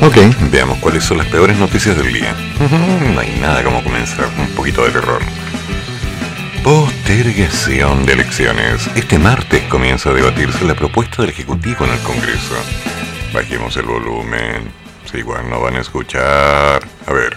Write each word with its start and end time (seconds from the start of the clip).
Ok, 0.00 0.16
veamos 0.52 0.78
cuáles 0.78 1.02
son 1.02 1.18
las 1.18 1.26
peores 1.26 1.58
noticias 1.58 1.96
del 1.96 2.12
día. 2.12 2.32
No 3.12 3.20
hay 3.20 3.36
nada 3.40 3.64
como 3.64 3.82
comenzar 3.82 4.26
con 4.26 4.42
un 4.42 4.54
poquito 4.54 4.84
de 4.84 4.92
terror. 4.92 5.20
Postergación 6.62 8.06
de 8.06 8.12
elecciones. 8.12 8.88
Este 8.94 9.18
martes 9.18 9.64
comienza 9.64 10.10
a 10.10 10.14
debatirse 10.14 10.64
la 10.64 10.76
propuesta 10.76 11.22
del 11.22 11.32
Ejecutivo 11.32 11.84
en 11.84 11.90
el 11.90 11.98
Congreso. 12.00 12.54
Bajemos 13.34 13.76
el 13.76 13.86
volumen. 13.86 14.70
Si 15.10 15.18
igual 15.18 15.50
no 15.50 15.60
van 15.60 15.74
a 15.74 15.80
escuchar. 15.80 16.80
A 17.06 17.12
ver. 17.12 17.36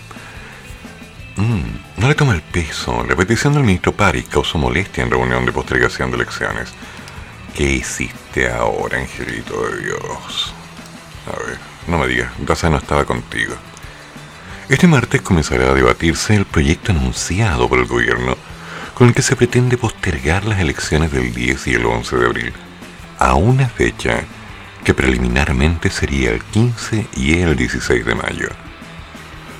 Mm, 1.37 1.99
no 1.99 2.07
le 2.09 2.13
toma 2.13 2.35
el 2.35 2.43
peso. 2.43 3.03
La 3.09 3.15
petición 3.15 3.53
del 3.53 3.63
ministro 3.63 3.91
París 3.91 4.27
causó 4.29 4.59
molestia 4.59 5.03
en 5.03 5.09
reunión 5.09 5.47
de 5.47 5.51
postergación 5.51 6.11
de 6.11 6.17
elecciones. 6.17 6.69
¿Qué 7.55 7.63
hiciste 7.63 8.51
ahora, 8.51 8.99
angelito 8.99 9.67
de 9.67 9.83
Dios? 9.83 10.53
A 11.25 11.43
ver. 11.43 11.70
No 11.87 11.97
me 11.97 12.07
digas, 12.07 12.31
Daza 12.39 12.69
no 12.69 12.77
estaba 12.77 13.05
contigo. 13.05 13.55
Este 14.69 14.87
martes 14.87 15.21
comenzará 15.21 15.71
a 15.71 15.73
debatirse 15.73 16.35
el 16.35 16.45
proyecto 16.45 16.91
anunciado 16.91 17.67
por 17.67 17.79
el 17.79 17.85
gobierno 17.85 18.37
con 18.93 19.07
el 19.07 19.13
que 19.13 19.21
se 19.21 19.35
pretende 19.35 19.77
postergar 19.77 20.45
las 20.45 20.59
elecciones 20.59 21.11
del 21.11 21.33
10 21.33 21.67
y 21.67 21.73
el 21.73 21.85
11 21.85 22.15
de 22.17 22.25
abril 22.25 22.53
a 23.21 23.35
una 23.35 23.67
fecha 23.67 24.23
que 24.83 24.95
preliminarmente 24.95 25.91
sería 25.91 26.31
el 26.31 26.43
15 26.43 27.07
y 27.15 27.39
el 27.39 27.55
16 27.55 28.03
de 28.03 28.15
mayo. 28.15 28.49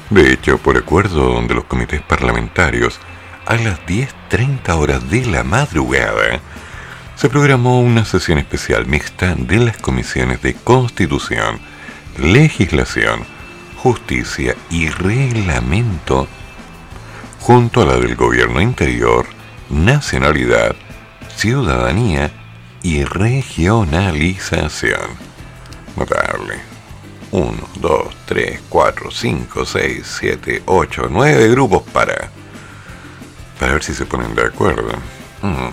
De 0.10 0.34
hecho, 0.34 0.58
por 0.58 0.78
acuerdo 0.78 1.42
de 1.42 1.54
los 1.54 1.66
comités 1.66 2.02
parlamentarios, 2.02 3.00
a 3.46 3.56
las 3.56 3.80
10.30 3.86 4.70
horas 4.76 5.10
de 5.10 5.26
la 5.26 5.44
madrugada, 5.44 6.40
se 7.16 7.30
programó 7.30 7.82
una 7.82 8.04
sesión 8.04 8.40
especial 8.40 8.88
mixta 8.88 9.36
de 9.36 9.58
las 9.58 9.78
comisiones 9.78 10.42
de 10.42 10.56
Constitución, 10.56 11.60
legislación, 12.18 13.26
justicia 13.78 14.56
y 14.70 14.90
reglamento, 14.90 16.28
junto 17.40 17.82
a 17.82 17.86
la 17.86 17.98
del 17.98 18.16
gobierno 18.16 18.62
interior, 18.62 19.26
nacionalidad, 19.70 20.76
ciudadanía 21.36 22.32
y 22.84 23.04
regionalización. 23.04 25.32
Notable. 25.96 26.72
1, 27.32 27.54
2, 27.80 28.08
3, 28.26 28.62
4, 28.68 29.12
5, 29.12 29.66
6, 29.66 30.18
7, 30.20 30.64
8, 30.66 31.08
9 31.10 31.48
grupos 31.50 31.84
para... 31.94 32.30
Para 33.60 33.74
ver 33.74 33.84
si 33.84 33.94
se 33.94 34.06
ponen 34.06 34.36
de 34.36 34.44
acuerdo. 34.44 34.92
Mm. 35.42 35.70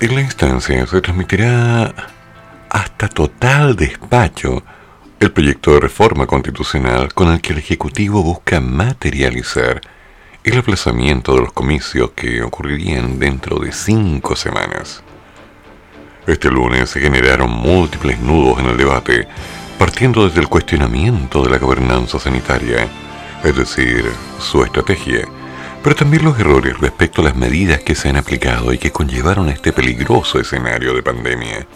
En 0.00 0.14
la 0.14 0.20
instancia 0.20 0.86
se 0.86 1.00
transmitirá 1.00 1.92
hasta 2.70 3.08
total 3.08 3.76
despacho 3.76 4.62
el 5.20 5.32
proyecto 5.32 5.74
de 5.74 5.80
reforma 5.80 6.26
constitucional 6.26 7.12
con 7.12 7.32
el 7.32 7.40
que 7.40 7.52
el 7.52 7.58
Ejecutivo 7.58 8.22
busca 8.22 8.60
materializar 8.60 9.80
el 10.44 10.58
aplazamiento 10.58 11.34
de 11.34 11.40
los 11.40 11.52
comicios 11.52 12.12
que 12.12 12.42
ocurrirían 12.42 13.18
dentro 13.18 13.58
de 13.58 13.72
cinco 13.72 14.36
semanas. 14.36 15.02
Este 16.26 16.50
lunes 16.50 16.90
se 16.90 17.00
generaron 17.00 17.50
múltiples 17.50 18.20
nudos 18.20 18.60
en 18.60 18.66
el 18.66 18.76
debate, 18.76 19.26
partiendo 19.78 20.26
desde 20.26 20.40
el 20.40 20.48
cuestionamiento 20.48 21.42
de 21.42 21.50
la 21.50 21.58
gobernanza 21.58 22.18
sanitaria, 22.18 22.86
es 23.42 23.56
decir, 23.56 24.04
su 24.38 24.62
estrategia, 24.62 25.26
pero 25.82 25.96
también 25.96 26.24
los 26.24 26.38
errores 26.38 26.78
respecto 26.78 27.22
a 27.22 27.24
las 27.24 27.36
medidas 27.36 27.80
que 27.80 27.94
se 27.94 28.08
han 28.08 28.16
aplicado 28.16 28.72
y 28.72 28.78
que 28.78 28.92
conllevaron 28.92 29.48
este 29.48 29.72
peligroso 29.72 30.38
escenario 30.38 30.94
de 30.94 31.02
pandemia. 31.02 31.66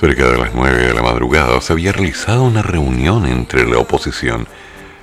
Cerca 0.00 0.30
de 0.30 0.38
las 0.38 0.54
9 0.54 0.86
de 0.86 0.94
la 0.94 1.02
madrugada 1.02 1.60
se 1.60 1.74
había 1.74 1.92
realizado 1.92 2.44
una 2.44 2.62
reunión 2.62 3.26
entre 3.26 3.68
la 3.68 3.76
oposición, 3.76 4.48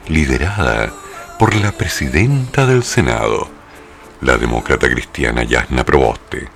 liderada 0.08 0.92
por 1.38 1.54
la 1.54 1.72
presidenta 1.72 2.66
del 2.66 2.84
Senado, 2.84 3.48
la 4.22 4.38
demócrata 4.38 4.90
cristiana 4.90 5.44
Yasna 5.44 5.84
Proboste. 5.84 6.48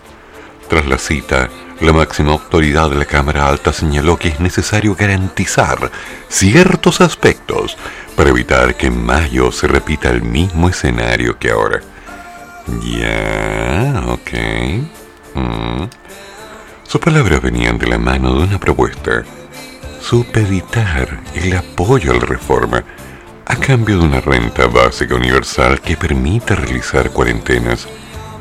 Tras 0.67 0.87
la 0.87 0.97
cita, 0.97 1.49
la 1.81 1.93
máxima 1.93 2.31
autoridad 2.31 2.89
de 2.89 2.95
la 2.95 3.05
Cámara 3.05 3.47
Alta 3.47 3.71
señaló 3.73 4.17
que 4.17 4.29
es 4.29 4.39
necesario 4.39 4.95
garantizar 4.95 5.91
ciertos 6.27 6.99
aspectos 6.99 7.77
para 8.15 8.31
evitar 8.31 8.75
que 8.75 8.87
en 8.87 9.05
mayo 9.05 9.51
se 9.51 9.67
repita 9.67 10.09
el 10.09 10.23
mismo 10.23 10.67
escenario 10.67 11.37
que 11.37 11.51
ahora. 11.51 11.81
Ya, 12.81 14.03
ok. 14.07 14.31
Mm. 15.35 15.83
Sus 16.91 16.99
palabras 16.99 17.41
venían 17.41 17.77
de 17.77 17.87
la 17.87 17.97
mano 17.97 18.33
de 18.33 18.43
una 18.43 18.59
propuesta, 18.59 19.23
supeditar 20.01 21.21
el 21.35 21.55
apoyo 21.55 22.11
a 22.11 22.15
la 22.15 22.25
reforma 22.25 22.83
a 23.45 23.55
cambio 23.55 23.97
de 23.97 24.03
una 24.03 24.19
renta 24.19 24.67
básica 24.67 25.15
universal 25.15 25.79
que 25.79 25.95
permita 25.95 26.53
realizar 26.53 27.09
cuarentenas 27.11 27.87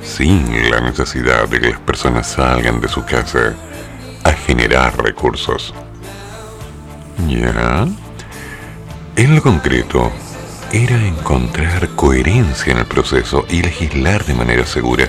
sin 0.03 0.69
la 0.69 0.81
necesidad 0.81 1.49
de 1.49 1.61
que 1.61 1.71
las 1.71 1.79
personas 1.79 2.27
salgan 2.27 2.81
de 2.81 2.89
su 2.89 3.05
casa 3.05 3.55
a 4.25 4.33
generar 4.33 5.01
recursos. 5.01 5.73
¿Ya? 7.29 7.87
En 9.15 9.35
lo 9.37 9.43
concreto, 9.43 10.11
era 10.73 10.97
encontrar 11.07 11.89
coherencia 11.91 12.73
en 12.73 12.79
el 12.81 12.87
proceso 12.87 13.47
y 13.49 13.63
legislar 13.63 14.25
de 14.25 14.35
manera 14.35 14.67
segura 14.67 15.09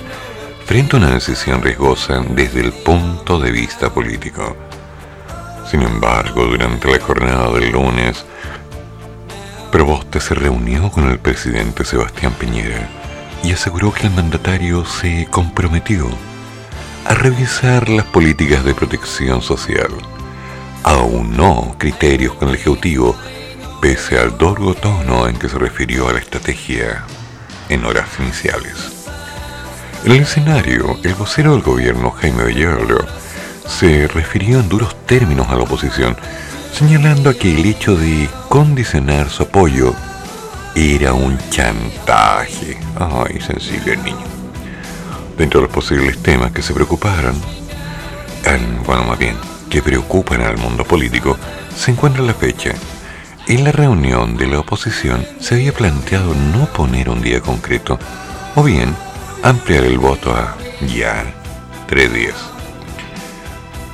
frente 0.72 0.96
una 0.96 1.10
decisión 1.10 1.60
riesgosa 1.60 2.24
desde 2.30 2.60
el 2.60 2.72
punto 2.72 3.38
de 3.38 3.50
vista 3.50 3.92
político. 3.92 4.56
Sin 5.70 5.82
embargo, 5.82 6.46
durante 6.46 6.90
la 6.90 6.98
jornada 6.98 7.52
del 7.52 7.72
lunes, 7.72 8.24
Proboste 9.70 10.18
se 10.18 10.34
reunió 10.34 10.90
con 10.90 11.10
el 11.10 11.18
presidente 11.18 11.84
Sebastián 11.84 12.32
Piñera 12.40 12.88
y 13.44 13.52
aseguró 13.52 13.92
que 13.92 14.06
el 14.06 14.14
mandatario 14.14 14.86
se 14.86 15.28
comprometió 15.30 16.08
a 17.04 17.12
revisar 17.12 17.90
las 17.90 18.06
políticas 18.06 18.64
de 18.64 18.72
protección 18.72 19.42
social. 19.42 19.90
Aunó 20.84 21.76
criterios 21.76 22.32
con 22.32 22.48
el 22.48 22.54
Ejecutivo, 22.54 23.14
pese 23.82 24.18
al 24.18 24.38
duro 24.38 24.72
tono 24.72 25.28
en 25.28 25.36
que 25.36 25.50
se 25.50 25.58
refirió 25.58 26.08
a 26.08 26.14
la 26.14 26.20
estrategia 26.20 27.04
en 27.68 27.84
horas 27.84 28.08
iniciales. 28.18 29.01
En 30.04 30.10
el 30.10 30.22
escenario, 30.22 30.98
el 31.04 31.14
vocero 31.14 31.52
del 31.52 31.62
gobierno, 31.62 32.10
Jaime 32.10 32.42
Bellardo, 32.42 33.06
se 33.68 34.08
refirió 34.08 34.58
en 34.58 34.68
duros 34.68 34.96
términos 35.06 35.46
a 35.48 35.54
la 35.54 35.62
oposición, 35.62 36.16
señalando 36.72 37.36
que 37.38 37.54
el 37.54 37.64
hecho 37.64 37.94
de 37.94 38.28
condicionar 38.48 39.30
su 39.30 39.44
apoyo 39.44 39.94
era 40.74 41.12
un 41.12 41.38
chantaje. 41.50 42.78
Ay, 42.98 43.40
sensible 43.40 43.92
el 43.92 44.02
niño. 44.02 44.26
Dentro 45.38 45.60
de 45.60 45.66
los 45.66 45.74
posibles 45.74 46.20
temas 46.20 46.50
que 46.50 46.62
se 46.62 46.74
preocuparon, 46.74 47.40
bueno, 48.84 49.04
más 49.04 49.18
bien, 49.20 49.36
que 49.70 49.82
preocupan 49.82 50.40
al 50.40 50.58
mundo 50.58 50.82
político, 50.84 51.38
se 51.76 51.92
encuentra 51.92 52.24
la 52.24 52.34
fecha. 52.34 52.72
En 53.46 53.62
la 53.62 53.70
reunión 53.70 54.36
de 54.36 54.48
la 54.48 54.58
oposición 54.58 55.24
se 55.38 55.54
había 55.54 55.72
planteado 55.72 56.34
no 56.34 56.66
poner 56.66 57.08
un 57.08 57.22
día 57.22 57.40
concreto, 57.40 58.00
o 58.56 58.64
bien 58.64 58.96
ampliar 59.42 59.84
el 59.84 59.98
voto 59.98 60.32
a 60.34 60.56
ya 60.94 61.24
tres 61.86 62.12
días. 62.12 62.36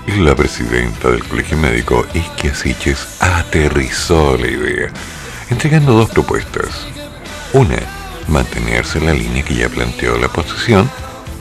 Y 0.06 0.20
la 0.20 0.34
presidenta 0.34 1.10
del 1.10 1.24
colegio 1.24 1.56
médico, 1.58 2.06
Isquia 2.14 2.54
Siches, 2.54 3.16
aterrizó 3.20 4.36
la 4.36 4.46
idea, 4.46 4.88
entregando 5.50 5.92
dos 5.92 6.10
propuestas. 6.10 6.86
Una, 7.52 7.78
mantenerse 8.28 8.98
en 8.98 9.06
la 9.06 9.12
línea 9.12 9.42
que 9.42 9.54
ya 9.54 9.68
planteó 9.68 10.16
la 10.18 10.28
oposición, 10.28 10.90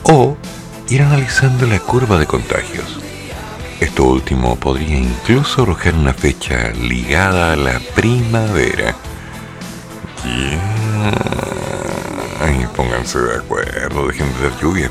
o 0.02 0.36
ir 0.88 1.02
analizando 1.02 1.66
la 1.66 1.78
curva 1.78 2.18
de 2.18 2.26
contagios. 2.26 2.98
Esto 3.80 4.04
último 4.04 4.56
podría 4.56 4.98
incluso 4.98 5.62
arrojar 5.62 5.94
una 5.94 6.12
fecha 6.12 6.70
ligada 6.70 7.52
a 7.52 7.56
la 7.56 7.80
primavera. 7.94 8.94
Pónganse 13.08 13.18
de 13.20 13.38
acuerdo, 13.38 14.06
dejen 14.08 14.32
de 14.34 14.48
dar 14.48 14.60
lluvia. 14.60 14.90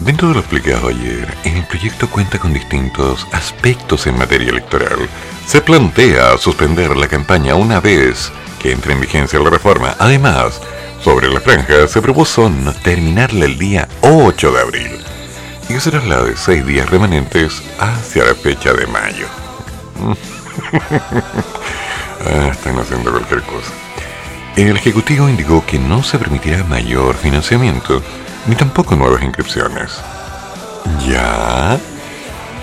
Dentro 0.00 0.28
de 0.28 0.34
lo 0.34 0.40
explicado 0.40 0.88
ayer, 0.88 1.26
el 1.44 1.64
proyecto 1.66 2.08
cuenta 2.08 2.38
con 2.38 2.52
distintos 2.52 3.26
aspectos 3.32 4.06
en 4.06 4.18
materia 4.18 4.50
electoral. 4.50 5.08
Se 5.46 5.60
plantea 5.60 6.38
suspender 6.38 6.96
la 6.96 7.08
campaña 7.08 7.54
una 7.54 7.80
vez 7.80 8.30
que 8.60 8.72
entre 8.72 8.92
en 8.92 9.00
vigencia 9.00 9.38
la 9.40 9.50
reforma. 9.50 9.96
Además, 9.98 10.60
sobre 11.02 11.28
la 11.28 11.40
franja 11.40 11.86
se 11.88 12.02
propuso 12.02 12.48
no 12.48 12.72
terminarla 12.72 13.44
el 13.46 13.58
día 13.58 13.88
8 14.02 14.52
de 14.52 14.60
abril 14.60 14.98
y 15.68 15.74
que 15.74 15.80
se 15.80 15.90
traslade 15.90 16.36
seis 16.36 16.64
días 16.64 16.88
remanentes 16.88 17.62
hacia 17.78 18.24
la 18.24 18.34
fecha 18.34 18.72
de 18.72 18.86
mayo. 18.86 19.26
ah, 22.26 22.48
están 22.52 22.78
haciendo 22.78 23.10
cualquier 23.10 23.42
cosa. 23.42 23.85
El 24.56 24.74
Ejecutivo 24.74 25.28
indicó 25.28 25.66
que 25.66 25.78
no 25.78 26.02
se 26.02 26.18
permitirá 26.18 26.64
mayor 26.64 27.14
financiamiento 27.14 28.02
ni 28.46 28.56
tampoco 28.56 28.96
nuevas 28.96 29.22
inscripciones. 29.22 30.00
¿Ya? 31.06 31.78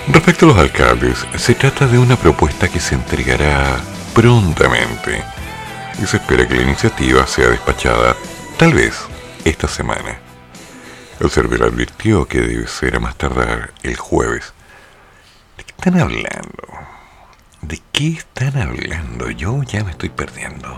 Respecto 0.07 0.45
a 0.45 0.50
los 0.50 0.57
alcaldes, 0.57 1.24
se 1.38 1.54
trata 1.54 1.86
de 1.86 2.00
una 2.00 2.16
propuesta 2.16 2.68
que 2.68 2.80
se 2.80 2.95
entregará 2.95 3.78
prontamente 4.16 5.24
y 6.01 6.07
se 6.07 6.18
espera 6.18 6.48
que 6.48 6.56
la 6.56 6.63
iniciativa 6.63 7.28
sea 7.28 7.50
despachada 7.50 8.16
tal 8.57 8.74
vez 8.74 8.96
esta 9.46 9.68
semana. 9.68 10.18
El 11.19 11.30
servidor 11.30 11.68
advirtió 11.68 12.25
que 12.28 12.42
debe 12.42 12.66
ser 12.66 12.96
a 12.96 13.00
más 13.01 13.16
tardar 13.18 13.72
el 13.84 13.98
jueves. 13.98 14.51
¿De 15.57 15.63
qué 15.63 15.74
están 15.78 16.00
hablando? 16.00 16.93
¿De 17.68 17.80
qué 17.94 18.10
están 18.10 18.57
hablando? 18.57 19.30
Yo 19.31 19.63
ya 19.63 19.86
me 19.86 19.92
estoy 19.92 20.10
perdiendo. 20.10 20.75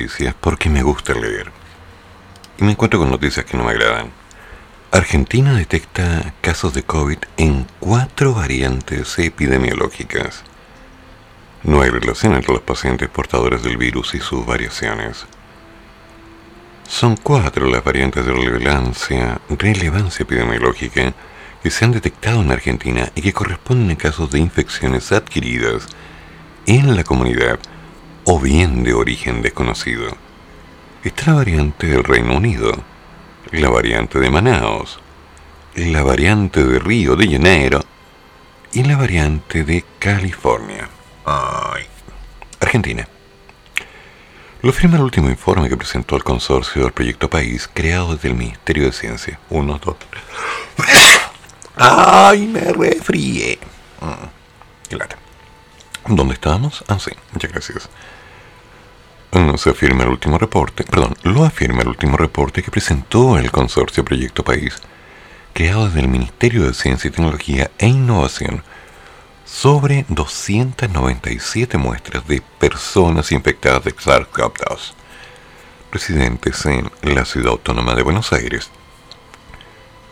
Noticias 0.00 0.34
porque 0.40 0.70
me 0.70 0.82
gusta 0.82 1.12
leer. 1.12 1.52
Y 2.58 2.64
me 2.64 2.72
encuentro 2.72 2.98
con 2.98 3.10
noticias 3.10 3.44
que 3.44 3.56
no 3.56 3.64
me 3.64 3.72
agradan. 3.72 4.10
Argentina 4.92 5.52
detecta 5.52 6.32
casos 6.40 6.72
de 6.72 6.82
COVID 6.82 7.18
en 7.36 7.66
cuatro 7.80 8.32
variantes 8.32 9.18
epidemiológicas. 9.18 10.42
No 11.64 11.82
hay 11.82 11.90
relación 11.90 12.34
entre 12.34 12.54
los 12.54 12.62
pacientes 12.62 13.10
portadores 13.10 13.62
del 13.62 13.76
virus 13.76 14.14
y 14.14 14.20
sus 14.20 14.46
variaciones. 14.46 15.26
Son 16.88 17.16
cuatro 17.16 17.66
las 17.66 17.84
variantes 17.84 18.24
de 18.24 18.32
relevancia, 18.32 19.38
relevancia 19.50 20.22
epidemiológica 20.22 21.12
que 21.62 21.70
se 21.70 21.84
han 21.84 21.92
detectado 21.92 22.40
en 22.40 22.52
Argentina 22.52 23.12
y 23.14 23.20
que 23.20 23.34
corresponden 23.34 23.90
a 23.90 23.98
casos 23.98 24.30
de 24.30 24.38
infecciones 24.38 25.12
adquiridas 25.12 25.86
en 26.66 26.96
la 26.96 27.04
comunidad 27.04 27.60
o 28.24 28.38
bien 28.38 28.84
de 28.84 28.94
origen 28.94 29.42
desconocido. 29.42 30.16
Está 31.04 31.30
la 31.32 31.36
variante 31.38 31.86
del 31.86 32.04
Reino 32.04 32.36
Unido, 32.36 32.72
la 33.52 33.70
variante 33.70 34.18
de 34.18 34.30
Manaos, 34.30 35.00
la 35.74 36.02
variante 36.02 36.64
de 36.64 36.78
Río 36.78 37.16
de 37.16 37.28
Janeiro 37.30 37.80
y 38.72 38.82
la 38.84 38.96
variante 38.96 39.64
de 39.64 39.84
California. 39.98 40.88
Ay. 41.24 41.84
Argentina. 42.60 43.08
Lo 44.62 44.70
afirma 44.70 44.96
el 44.96 45.02
último 45.04 45.30
informe 45.30 45.70
que 45.70 45.76
presentó 45.76 46.16
el 46.16 46.22
consorcio 46.22 46.82
del 46.82 46.92
Proyecto 46.92 47.30
País, 47.30 47.68
creado 47.72 48.14
desde 48.14 48.28
el 48.28 48.34
Ministerio 48.34 48.84
de 48.84 48.92
Ciencia. 48.92 49.40
Uno, 49.48 49.80
dos. 49.82 49.96
¡Ay, 51.76 52.46
me 52.46 52.60
refrié! 52.60 53.58
Mm, 54.00 54.26
Claro. 54.90 55.16
¿Dónde 56.06 56.34
estábamos? 56.34 56.84
Ah, 56.88 56.98
sí, 56.98 57.10
muchas 57.32 57.52
gracias. 57.52 57.88
Mm, 59.32 59.56
Se 59.56 59.70
afirma 59.70 60.02
el 60.02 60.10
último 60.10 60.38
reporte, 60.38 60.82
perdón, 60.84 61.16
lo 61.22 61.44
afirma 61.44 61.82
el 61.82 61.88
último 61.88 62.16
reporte 62.16 62.62
que 62.62 62.70
presentó 62.70 63.38
el 63.38 63.52
consorcio 63.52 64.04
Proyecto 64.04 64.42
País, 64.42 64.76
creado 65.52 65.86
desde 65.86 66.00
el 66.00 66.08
Ministerio 66.08 66.64
de 66.66 66.74
Ciencia 66.74 67.08
y 67.08 67.12
Tecnología 67.12 67.70
e 67.78 67.86
Innovación, 67.86 68.64
sobre 69.44 70.04
297 70.08 71.78
muestras 71.78 72.26
de 72.26 72.42
personas 72.58 73.30
infectadas 73.30 73.84
de 73.84 73.94
SARS-CoV-2, 73.94 74.94
residentes 75.92 76.66
en 76.66 76.90
la 77.02 77.24
ciudad 77.24 77.52
autónoma 77.52 77.94
de 77.94 78.02
Buenos 78.02 78.32
Aires 78.32 78.70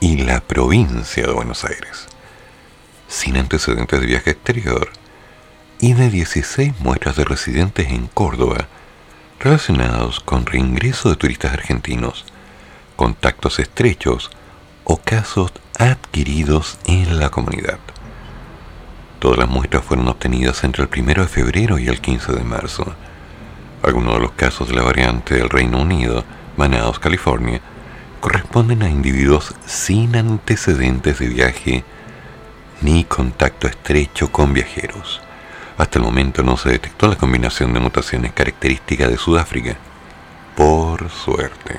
y 0.01 0.19
la 0.19 0.41
provincia 0.41 1.27
de 1.27 1.33
Buenos 1.33 1.65
Aires, 1.65 2.07
sin 3.09 3.37
antecedentes 3.37 4.01
de 4.01 4.07
viaje 4.07 4.31
exterior, 4.31 4.91
y 5.81 5.95
de 5.95 6.11
16 6.11 6.81
muestras 6.81 7.17
de 7.17 7.25
residentes 7.25 7.89
en 7.89 8.09
Córdoba 8.09 8.69
relacionados 9.41 10.21
con 10.21 10.47
reingreso 10.47 11.11
de 11.11 11.17
turistas 11.17 11.53
argentinos, 11.53 12.25
contactos 12.97 13.61
estrechos 13.61 14.31
o 14.85 14.97
casos 14.97 15.53
adquiridos 15.79 16.79
en 16.87 17.21
la 17.21 17.31
comunidad. 17.31 17.79
Todas 19.21 19.39
las 19.39 19.49
muestras 19.49 19.85
fueron 19.85 20.09
obtenidas 20.09 20.65
entre 20.65 20.85
el 20.85 20.91
1 20.93 21.23
de 21.23 21.29
febrero 21.29 21.79
y 21.79 21.89
el 21.89 22.01
15 22.01 22.33
de 22.33 22.45
marzo. 22.45 22.95
Algunos 23.83 24.15
de 24.15 24.21
los 24.21 24.33
casos 24.33 24.69
de 24.69 24.75
la 24.75 24.83
variante 24.83 25.35
del 25.35 25.51
Reino 25.51 25.83
Unido, 25.83 26.25
Manaus, 26.57 26.99
California, 26.99 27.61
corresponden 28.21 28.83
a 28.83 28.91
individuos 28.91 29.55
sin 29.67 30.17
antecedentes 30.17 31.19
de 31.21 31.29
viaje 31.29 31.85
ni 32.81 33.05
contacto 33.05 33.69
estrecho 33.69 34.33
con 34.33 34.53
viajeros. 34.53 35.21
Hasta 35.79 36.01
el 36.01 36.05
momento 36.05 36.43
no 36.43 36.57
se 36.57 36.71
detectó 36.71 37.07
la 37.07 37.15
combinación 37.15 37.73
de 37.73 37.79
mutaciones 37.79 38.33
características 38.33 39.11
de 39.11 39.17
Sudáfrica. 39.17 39.77
Por 40.57 41.09
suerte. 41.09 41.77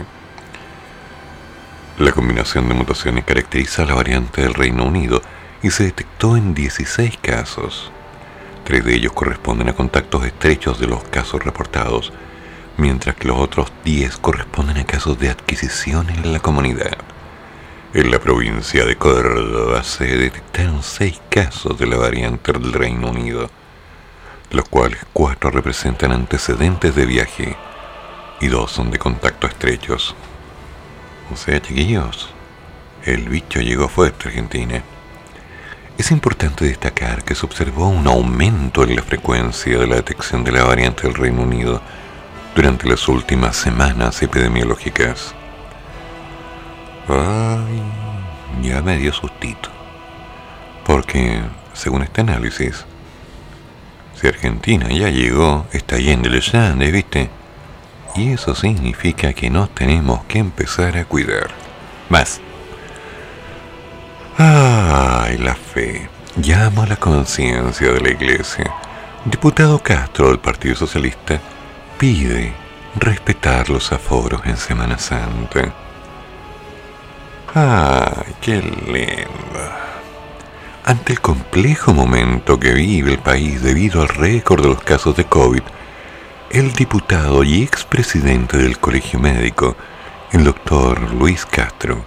La 1.97 2.13
combinación 2.13 2.69
de 2.69 2.75
mutaciones 2.75 3.25
caracteriza 3.25 3.83
a 3.83 3.85
la 3.85 3.95
variante 3.95 4.41
del 4.41 4.53
Reino 4.53 4.85
Unido 4.85 5.21
y 5.61 5.69
se 5.71 5.83
detectó 5.83 6.37
en 6.37 6.53
16 6.53 7.17
casos. 7.17 7.91
Tres 8.63 8.85
de 8.85 8.95
ellos 8.95 9.11
corresponden 9.11 9.67
a 9.67 9.73
contactos 9.73 10.25
estrechos 10.25 10.79
de 10.79 10.87
los 10.87 11.03
casos 11.03 11.43
reportados, 11.43 12.13
mientras 12.77 13.17
que 13.17 13.27
los 13.27 13.37
otros 13.37 13.69
10 13.83 14.15
corresponden 14.19 14.77
a 14.77 14.85
casos 14.85 15.19
de 15.19 15.29
adquisición 15.29 16.09
en 16.09 16.31
la 16.31 16.39
comunidad. 16.39 16.97
En 17.93 18.11
la 18.11 18.19
provincia 18.19 18.85
de 18.85 18.95
Córdoba 18.95 19.83
se 19.83 20.05
detectaron 20.05 20.83
6 20.83 21.19
casos 21.29 21.77
de 21.77 21.87
la 21.87 21.97
variante 21.97 22.53
del 22.53 22.71
Reino 22.71 23.09
Unido, 23.09 23.49
los 24.51 24.67
cuales 24.67 25.05
cuatro 25.13 25.51
representan 25.51 26.11
antecedentes 26.11 26.95
de 26.95 27.05
viaje 27.05 27.55
y 28.41 28.47
dos 28.47 28.71
son 28.71 28.89
de 28.89 28.97
contacto 28.97 29.47
estrechos. 29.47 30.15
O 31.31 31.35
sea, 31.35 31.61
chiquillos, 31.61 32.29
el 33.03 33.29
bicho 33.29 33.59
llegó 33.59 33.87
fuerte 33.87 34.25
a 34.25 34.27
Argentina. 34.29 34.81
Es 35.97 36.11
importante 36.11 36.65
destacar 36.65 37.23
que 37.23 37.35
se 37.35 37.45
observó 37.45 37.89
un 37.89 38.07
aumento 38.07 38.83
en 38.83 38.95
la 38.95 39.03
frecuencia 39.03 39.77
de 39.77 39.87
la 39.87 39.97
detección 39.97 40.43
de 40.43 40.53
la 40.53 40.63
variante 40.63 41.03
del 41.03 41.15
Reino 41.15 41.41
Unido 41.41 41.81
durante 42.55 42.87
las 42.87 43.07
últimas 43.07 43.55
semanas 43.55 44.21
epidemiológicas. 44.23 45.35
Ay, 47.07 47.83
ya 48.61 48.81
me 48.81 48.97
dio 48.97 49.13
sustito. 49.13 49.69
Porque, 50.85 51.41
según 51.73 52.01
este 52.03 52.21
análisis, 52.21 52.85
si 54.19 54.27
Argentina 54.27 54.89
ya 54.89 55.09
llegó, 55.09 55.65
está 55.71 55.97
yendo 55.97 56.29
los 56.29 56.53
Andes, 56.53 56.91
¿viste? 56.91 57.29
Y 58.15 58.33
eso 58.33 58.53
significa 58.53 59.31
que 59.33 59.49
nos 59.49 59.73
tenemos 59.73 60.25
que 60.25 60.39
empezar 60.39 60.97
a 60.97 61.05
cuidar. 61.05 61.47
Más. 62.09 62.41
Ay, 64.38 65.38
la 65.38 65.55
fe. 65.55 66.09
Llamo 66.35 66.83
a 66.83 66.88
la 66.88 66.97
conciencia 66.97 67.93
de 67.93 68.01
la 68.01 68.09
iglesia. 68.09 68.73
Diputado 69.23 69.79
Castro 69.79 70.29
del 70.29 70.39
Partido 70.39 70.75
Socialista 70.75 71.39
pide 71.97 72.53
respetar 72.95 73.69
los 73.69 73.91
aforos 73.91 74.41
en 74.45 74.57
Semana 74.57 74.97
Santa. 74.97 75.73
Ay, 77.53 78.35
qué 78.41 78.61
lindo. 78.61 79.88
Ante 80.89 81.13
el 81.13 81.22
complejo 81.22 81.93
momento 81.93 82.60
que 82.60 82.74
vive 82.74 83.12
el 83.12 83.19
país 83.19 83.62
debido 83.62 84.01
al 84.01 84.08
récord 84.08 84.63
de 84.63 84.69
los 84.69 84.81
casos 84.81 85.15
de 85.15 85.24
COVID, 85.24 85.62
el 86.50 86.74
diputado 86.74 87.43
y 87.43 87.62
expresidente 87.62 88.58
del 88.58 88.79
Colegio 88.79 89.19
Médico, 89.19 89.75
el 90.31 90.43
doctor 90.43 91.13
Luis 91.13 91.46
Castro, 91.46 92.03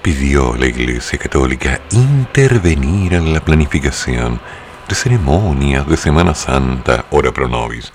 pidió 0.00 0.54
a 0.54 0.56
la 0.56 0.64
Iglesia 0.64 1.18
Católica 1.18 1.82
intervenir 1.90 3.12
en 3.12 3.34
la 3.34 3.40
planificación 3.40 4.40
de 4.88 4.94
ceremonias 4.94 5.86
de 5.86 5.98
Semana 5.98 6.34
Santa, 6.34 7.04
hora 7.10 7.32
pro 7.32 7.48
nobis, 7.48 7.92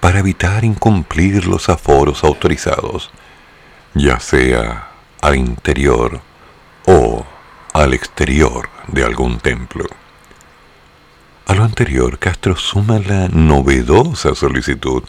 para 0.00 0.20
evitar 0.20 0.64
incumplir 0.64 1.46
los 1.46 1.68
aforos 1.68 2.24
autorizados, 2.24 3.10
ya 3.92 4.18
sea 4.20 4.88
al 5.20 5.36
interior 5.36 6.22
o 6.86 7.26
al 7.74 7.92
exterior 7.92 8.70
de 8.86 9.04
algún 9.04 9.40
templo. 9.40 9.84
A 11.46 11.54
lo 11.54 11.64
anterior, 11.64 12.18
Castro 12.18 12.56
suma 12.56 13.00
la 13.00 13.28
novedosa 13.28 14.34
solicitud 14.36 15.02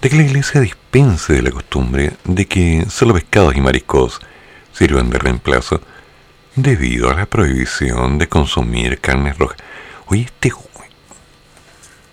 de 0.00 0.08
que 0.08 0.16
la 0.16 0.22
iglesia 0.22 0.62
dispense 0.62 1.34
de 1.34 1.42
la 1.42 1.50
costumbre 1.50 2.14
de 2.24 2.46
que 2.46 2.86
solo 2.88 3.14
pescados 3.14 3.54
y 3.54 3.60
mariscos 3.60 4.18
sirvan 4.72 5.10
de 5.10 5.18
reemplazo 5.18 5.82
debido 6.56 7.10
a 7.10 7.14
la 7.14 7.26
prohibición 7.26 8.16
de 8.16 8.28
consumir 8.28 8.98
carnes 9.00 9.38
rojas. 9.38 9.58
Oye, 10.06 10.22
este... 10.22 10.50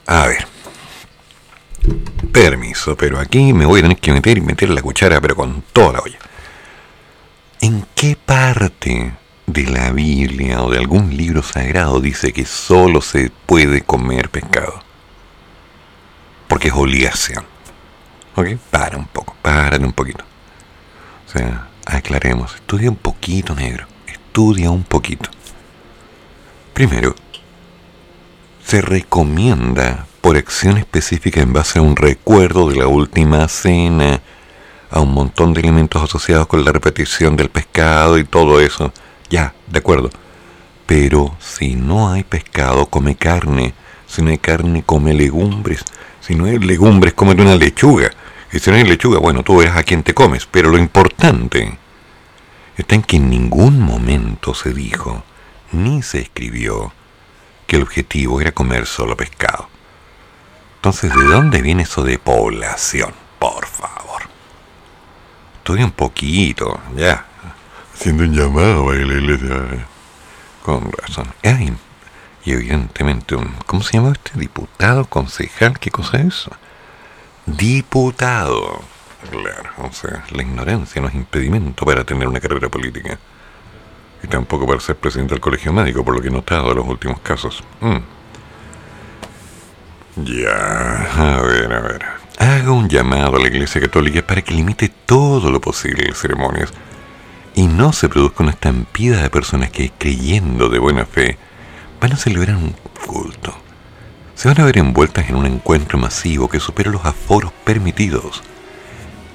A 0.08 0.28
ver. 0.28 0.46
Permiso, 2.32 2.98
pero 2.98 3.20
aquí 3.20 3.54
me 3.54 3.66
voy 3.66 3.80
a 3.80 3.84
tener 3.84 3.98
que 3.98 4.12
meter 4.12 4.38
y 4.38 4.42
meter 4.42 4.70
la 4.70 4.82
cuchara, 4.82 5.22
pero 5.22 5.36
con 5.36 5.64
toda 5.72 5.94
la 5.94 6.00
olla. 6.02 6.20
¿En 7.62 7.86
qué 7.96 8.18
parte 8.24 9.14
de 9.48 9.64
la 9.64 9.92
Biblia 9.92 10.64
o 10.64 10.72
de 10.72 10.80
algún 10.80 11.16
libro 11.16 11.44
sagrado 11.44 12.00
dice 12.00 12.34
que 12.34 12.46
solo 12.46 13.02
se 13.02 13.32
puede 13.46 13.82
comer 13.82 14.30
pescado? 14.30 14.82
Porque 16.48 16.70
es 16.70 16.74
obligación. 16.74 17.46
¿Ok? 18.36 18.58
Para 18.70 18.98
un 18.98 19.08
poco, 19.08 19.36
párate 19.42 19.86
un 19.86 19.94
poquito. 19.94 20.24
O 21.28 21.32
sea, 21.32 21.70
aclaremos, 21.86 22.56
estudia 22.56 22.90
un 22.90 22.98
poquito, 22.98 23.56
negro. 23.56 23.88
Estudia 24.08 24.70
un 24.72 24.84
poquito. 24.84 25.30
Primero, 26.74 27.16
se 28.66 28.82
recomienda 28.82 30.08
por 30.22 30.38
acción 30.38 30.78
específica 30.78 31.40
en 31.40 31.54
base 31.54 31.80
a 31.80 31.82
un 31.84 31.96
recuerdo 31.96 32.68
de 32.68 32.76
la 32.76 32.88
última 32.88 33.48
cena, 33.48 34.22
a 34.90 35.00
un 35.00 35.14
montón 35.14 35.54
de 35.54 35.62
elementos 35.62 36.04
asociados 36.04 36.48
con 36.48 36.66
la 36.66 36.72
repetición 36.72 37.36
del 37.36 37.50
pescado 37.50 38.18
y 38.18 38.24
todo 38.24 38.60
eso. 38.60 38.92
Ya, 39.30 39.54
de 39.68 39.80
acuerdo. 39.80 40.10
Pero 40.86 41.36
si 41.40 41.76
no 41.76 42.12
hay 42.12 42.24
pescado, 42.24 42.86
come 42.88 43.16
carne. 43.16 43.74
Si 44.08 44.22
no 44.22 44.30
hay 44.30 44.38
carne, 44.38 44.84
come 44.86 45.14
legumbres. 45.14 45.84
Si 46.22 46.36
no 46.36 46.46
hay 46.46 46.60
legumbres, 46.60 47.14
cómete 47.14 47.42
una 47.42 47.56
lechuga. 47.56 48.12
Y 48.52 48.60
si 48.60 48.70
no 48.70 48.78
hay 48.78 48.84
lechuga, 48.84 49.20
bueno, 49.20 49.44
tú 49.44 49.58
verás 49.58 49.78
a 49.78 49.84
quién 49.84 50.04
te 50.04 50.14
comes. 50.14 50.46
Pero 50.46 50.70
lo 50.70 50.78
importante 50.78 51.78
está 52.78 52.96
en 52.96 53.04
que 53.04 53.18
en 53.18 53.30
ningún 53.30 53.80
momento 53.80 54.54
se 54.54 54.74
dijo, 54.74 55.24
ni 55.72 56.02
se 56.02 56.20
escribió, 56.20 56.94
que 57.68 57.78
el 57.78 57.84
objetivo 57.84 58.42
era 58.42 58.52
comer 58.52 58.86
solo 58.86 59.18
pescado. 59.18 59.70
Entonces, 60.76 61.12
¿de 61.16 61.24
dónde 61.24 61.62
viene 61.62 61.84
eso 61.84 62.04
de 62.04 62.20
población? 62.20 63.12
Por 63.40 63.66
favor. 63.66 64.22
Estudia 65.58 65.86
un 65.86 65.92
poquito, 65.92 66.80
ya. 66.96 67.26
Haciendo 67.96 68.24
un 68.24 68.34
llamado 68.34 68.92
que 68.92 69.06
la 69.06 69.14
iglesia... 69.14 69.88
Con 70.64 70.92
razón. 70.92 71.28
Y 72.44 72.52
evidentemente 72.52 73.36
un... 73.36 73.54
¿Cómo 73.66 73.82
se 73.82 73.94
llama 73.94 74.12
este? 74.12 74.38
Diputado, 74.38 75.06
concejal, 75.06 75.80
¿qué 75.80 75.90
cosa 75.90 76.18
es 76.18 76.26
eso? 76.26 76.52
Diputado. 77.46 78.82
Claro, 79.32 79.70
o 79.78 79.92
sea, 79.92 80.26
la 80.32 80.44
ignorancia 80.44 81.02
no 81.02 81.08
es 81.08 81.16
impedimento 81.16 81.86
para 81.86 82.04
tener 82.04 82.28
una 82.28 82.40
carrera 82.40 82.70
política. 82.70 83.18
Y 84.22 84.28
tampoco 84.28 84.68
para 84.68 84.80
ser 84.80 84.98
presidente 84.98 85.34
del 85.34 85.42
colegio 85.42 85.72
médico, 85.72 86.04
por 86.04 86.16
lo 86.16 86.22
que 86.22 86.28
he 86.28 86.32
notado 86.32 86.72
en 86.72 86.78
los 86.78 86.88
últimos 86.88 87.20
casos. 87.22 87.64
Mm. 87.80 87.98
Ya, 90.26 91.38
a 91.38 91.42
ver, 91.42 91.74
a 91.74 91.80
ver. 91.80 92.06
haga 92.40 92.72
un 92.72 92.90
llamado 92.90 93.38
a 93.38 93.40
la 93.40 93.48
Iglesia 93.48 93.82
Católica 93.82 94.22
para 94.26 94.42
que 94.42 94.54
limite 94.54 94.90
todo 95.06 95.50
lo 95.50 95.60
posible 95.60 96.08
las 96.08 96.20
ceremonias 96.20 96.72
y 97.56 97.68
no 97.68 97.94
se 97.94 98.10
produzca 98.10 98.44
una 98.44 98.52
estampida 98.52 99.22
de 99.22 99.30
personas 99.30 99.72
que, 99.72 99.92
creyendo 99.98 100.68
de 100.68 100.78
buena 100.78 101.06
fe, 101.06 101.38
van 102.02 102.12
a 102.12 102.18
celebrar 102.18 102.58
un 102.58 102.76
culto. 103.08 103.56
Se 104.36 104.50
van 104.50 104.60
a 104.60 104.66
ver 104.66 104.78
envueltas 104.78 105.30
en 105.30 105.36
un 105.36 105.46
encuentro 105.46 105.98
masivo 105.98 106.50
que 106.50 106.60
supera 106.60 106.92
los 106.92 107.06
aforos 107.06 107.54
permitidos. 107.64 108.44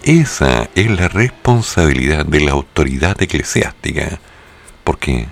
Esa 0.03 0.69
es 0.75 0.91
la 0.91 1.09
responsabilidad 1.09 2.27
de 2.27 2.41
la 2.41 2.53
autoridad 2.53 3.21
eclesiástica, 3.21 4.21
porque 4.85 5.27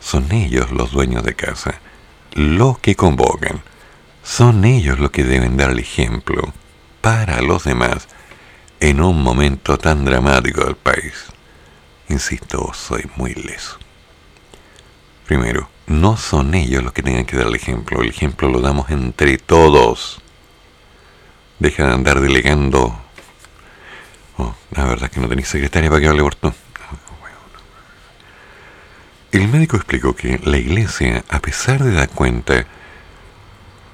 son 0.00 0.32
ellos 0.32 0.72
los 0.72 0.92
dueños 0.92 1.22
de 1.24 1.34
casa, 1.34 1.74
los 2.32 2.78
que 2.78 2.96
convocan, 2.96 3.62
son 4.22 4.64
ellos 4.64 4.98
los 4.98 5.10
que 5.10 5.24
deben 5.24 5.58
dar 5.58 5.70
el 5.70 5.78
ejemplo 5.78 6.52
para 7.02 7.42
los 7.42 7.64
demás 7.64 8.08
en 8.80 9.02
un 9.02 9.22
momento 9.22 9.78
tan 9.78 10.04
dramático 10.04 10.64
del 10.64 10.76
país. 10.76 11.32
Insisto, 12.08 12.72
soy 12.72 13.08
muy 13.16 13.34
leso. 13.34 13.78
Primero, 15.26 15.68
no 15.86 16.16
son 16.16 16.54
ellos 16.54 16.82
los 16.82 16.92
que 16.92 17.02
tengan 17.02 17.26
que 17.26 17.36
dar 17.36 17.48
el 17.48 17.54
ejemplo, 17.54 18.00
el 18.00 18.08
ejemplo 18.08 18.48
lo 18.48 18.60
damos 18.60 18.88
entre 18.90 19.36
todos. 19.36 20.22
Deja 21.58 21.86
de 21.86 21.94
andar 21.94 22.20
delegando. 22.20 22.98
Oh, 24.38 24.54
la 24.70 24.84
verdad 24.84 25.04
es 25.04 25.10
que 25.10 25.20
no 25.20 25.28
tenéis 25.28 25.48
secretaria 25.48 25.90
para 25.90 26.00
que 26.00 26.08
hable 26.08 26.22
por 26.22 26.34
tú. 26.34 26.52
El 29.30 29.48
médico 29.48 29.76
explicó 29.76 30.16
que 30.16 30.40
la 30.42 30.56
iglesia, 30.56 31.22
a 31.28 31.40
pesar 31.40 31.84
de 31.84 31.92
dar 31.92 32.08
cuenta, 32.08 32.66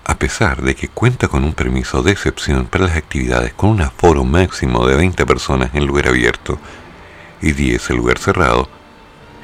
a 0.05 0.19
pesar 0.19 0.63
de 0.63 0.77
que 0.77 0.87
cuenta 0.87 1.27
con 1.27 1.43
un 1.43 1.55
permiso 1.55 2.03
de 2.03 2.13
excepción 2.13 2.67
para 2.67 2.85
las 2.85 2.97
actividades 2.97 3.53
con 3.55 3.71
un 3.71 3.81
aforo 3.81 4.23
máximo 4.23 4.87
de 4.87 4.95
20 4.95 5.27
personas 5.27 5.75
en 5.75 5.87
lugar 5.87 6.07
abierto 6.07 6.61
y 7.45 7.53
10 7.53 7.91
en 7.91 7.97
lugar 7.99 8.19
cerrado, 8.19 8.69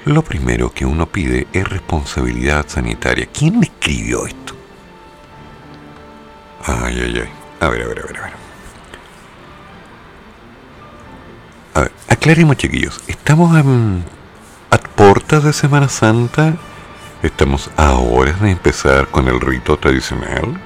lo 0.07 0.23
primero 0.23 0.73
que 0.73 0.87
uno 0.87 1.07
pide 1.07 1.47
es 1.53 1.69
responsabilidad 1.69 2.65
sanitaria. 2.67 3.27
¿Quién 3.27 3.63
escribió 3.63 4.27
esto? 4.27 4.55
Ay, 6.65 6.99
ay, 6.99 7.23
ay. 7.23 7.31
A 7.61 7.69
ver, 7.69 7.83
a 7.83 7.87
ver, 7.87 7.99
a 7.99 8.07
ver, 8.07 8.19
a 8.19 8.23
ver. 8.23 8.33
A 11.75 11.81
ver, 11.83 11.93
aclaremos 12.09 12.57
chiquillos. 12.57 13.03
Estamos 13.07 13.55
en, 13.59 14.03
a 14.71 14.79
puertas 14.79 15.45
de 15.45 15.53
Semana 15.53 15.91
Santa. 15.91 16.57
Estamos 17.23 17.71
a 17.77 17.93
horas 17.93 18.41
de 18.41 18.51
empezar 18.51 19.09
con 19.09 19.29
el 19.29 19.39
rito 19.41 19.77
tradicional. 19.79 20.59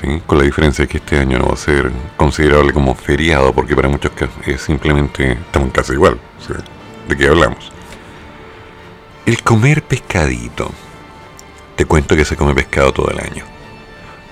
¿Sí? 0.00 0.20
Con 0.26 0.38
la 0.38 0.44
diferencia 0.44 0.86
que 0.86 0.98
este 0.98 1.18
año 1.18 1.38
no 1.38 1.46
va 1.46 1.54
a 1.54 1.56
ser 1.56 1.92
considerable 2.16 2.72
como 2.72 2.94
feriado, 2.94 3.52
porque 3.52 3.76
para 3.76 3.88
muchos 3.88 4.10
es 4.44 4.60
simplemente 4.60 5.32
estamos 5.32 5.70
casi 5.72 5.92
igual. 5.92 6.18
¿sí? 6.40 6.52
¿De 7.08 7.16
qué 7.16 7.28
hablamos? 7.28 7.70
El 9.24 9.42
comer 9.42 9.82
pescadito. 9.82 10.70
Te 11.76 11.86
cuento 11.86 12.16
que 12.16 12.24
se 12.24 12.36
come 12.36 12.54
pescado 12.54 12.92
todo 12.92 13.10
el 13.10 13.20
año. 13.20 13.44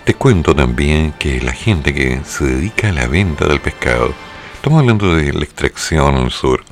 Te 0.04 0.14
cuento 0.14 0.54
también 0.54 1.12
que 1.12 1.40
la 1.40 1.52
gente 1.52 1.94
que 1.94 2.20
se 2.24 2.44
dedica 2.44 2.88
a 2.88 2.92
la 2.92 3.06
venta 3.06 3.46
del 3.46 3.60
pescado, 3.60 4.12
estamos 4.54 4.80
hablando 4.80 5.14
de 5.14 5.32
la 5.32 5.44
extracción 5.44 6.16
al 6.16 6.30
sur, 6.32 6.64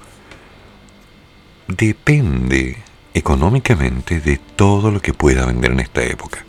depende 1.69 2.79
económicamente 3.15 4.21
de 4.21 4.39
todo 4.57 4.91
lo 4.91 5.01
que 5.01 5.15
pueda 5.15 5.47
vender 5.47 5.73
en 5.73 5.81
esta 5.81 6.03
época. 6.03 6.45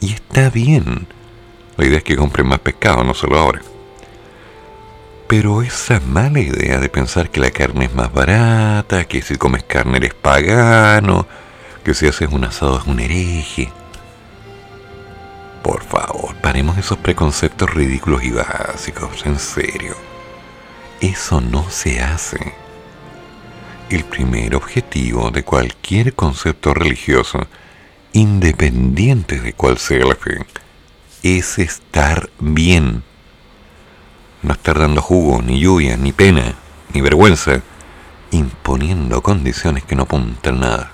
Y 0.00 0.12
está 0.12 0.50
bien. 0.50 1.06
La 1.76 1.86
idea 1.86 1.98
es 1.98 2.04
que 2.04 2.16
compren 2.16 2.46
más 2.46 2.60
pescado, 2.60 3.02
no 3.02 3.14
solo 3.14 3.38
ahora. 3.38 3.60
Pero 5.26 5.62
esa 5.62 6.00
mala 6.00 6.40
idea 6.40 6.78
de 6.78 6.88
pensar 6.88 7.30
que 7.30 7.40
la 7.40 7.50
carne 7.50 7.86
es 7.86 7.94
más 7.94 8.12
barata, 8.12 9.04
que 9.06 9.22
si 9.22 9.36
comes 9.36 9.64
carne 9.64 9.96
eres 9.96 10.14
pagano, 10.14 11.26
que 11.82 11.94
si 11.94 12.06
haces 12.06 12.28
un 12.30 12.44
asado 12.44 12.78
es 12.78 12.86
un 12.86 13.00
hereje. 13.00 13.72
Por 15.62 15.82
favor, 15.82 16.34
paremos 16.36 16.76
esos 16.76 16.98
preconceptos 16.98 17.72
ridículos 17.72 18.22
y 18.22 18.30
básicos, 18.30 19.24
en 19.24 19.38
serio. 19.38 19.96
Eso 21.00 21.40
no 21.40 21.68
se 21.70 22.02
hace. 22.02 22.54
El 23.88 24.04
primer 24.04 24.54
objetivo 24.54 25.30
de 25.30 25.42
cualquier 25.42 26.14
concepto 26.14 26.74
religioso, 26.74 27.46
independiente 28.12 29.40
de 29.40 29.54
cuál 29.54 29.78
sea 29.78 30.04
la 30.04 30.14
fe, 30.14 30.44
es 31.24 31.58
estar 31.58 32.30
bien 32.38 33.02
no 34.44 34.52
estar 34.52 34.78
dando 34.78 35.00
jugo, 35.00 35.42
ni 35.42 35.58
lluvia, 35.58 35.96
ni 35.96 36.12
pena, 36.12 36.54
ni 36.92 37.00
vergüenza, 37.00 37.62
imponiendo 38.30 39.22
condiciones 39.22 39.84
que 39.84 39.96
no 39.96 40.02
apuntan 40.02 40.60
nada. 40.60 40.92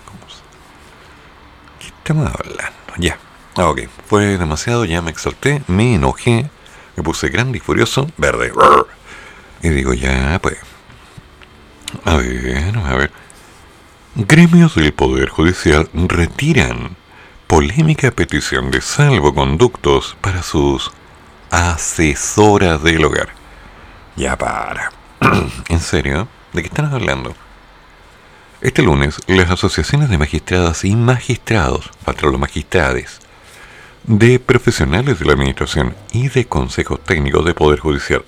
¿Qué 1.81 1.89
estamos 1.89 2.33
hablando? 2.33 2.73
Ya. 2.99 3.19
Ah, 3.57 3.69
ok. 3.69 3.81
Fue 4.07 4.39
demasiado, 4.39 4.85
ya 4.85 5.03
me 5.03 5.11
exalté, 5.11 5.63
me 5.67 5.97
enojé, 5.97 6.49
me 6.97 7.03
puse 7.03 7.29
grande 7.29 7.59
y 7.59 7.61
furioso, 7.61 8.09
verde. 8.17 8.53
Y 9.63 9.69
digo, 9.71 9.95
ya, 9.95 10.39
pues. 10.41 10.57
A 12.05 12.17
ver, 12.17 12.79
a 12.79 12.95
ver. 12.95 13.11
Gremios 14.15 14.77
del 14.77 14.93
Poder 14.93 15.29
Judicial 15.29 15.89
retiran 15.93 16.97
polémica 17.51 18.13
petición 18.13 18.71
de 18.71 18.81
salvoconductos 18.81 20.17
para 20.21 20.41
sus 20.41 20.93
asesoras 21.51 22.81
del 22.85 23.05
hogar. 23.05 23.31
Ya 24.15 24.39
para. 24.39 24.93
¿En 25.69 25.81
serio? 25.81 26.29
¿De 26.53 26.63
qué 26.63 26.69
están 26.69 26.95
hablando? 26.95 27.35
Este 28.61 28.85
lunes, 28.85 29.17
las 29.27 29.51
asociaciones 29.51 30.11
de 30.11 30.19
magistradas 30.19 30.85
y 30.85 30.95
magistrados, 30.95 31.91
patronos 32.05 32.39
magistrades, 32.39 33.19
de 34.05 34.39
profesionales 34.39 35.19
de 35.19 35.25
la 35.25 35.33
Administración 35.33 35.97
y 36.13 36.29
de 36.29 36.47
consejos 36.47 37.03
técnicos 37.03 37.45
de 37.45 37.55
Poder 37.55 37.81
Judicial 37.81 38.25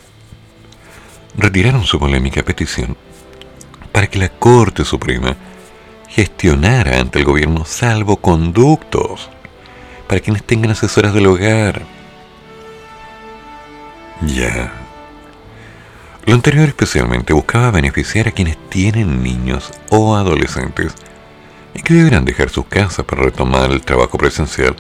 retiraron 1.37 1.85
su 1.85 2.01
polémica 2.01 2.43
petición 2.43 2.97
para 3.93 4.09
que 4.09 4.19
la 4.19 4.31
Corte 4.31 4.85
Suprema 4.85 5.37
gestionara 6.15 7.01
ante 7.01 7.19
el 7.19 7.25
gobierno 7.25 7.65
salvoconductos 7.65 9.31
para 10.07 10.21
quienes 10.21 10.45
tengan 10.45 10.73
asesoras 10.73 11.15
del 11.15 11.27
hogar. 11.27 11.83
Ya, 14.21 14.73
lo 16.25 16.35
anterior 16.35 16.69
especialmente 16.69 17.33
buscaba 17.33 17.71
beneficiar 17.73 18.29
a 18.29 18.31
quienes 18.31 18.57
tienen 18.69 19.23
niños 19.23 19.73
o 19.91 20.15
adolescentes 20.15 20.95
y 21.75 21.83
que 21.83 21.95
deberán 21.95 22.25
dejar 22.25 22.51
sus 22.51 22.67
casas 22.67 23.05
para 23.05 23.23
retomar 23.23 23.73
el 23.73 23.81
trabajo 23.81 24.19
presencial 24.19 24.77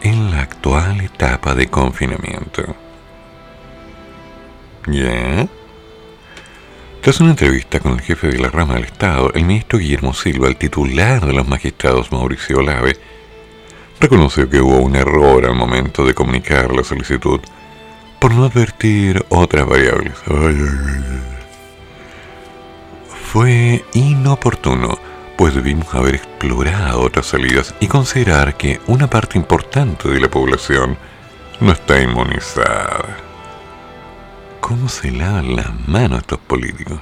en 0.00 0.30
la 0.32 0.40
actual 0.40 1.00
etapa 1.02 1.54
de 1.54 1.68
confinamiento. 1.68 2.74
¿Ya? 4.88 5.46
Tras 7.02 7.18
una 7.20 7.30
entrevista 7.30 7.80
con 7.80 7.94
el 7.94 8.00
jefe 8.00 8.28
de 8.28 8.38
la 8.38 8.48
rama 8.48 8.74
del 8.74 8.84
Estado, 8.84 9.32
el 9.34 9.44
ministro 9.44 9.80
Guillermo 9.80 10.14
Silva, 10.14 10.46
el 10.46 10.54
titular 10.54 11.26
de 11.26 11.32
los 11.32 11.48
magistrados 11.48 12.12
Mauricio 12.12 12.58
Olave, 12.58 12.96
reconoció 13.98 14.48
que 14.48 14.60
hubo 14.60 14.78
un 14.78 14.94
error 14.94 15.44
al 15.44 15.56
momento 15.56 16.06
de 16.06 16.14
comunicar 16.14 16.72
la 16.72 16.84
solicitud 16.84 17.40
por 18.20 18.32
no 18.32 18.44
advertir 18.44 19.26
otras 19.30 19.66
variables. 19.66 20.12
Fue 23.32 23.84
inoportuno, 23.94 24.96
pues 25.36 25.56
debimos 25.56 25.92
haber 25.94 26.14
explorado 26.14 27.00
otras 27.00 27.26
salidas 27.26 27.74
y 27.80 27.88
considerar 27.88 28.56
que 28.56 28.78
una 28.86 29.10
parte 29.10 29.38
importante 29.38 30.08
de 30.08 30.20
la 30.20 30.30
población 30.30 30.96
no 31.58 31.72
está 31.72 32.00
inmunizada. 32.00 33.31
¿Cómo 34.62 34.88
se 34.88 35.10
lavan 35.10 35.56
las 35.56 35.88
manos 35.88 36.20
estos 36.20 36.38
políticos? 36.38 37.00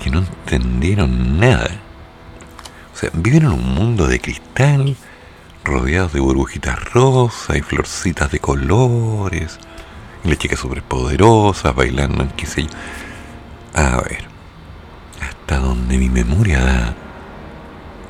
Que 0.00 0.10
no 0.10 0.20
entendieron 0.20 1.40
nada. 1.40 1.80
O 2.94 2.96
sea, 2.96 3.10
viven 3.12 3.42
en 3.42 3.50
un 3.50 3.74
mundo 3.74 4.06
de 4.06 4.20
cristal 4.20 4.96
rodeados 5.64 6.12
de 6.12 6.20
burbujitas 6.20 6.82
rosas 6.92 7.56
y 7.56 7.62
florcitas 7.62 8.30
de 8.30 8.38
colores, 8.38 9.58
y 10.22 10.28
las 10.28 10.38
chicas 10.38 10.60
superpoderosas 10.60 11.74
bailando 11.74 12.22
en 12.22 12.30
qué 12.30 12.46
sé 12.46 12.62
yo. 12.62 12.68
A 13.74 14.00
ver, 14.02 14.24
hasta 15.20 15.58
donde 15.58 15.98
mi 15.98 16.08
memoria 16.08 16.60
da, 16.60 16.94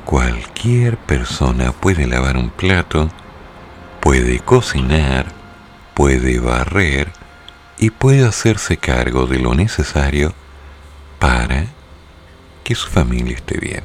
cualquier 0.05 0.97
persona 0.97 1.71
puede 1.71 2.05
lavar 2.05 2.37
un 2.37 2.51
plato, 2.51 3.09
puede 3.99 4.39
cocinar, 4.41 5.38
puede 5.99 6.39
barrer 6.39 7.11
y 7.77 7.89
puede 7.89 8.25
hacerse 8.25 8.77
cargo 8.77 9.27
de 9.27 9.37
lo 9.37 9.53
necesario 9.53 10.33
para 11.19 11.65
que 12.63 12.73
su 12.73 12.87
familia 12.87 13.35
esté 13.35 13.59
bien, 13.59 13.83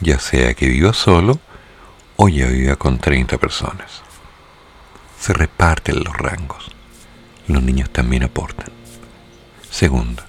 ya 0.00 0.18
sea 0.18 0.54
que 0.54 0.66
viva 0.66 0.92
solo 0.92 1.38
o 2.16 2.28
ya 2.28 2.48
vivía 2.48 2.74
con 2.74 2.98
30 2.98 3.38
personas. 3.38 4.02
se 5.20 5.32
reparten 5.32 6.02
los 6.02 6.16
rangos. 6.16 6.72
Los 7.46 7.62
niños 7.62 7.90
también 7.90 8.24
aportan. 8.24 8.72
Segundo, 9.70 10.24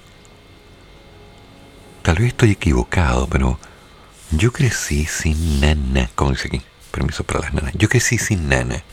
tal 2.02 2.14
vez 2.14 2.28
estoy 2.28 2.52
equivocado, 2.52 3.26
pero 3.26 3.58
yo 4.30 4.52
crecí 4.52 5.06
sin 5.06 5.60
nana, 5.60 6.10
como 6.14 6.30
dice 6.30 6.46
aquí, 6.46 6.62
permiso 6.92 7.24
para 7.24 7.40
las 7.40 7.54
nanas, 7.54 7.72
yo 7.74 7.88
crecí 7.88 8.18
sin 8.18 8.48
nana. 8.48 8.84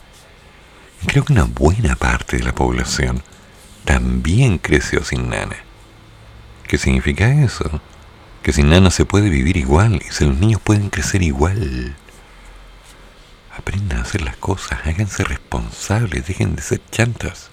Creo 1.06 1.24
que 1.24 1.32
una 1.32 1.44
buena 1.44 1.96
parte 1.96 2.36
de 2.36 2.44
la 2.44 2.54
población 2.54 3.22
también 3.84 4.58
creció 4.58 5.02
sin 5.02 5.30
nana. 5.30 5.56
¿Qué 6.66 6.78
significa 6.78 7.32
eso? 7.42 7.80
Que 8.42 8.52
sin 8.52 8.68
nana 8.68 8.90
se 8.90 9.04
puede 9.04 9.30
vivir 9.30 9.56
igual 9.56 10.02
y 10.06 10.12
si 10.12 10.24
los 10.24 10.36
niños 10.36 10.60
pueden 10.60 10.90
crecer 10.90 11.22
igual. 11.22 11.96
Aprendan 13.56 13.98
a 13.98 14.02
hacer 14.02 14.22
las 14.22 14.36
cosas, 14.36 14.78
háganse 14.84 15.24
responsables, 15.24 16.26
dejen 16.26 16.54
de 16.54 16.62
ser 16.62 16.80
chantas. 16.90 17.50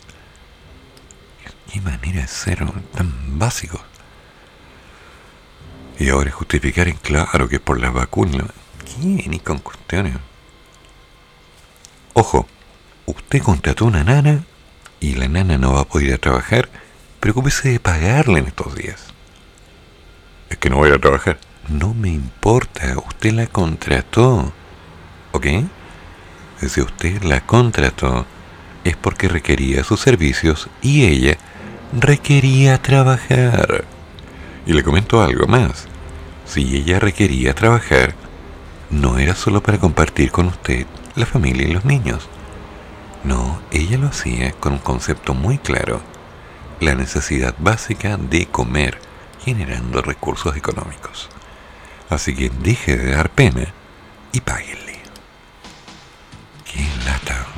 Qué 1.72 1.82
manera 1.82 2.22
de 2.22 2.28
ser 2.28 2.66
tan 2.94 3.40
básicos. 3.40 3.82
Y 6.00 6.10
ahora 6.10 6.32
justificar 6.32 6.88
en 6.88 6.98
claro 6.98 7.50
que 7.50 7.56
es 7.56 7.62
por 7.62 7.80
las 7.80 7.94
vacunas. 7.94 8.48
¿Quién? 8.86 9.34
Y 9.34 9.40
con 9.40 9.60
cuestiones. 9.60 10.16
Ojo, 12.14 12.48
usted 13.08 13.42
contrató 13.42 13.86
una 13.86 14.04
nana 14.04 14.44
y 15.00 15.16
la 15.16 15.28
nana 15.28 15.58
no 15.58 15.74
va 15.74 15.82
a 15.82 15.86
poder 15.86 16.08
ir 16.08 16.14
a 16.14 16.18
trabajar, 16.18 16.70
preocúpese 17.20 17.70
de 17.70 17.80
pagarle 17.80 18.40
en 18.40 18.48
estos 18.48 18.76
días. 18.76 19.06
Es 20.50 20.58
que 20.58 20.70
no 20.70 20.78
voy 20.78 20.92
a 20.92 21.00
trabajar. 21.00 21.40
No 21.70 21.94
me 21.94 22.10
importa, 22.10 22.96
usted 22.98 23.32
la 23.32 23.48
contrató. 23.48 24.52
¿Ok? 25.32 25.46
Si 26.62 26.82
usted 26.82 27.24
la 27.24 27.42
contrató, 27.46 28.26
es 28.84 28.96
porque 28.96 29.28
requería 29.28 29.84
sus 29.84 30.00
servicios 30.00 30.70
y 30.82 31.06
ella 31.06 31.38
requería 31.98 32.82
trabajar. 32.82 33.86
Y 34.66 34.74
le 34.74 34.84
comento 34.84 35.22
algo 35.22 35.48
más. 35.48 35.88
Si 36.46 36.76
ella 36.76 37.00
requería 37.00 37.54
trabajar, 37.54 38.16
no 38.90 39.18
era 39.18 39.36
solo 39.36 39.62
para 39.62 39.78
compartir 39.78 40.32
con 40.32 40.48
usted 40.48 40.86
la 41.16 41.26
familia 41.26 41.68
y 41.68 41.74
los 41.74 41.86
niños. 41.86 42.30
No, 43.24 43.62
ella 43.72 43.98
lo 43.98 44.08
hacía 44.08 44.52
con 44.54 44.74
un 44.74 44.80
concepto 44.80 45.34
muy 45.34 45.58
claro. 45.58 46.02
La 46.80 46.96
necesidad 46.96 47.56
básica 47.58 48.18
de 48.18 48.46
comer, 48.46 49.00
generando 49.44 50.02
recursos 50.02 50.56
económicos. 50.56 51.30
Así 52.10 52.36
que 52.36 52.50
deje 52.50 52.96
de 52.98 53.12
dar 53.12 53.30
pena 53.30 53.74
y 54.32 54.42
páguenle. 54.42 55.00
¡Qué 56.64 56.88
lata! 57.06 57.57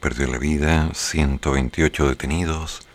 Perdió 0.00 0.26
la 0.26 0.38
vida, 0.38 0.90
128 0.94 2.08
detenidos 2.08 2.86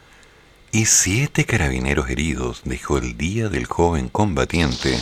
y 0.71 0.85
7 0.85 1.45
carabineros 1.45 2.09
heridos 2.09 2.61
dejó 2.65 2.97
el 2.97 3.17
día 3.17 3.49
del 3.49 3.65
joven 3.65 4.09
combatiente 4.09 4.99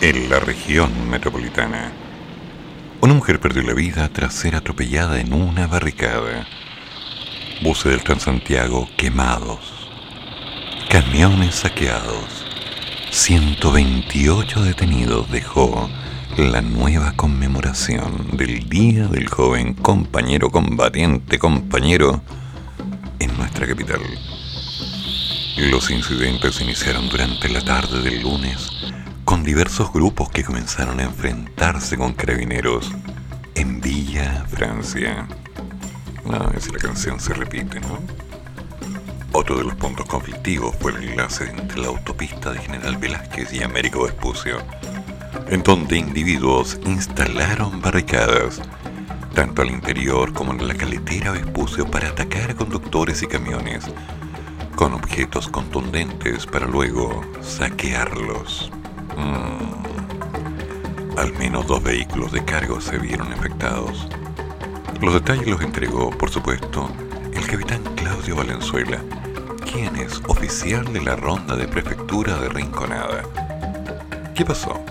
en 0.00 0.28
la 0.28 0.40
región 0.40 1.08
metropolitana. 1.10 1.92
Una 3.00 3.14
mujer 3.14 3.40
perdió 3.40 3.62
la 3.62 3.74
vida 3.74 4.08
tras 4.08 4.34
ser 4.34 4.56
atropellada 4.56 5.20
en 5.20 5.32
una 5.32 5.66
barricada. 5.66 6.46
Buses 7.62 7.92
del 7.92 8.02
Transantiago 8.02 8.88
quemados. 8.96 9.88
Camiones 10.88 11.56
saqueados. 11.56 12.46
128 13.10 14.62
detenidos 14.62 15.30
dejó 15.30 15.88
la 16.36 16.60
nueva 16.62 17.12
conmemoración 17.12 18.36
del 18.36 18.68
Día 18.68 19.06
del 19.06 19.28
Joven 19.28 19.74
Compañero 19.74 20.50
Combatiente 20.50 21.38
Compañero 21.38 22.22
en 23.20 23.36
nuestra 23.36 23.68
capital. 23.68 24.00
Los 25.56 25.90
incidentes 25.90 26.60
iniciaron 26.60 27.08
durante 27.08 27.48
la 27.48 27.60
tarde 27.60 28.02
del 28.02 28.22
lunes 28.22 28.70
con 29.24 29.44
diversos 29.44 29.92
grupos 29.92 30.28
que 30.30 30.42
comenzaron 30.42 30.98
a 30.98 31.04
enfrentarse 31.04 31.96
con 31.96 32.14
carabineros 32.14 32.90
en 33.54 33.80
Villa 33.80 34.44
Francia. 34.48 35.28
No, 36.24 36.52
si 36.58 36.72
la 36.72 36.78
canción 36.78 37.20
se 37.20 37.34
repite, 37.34 37.78
¿no? 37.80 38.00
Otro 39.30 39.58
de 39.58 39.64
los 39.64 39.74
puntos 39.76 40.06
conflictivos 40.06 40.74
fue 40.80 40.92
el 40.92 41.10
enlace 41.10 41.50
entre 41.50 41.80
la 41.80 41.88
autopista 41.88 42.52
de 42.52 42.58
General 42.58 42.96
Velázquez 42.96 43.52
y 43.52 43.62
Américo 43.62 44.04
Vespucio, 44.04 44.58
en 45.48 45.62
donde 45.62 45.98
individuos 45.98 46.78
instalaron 46.86 47.80
barricadas, 47.80 48.60
tanto 49.34 49.62
al 49.62 49.70
interior 49.70 50.32
como 50.32 50.52
en 50.52 50.66
la 50.66 50.74
caletera 50.74 51.32
Vespucio, 51.32 51.90
para 51.90 52.08
atacar 52.08 52.50
a 52.50 52.54
conductores 52.54 53.22
y 53.22 53.26
camiones, 53.26 53.84
con 54.76 54.94
objetos 54.94 55.48
contundentes 55.48 56.46
para 56.46 56.66
luego 56.66 57.22
saquearlos. 57.42 58.70
Mm. 59.16 61.18
Al 61.18 61.32
menos 61.34 61.66
dos 61.66 61.82
vehículos 61.82 62.32
de 62.32 62.44
cargo 62.44 62.80
se 62.80 62.98
vieron 62.98 63.32
afectados. 63.32 64.08
Los 65.00 65.14
detalles 65.14 65.46
los 65.46 65.60
entregó, 65.60 66.10
por 66.10 66.30
supuesto, 66.30 66.90
el 67.32 67.46
capitán 67.46 67.82
Claudio 67.94 68.36
Valenzuela, 68.36 68.98
quien 69.70 69.94
es 69.96 70.20
oficial 70.26 70.92
de 70.92 71.02
la 71.02 71.16
ronda 71.16 71.56
de 71.56 71.68
prefectura 71.68 72.36
de 72.38 72.48
Rinconada. 72.48 73.22
¿Qué 74.34 74.44
pasó? 74.44 74.84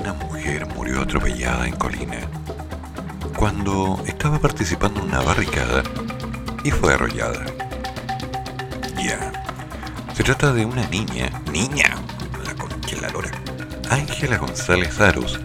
Una 0.00 0.12
mujer 0.14 0.66
murió 0.74 1.02
atropellada 1.02 1.66
en 1.66 1.76
Colina 1.76 2.18
cuando 3.36 4.02
estaba 4.06 4.38
participando 4.38 5.00
en 5.00 5.06
una 5.08 5.20
barricada 5.20 5.82
y 6.64 6.70
fue 6.70 6.94
arrollada. 6.94 7.44
Ya. 8.96 9.32
Se 10.14 10.22
trata 10.22 10.52
de 10.52 10.64
una 10.64 10.86
niña, 10.88 11.30
niña, 11.50 11.96
la 12.44 12.54
concha 12.54 12.96
de 12.96 13.02
la 13.02 13.08
lora, 13.10 13.30
Ángela 13.90 14.38
González 14.38 15.00
Arus, 15.00 15.40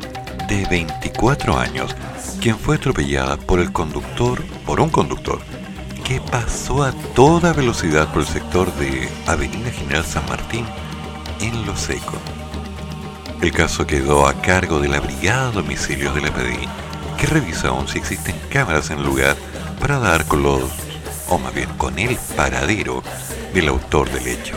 de 0.48 0.66
24 0.70 1.58
años, 1.58 1.96
quien 2.42 2.58
fue 2.58 2.76
atropellada 2.76 3.38
por 3.38 3.60
el 3.60 3.72
conductor, 3.72 4.44
por 4.66 4.80
un 4.80 4.90
conductor, 4.90 5.40
que 6.04 6.22
pasó 6.22 6.84
a 6.84 6.92
toda 7.16 7.54
velocidad 7.54 8.12
por 8.14 8.22
el 8.22 8.28
sector 8.28 8.72
de 8.76 9.10
Avenida 9.26 9.72
General 9.72 10.06
San 10.06 10.26
Martín 10.30 10.66
en 11.42 11.66
Lo 11.66 11.76
Seco. 11.76 12.18
El 13.42 13.52
caso 13.52 13.86
quedó 13.86 14.28
a 14.28 14.42
cargo 14.42 14.80
de 14.80 14.88
la 14.88 15.00
Brigada 15.00 15.52
Domicilios 15.52 16.16
de 16.16 16.22
la 16.22 16.34
PDI, 16.34 16.68
que 17.20 17.28
revisa 17.28 17.68
aún 17.68 17.88
si 17.88 18.00
existen 18.00 18.36
cámaras 18.50 18.90
en 18.90 18.98
el 18.98 19.06
lugar 19.06 19.36
para 19.80 20.00
dar 20.00 20.26
con 20.26 20.42
los, 20.42 20.64
o 21.30 21.38
más 21.38 21.54
bien 21.54 21.70
con 21.78 22.00
el 22.00 22.18
paradero 22.36 23.04
del 23.54 23.68
autor 23.68 24.10
del 24.10 24.28
hecho. 24.28 24.56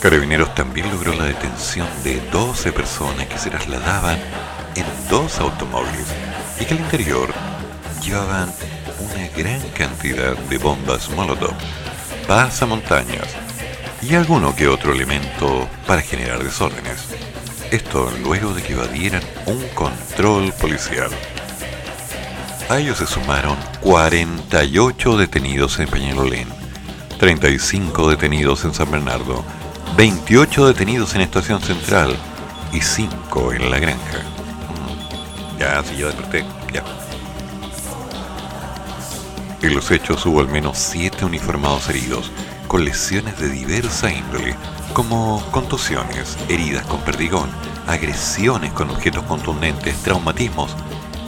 Carabineros 0.00 0.54
también 0.54 0.90
logró 0.90 1.14
la 1.14 1.24
detención 1.24 1.88
de 2.04 2.20
12 2.30 2.72
personas 2.72 3.26
que 3.26 3.38
se 3.38 3.48
trasladaban 3.48 4.18
en 4.74 4.84
dos 5.08 5.38
automóviles 5.38 6.06
y 6.60 6.66
que 6.66 6.74
al 6.74 6.80
interior 6.80 7.30
llevaban 8.02 8.52
una 9.00 9.28
gran 9.34 9.60
cantidad 9.70 10.36
de 10.36 10.58
bombas 10.58 11.08
Molotov, 11.10 11.54
pasamontañas 12.28 13.45
y 14.02 14.14
alguno 14.14 14.54
que 14.54 14.68
otro 14.68 14.92
elemento 14.92 15.68
para 15.86 16.02
generar 16.02 16.42
desórdenes. 16.42 17.06
Esto 17.70 18.10
luego 18.22 18.54
de 18.54 18.62
que 18.62 18.74
evadieran 18.74 19.22
un 19.46 19.66
control 19.74 20.52
policial. 20.52 21.10
A 22.68 22.78
ellos 22.78 22.98
se 22.98 23.06
sumaron 23.06 23.56
48 23.80 25.16
detenidos 25.18 25.78
en 25.78 25.88
Peñalolén, 25.88 26.48
35 27.18 28.10
detenidos 28.10 28.64
en 28.64 28.74
San 28.74 28.90
Bernardo, 28.90 29.44
28 29.96 30.66
detenidos 30.68 31.14
en 31.14 31.22
Estación 31.22 31.60
Central 31.60 32.16
y 32.72 32.80
5 32.80 33.52
en 33.52 33.70
La 33.70 33.78
Granja. 33.78 34.18
Mm, 34.18 35.58
Ya, 35.58 35.82
sí, 35.82 35.96
ya 35.96 36.06
desperté, 36.06 36.44
ya. 36.72 36.82
En 39.62 39.74
los 39.74 39.90
hechos 39.90 40.24
hubo 40.26 40.40
al 40.40 40.48
menos 40.48 40.76
7 40.78 41.24
uniformados 41.24 41.88
heridos, 41.88 42.30
con 42.66 42.84
lesiones 42.84 43.38
de 43.38 43.48
diversa 43.48 44.12
índole, 44.12 44.56
como 44.92 45.42
contusiones, 45.50 46.36
heridas 46.48 46.84
con 46.86 47.00
perdigón, 47.00 47.50
agresiones 47.86 48.72
con 48.72 48.90
objetos 48.90 49.24
contundentes, 49.24 49.96
traumatismos 50.02 50.74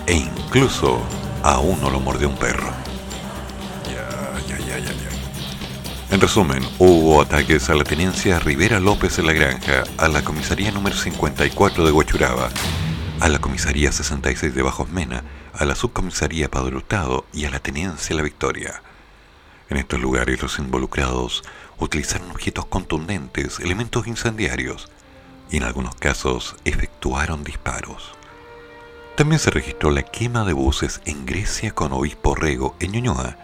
e 0.06 0.14
incluso 0.14 1.00
a 1.42 1.58
uno 1.58 1.90
lo 1.90 2.00
mordió 2.00 2.28
un 2.28 2.36
perro. 2.36 2.70
Ya, 3.86 4.40
ya, 4.48 4.58
ya, 4.58 4.78
ya, 4.78 4.92
ya. 4.92 6.14
En 6.14 6.20
resumen, 6.20 6.62
hubo 6.78 7.20
ataques 7.20 7.68
a 7.70 7.74
la 7.74 7.84
tenencia 7.84 8.38
Rivera 8.38 8.80
López 8.80 9.18
en 9.18 9.26
la 9.26 9.34
Granja, 9.34 9.84
a 9.98 10.08
la 10.08 10.22
comisaría 10.22 10.70
número 10.70 10.96
54 10.96 11.84
de 11.84 11.92
Huachuraba, 11.92 12.48
a 13.20 13.28
la 13.28 13.38
comisaría 13.38 13.92
66 13.92 14.54
de 14.54 14.62
Bajos 14.62 14.88
Mena, 14.88 15.22
a 15.52 15.64
la 15.64 15.74
subcomisaría 15.74 16.50
Padre 16.50 16.76
Hurtado 16.76 17.26
y 17.32 17.44
a 17.44 17.50
la 17.50 17.58
tenencia 17.58 18.16
La 18.16 18.22
Victoria. 18.22 18.82
En 19.70 19.76
estos 19.76 20.00
lugares 20.00 20.40
los 20.40 20.58
involucrados 20.58 21.44
utilizaron 21.78 22.30
objetos 22.30 22.66
contundentes, 22.66 23.60
elementos 23.60 24.06
incendiarios 24.06 24.88
y 25.50 25.58
en 25.58 25.64
algunos 25.64 25.94
casos 25.94 26.56
efectuaron 26.64 27.44
disparos. 27.44 28.12
También 29.16 29.38
se 29.38 29.50
registró 29.50 29.90
la 29.90 30.02
quema 30.02 30.44
de 30.44 30.52
buses 30.52 31.00
en 31.04 31.26
Grecia 31.26 31.72
con 31.72 31.92
Obispo 31.92 32.34
Rego 32.34 32.76
en 32.80 32.92
Ñuñoa, 32.92 33.36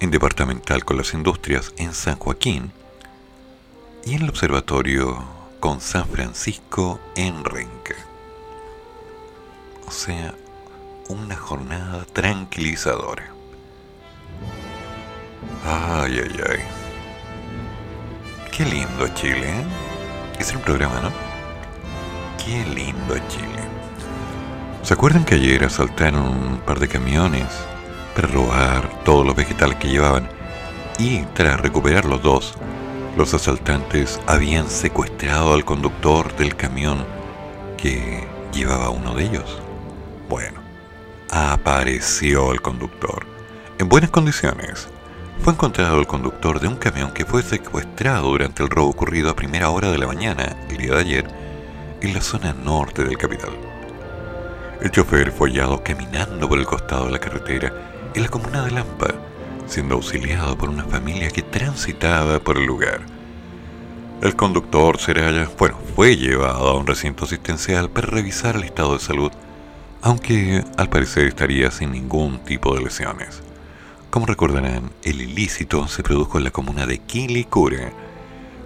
en 0.00 0.10
Departamental 0.10 0.84
con 0.84 0.96
las 0.96 1.14
Industrias 1.14 1.72
en 1.76 1.94
San 1.94 2.16
Joaquín 2.18 2.72
y 4.04 4.14
en 4.14 4.22
el 4.22 4.28
Observatorio 4.28 5.24
con 5.60 5.80
San 5.80 6.06
Francisco 6.08 7.00
en 7.16 7.44
Renca. 7.44 7.96
O 9.86 9.90
sea, 9.90 10.34
una 11.08 11.36
jornada 11.36 12.04
tranquilizadora. 12.04 13.37
Ay, 15.64 16.20
ay, 16.24 16.40
ay. 16.50 16.64
Qué 18.50 18.64
lindo 18.64 19.06
Chile, 19.14 19.48
¿eh? 19.48 19.64
Es 20.38 20.52
un 20.52 20.60
programa, 20.60 21.00
¿no? 21.00 21.12
Qué 22.44 22.64
lindo 22.74 23.16
Chile. 23.28 23.62
¿Se 24.82 24.94
acuerdan 24.94 25.24
que 25.24 25.34
ayer 25.34 25.64
asaltaron 25.64 26.22
un 26.22 26.58
par 26.58 26.78
de 26.78 26.88
camiones 26.88 27.46
para 28.14 28.28
robar 28.28 28.88
todos 29.04 29.26
los 29.26 29.36
vegetales 29.36 29.76
que 29.76 29.88
llevaban? 29.88 30.28
Y 30.98 31.20
tras 31.34 31.60
recuperar 31.60 32.04
los 32.04 32.22
dos, 32.22 32.54
los 33.16 33.34
asaltantes 33.34 34.20
habían 34.26 34.68
secuestrado 34.68 35.54
al 35.54 35.64
conductor 35.64 36.34
del 36.36 36.56
camión 36.56 37.04
que 37.76 38.26
llevaba 38.52 38.90
uno 38.90 39.14
de 39.14 39.24
ellos. 39.24 39.60
Bueno, 40.28 40.60
apareció 41.30 42.52
el 42.52 42.60
conductor. 42.60 43.26
En 43.78 43.88
buenas 43.88 44.10
condiciones. 44.10 44.88
Fue 45.42 45.52
encontrado 45.52 45.98
el 45.98 46.06
conductor 46.06 46.60
de 46.60 46.68
un 46.68 46.76
camión 46.76 47.12
que 47.12 47.24
fue 47.24 47.42
secuestrado 47.42 48.28
durante 48.28 48.62
el 48.62 48.70
robo 48.70 48.90
ocurrido 48.90 49.30
a 49.30 49.36
primera 49.36 49.70
hora 49.70 49.90
de 49.90 49.98
la 49.98 50.06
mañana, 50.06 50.56
el 50.68 50.76
día 50.76 50.94
de 50.94 51.00
ayer, 51.00 51.28
en 52.00 52.14
la 52.14 52.20
zona 52.20 52.52
norte 52.52 53.04
del 53.04 53.16
capital. 53.16 53.50
El 54.80 54.90
chofer 54.90 55.32
fue 55.32 55.50
hallado 55.50 55.82
caminando 55.82 56.48
por 56.48 56.58
el 56.58 56.66
costado 56.66 57.06
de 57.06 57.12
la 57.12 57.18
carretera 57.18 57.72
en 58.14 58.22
la 58.22 58.28
comuna 58.28 58.64
de 58.64 58.72
Lampa, 58.72 59.14
siendo 59.66 59.94
auxiliado 59.94 60.56
por 60.56 60.68
una 60.68 60.84
familia 60.84 61.30
que 61.30 61.42
transitaba 61.42 62.38
por 62.40 62.58
el 62.58 62.64
lugar. 62.64 63.00
El 64.20 64.34
conductor 64.34 64.98
será, 64.98 65.48
bueno, 65.56 65.78
fue 65.94 66.16
llevado 66.16 66.68
a 66.68 66.76
un 66.76 66.86
recinto 66.86 67.24
asistencial 67.24 67.88
para 67.88 68.08
revisar 68.08 68.56
el 68.56 68.64
estado 68.64 68.94
de 68.94 69.00
salud, 69.00 69.32
aunque 70.02 70.64
al 70.76 70.88
parecer 70.88 71.26
estaría 71.26 71.70
sin 71.70 71.92
ningún 71.92 72.40
tipo 72.40 72.74
de 72.74 72.82
lesiones. 72.82 73.42
Como 74.10 74.24
recordarán, 74.24 74.90
el 75.02 75.20
ilícito 75.20 75.86
se 75.86 76.02
produjo 76.02 76.38
en 76.38 76.44
la 76.44 76.50
comuna 76.50 76.86
de 76.86 76.96
Quilicura, 76.98 77.92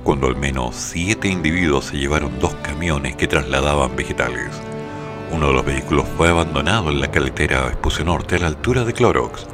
cuando 0.04 0.28
al 0.28 0.36
menos 0.36 0.76
siete 0.76 1.26
individuos 1.26 1.86
se 1.86 1.96
llevaron 1.96 2.38
dos 2.38 2.54
camiones 2.62 3.16
que 3.16 3.26
trasladaban 3.26 3.96
vegetales. 3.96 4.50
Uno 5.32 5.48
de 5.48 5.52
los 5.54 5.64
vehículos 5.64 6.06
fue 6.16 6.28
abandonado 6.28 6.90
en 6.90 7.00
la 7.00 7.10
caletera 7.10 7.66
Espucio 7.68 8.04
Norte 8.04 8.36
a 8.36 8.38
la 8.38 8.46
altura 8.46 8.84
de 8.84 8.92
Clorox 8.92 9.48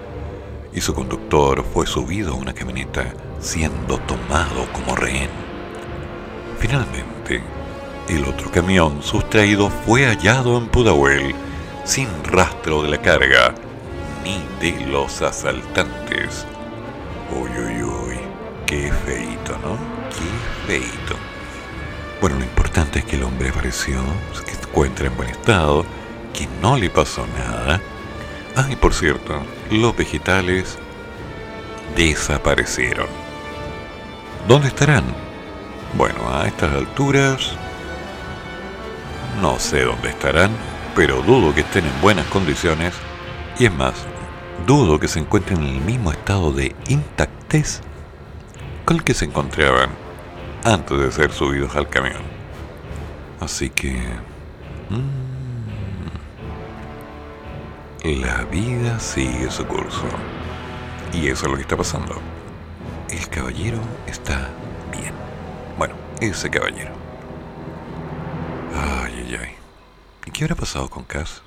y 0.74 0.82
su 0.82 0.92
conductor 0.92 1.64
fue 1.72 1.86
subido 1.86 2.34
a 2.34 2.36
una 2.36 2.52
camioneta 2.52 3.14
siendo 3.40 3.96
tomado 4.00 4.70
como 4.74 4.94
rehén. 4.94 5.30
Finalmente, 6.58 7.42
el 8.10 8.24
otro 8.24 8.50
camión 8.50 9.02
sustraído 9.02 9.70
fue 9.70 10.04
hallado 10.04 10.58
en 10.58 10.66
Pudahuel 10.66 11.34
sin 11.84 12.08
rastro 12.24 12.82
de 12.82 12.90
la 12.90 13.00
carga 13.00 13.54
de 14.60 14.86
los 14.86 15.22
asaltantes. 15.22 16.46
Uy, 17.30 17.50
uy, 17.50 17.82
uy, 17.82 18.16
qué 18.66 18.92
feito, 19.06 19.52
¿no? 19.58 19.76
Qué 20.10 20.66
feito. 20.66 21.14
Bueno, 22.20 22.36
lo 22.36 22.44
importante 22.44 22.98
es 22.98 23.04
que 23.04 23.16
el 23.16 23.22
hombre 23.22 23.48
apareció, 23.50 24.00
que 24.44 24.54
se 24.54 24.62
encuentra 24.62 25.06
en 25.06 25.16
buen 25.16 25.30
estado, 25.30 25.84
que 26.34 26.46
no 26.60 26.76
le 26.76 26.90
pasó 26.90 27.26
nada. 27.38 27.80
Ah, 28.56 28.66
y 28.70 28.76
por 28.76 28.92
cierto, 28.92 29.40
los 29.70 29.96
vegetales 29.96 30.78
desaparecieron. 31.96 33.06
¿Dónde 34.46 34.68
estarán? 34.68 35.04
Bueno, 35.94 36.28
a 36.34 36.46
estas 36.46 36.74
alturas 36.74 37.52
no 39.40 39.58
sé 39.58 39.84
dónde 39.84 40.10
estarán, 40.10 40.50
pero 40.96 41.22
dudo 41.22 41.54
que 41.54 41.60
estén 41.60 41.86
en 41.86 42.00
buenas 42.00 42.26
condiciones 42.26 42.92
y 43.58 43.66
es 43.66 43.72
más, 43.72 43.94
dudo 44.66 44.98
que 44.98 45.08
se 45.08 45.18
encuentren 45.20 45.62
en 45.62 45.76
el 45.76 45.80
mismo 45.80 46.12
estado 46.12 46.52
de 46.52 46.74
intactez 46.88 47.80
con 48.84 48.96
el 48.96 49.04
que 49.04 49.14
se 49.14 49.24
encontraban 49.26 49.90
antes 50.64 50.98
de 50.98 51.12
ser 51.12 51.32
subidos 51.32 51.74
al 51.76 51.88
camión. 51.88 52.22
Así 53.40 53.70
que... 53.70 54.00
mm, 54.90 55.28
la 58.04 58.44
vida 58.44 58.98
sigue 58.98 59.50
su 59.50 59.66
curso. 59.66 60.06
Y 61.12 61.28
eso 61.28 61.46
es 61.46 61.50
lo 61.50 61.56
que 61.56 61.62
está 61.62 61.76
pasando. 61.76 62.20
El 63.10 63.28
caballero 63.28 63.78
está 64.06 64.48
bien. 64.92 65.14
Bueno, 65.76 65.94
ese 66.20 66.50
caballero. 66.50 66.92
Ay, 68.74 69.24
ay, 69.26 69.38
ay. 69.40 69.54
¿Y 70.26 70.30
qué 70.30 70.44
habrá 70.44 70.56
pasado 70.56 70.88
con 70.88 71.04
Cass? 71.04 71.42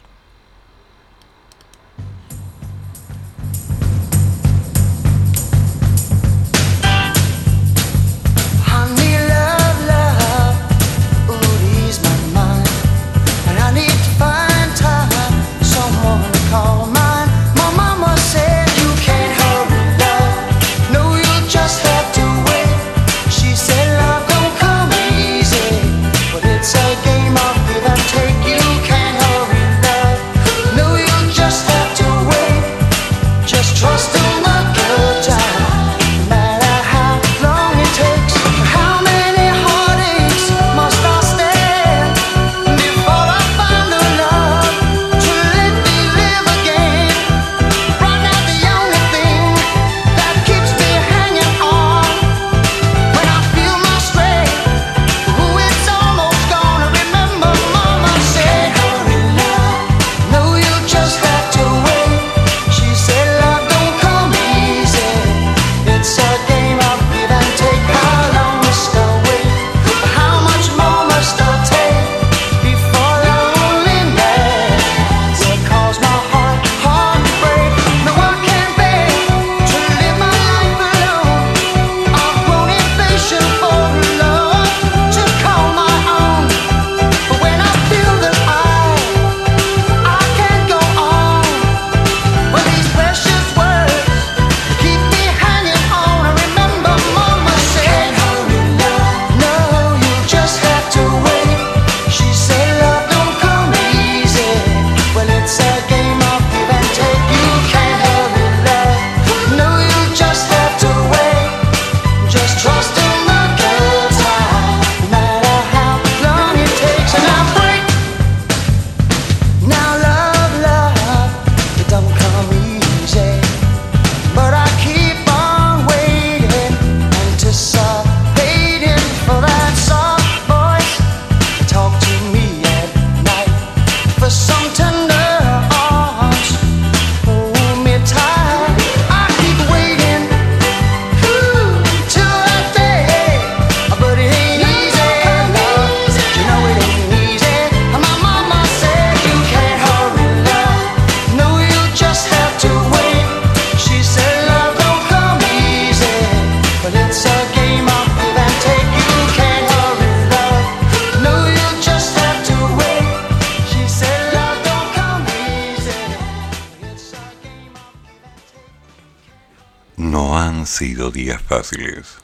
Sido 170.82 171.12
días 171.12 171.40
fáciles. 171.40 172.17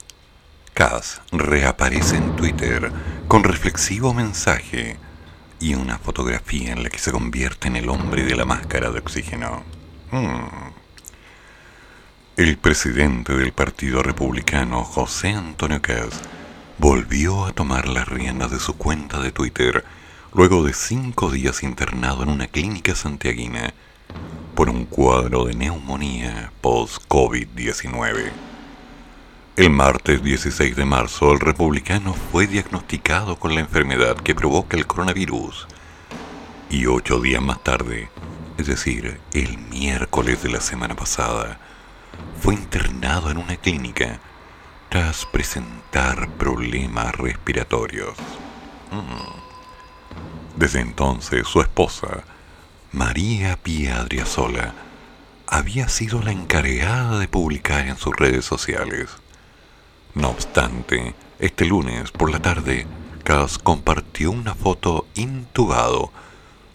Cass 0.74 1.22
reaparece 1.32 2.16
en 2.18 2.36
Twitter 2.36 2.92
con 3.28 3.44
reflexivo 3.44 4.16
mensaje 4.16 4.98
y 5.60 5.76
una 5.76 6.00
fotografía 6.00 6.72
en 6.72 6.82
la 6.82 6.90
que 6.90 6.98
se 6.98 7.12
convierte 7.12 7.68
en 7.68 7.76
el 7.76 7.88
hombre 7.88 8.24
de 8.24 8.36
la 8.36 8.46
máscara 8.46 8.90
de 8.90 8.98
oxígeno. 8.98 9.62
Hmm. 10.10 10.72
El 12.36 12.58
presidente 12.58 13.38
del 13.38 13.52
Partido 13.52 14.02
Republicano, 14.02 14.84
José 14.84 15.34
Antonio 15.34 15.80
Cass, 15.80 16.20
volvió 16.80 17.46
a 17.46 17.54
tomar 17.54 17.88
las 17.88 18.08
riendas 18.08 18.50
de 18.50 18.60
su 18.60 18.76
cuenta 18.76 19.20
de 19.22 19.32
Twitter 19.32 19.86
luego 20.34 20.64
de 20.64 20.74
cinco 20.74 21.30
días 21.30 21.62
internado 21.62 22.24
en 22.24 22.30
una 22.30 22.48
clínica 22.48 22.96
santiaguina 22.96 23.76
por 24.56 24.68
un 24.72 24.86
cuadro 24.86 25.46
de 25.46 25.54
neumonía 25.54 26.52
post-COVID-19. 26.62 28.47
El 29.58 29.72
martes 29.72 30.22
16 30.22 30.76
de 30.76 30.86
marzo, 30.86 31.32
el 31.32 31.40
republicano 31.40 32.14
fue 32.14 32.46
diagnosticado 32.46 33.40
con 33.40 33.56
la 33.56 33.62
enfermedad 33.62 34.16
que 34.16 34.36
provoca 34.36 34.78
el 34.78 34.86
coronavirus. 34.86 35.68
Y 36.70 36.86
ocho 36.86 37.20
días 37.20 37.42
más 37.42 37.64
tarde, 37.64 38.08
es 38.60 38.68
decir, 38.68 39.20
el 39.34 39.58
miércoles 39.58 40.44
de 40.44 40.50
la 40.50 40.62
semana 40.62 40.96
pasada, 40.96 41.60
fue 42.40 42.54
internado 42.54 43.32
en 43.32 43.40
una 43.40 43.58
clínica 43.58 44.20
tras 44.90 45.26
presentar 45.26 46.30
problemas 46.34 47.16
respiratorios. 47.16 48.16
Mm. 48.92 50.60
Desde 50.60 50.82
entonces 50.82 51.48
su 51.48 51.62
esposa, 51.62 52.26
María 52.92 53.58
Pía 53.58 54.02
Adriasola, 54.02 54.76
había 55.48 55.90
sido 55.90 56.22
la 56.22 56.32
encargada 56.32 57.18
de 57.18 57.28
publicar 57.28 57.88
en 57.88 57.98
sus 57.98 58.16
redes 58.16 58.46
sociales. 58.46 59.18
No 60.18 60.30
obstante, 60.30 61.14
este 61.38 61.64
lunes 61.66 62.10
por 62.10 62.32
la 62.32 62.42
tarde, 62.42 62.88
Cass 63.24 63.60
compartió 63.60 64.32
una 64.32 64.56
foto 64.56 65.06
intubado 65.14 66.12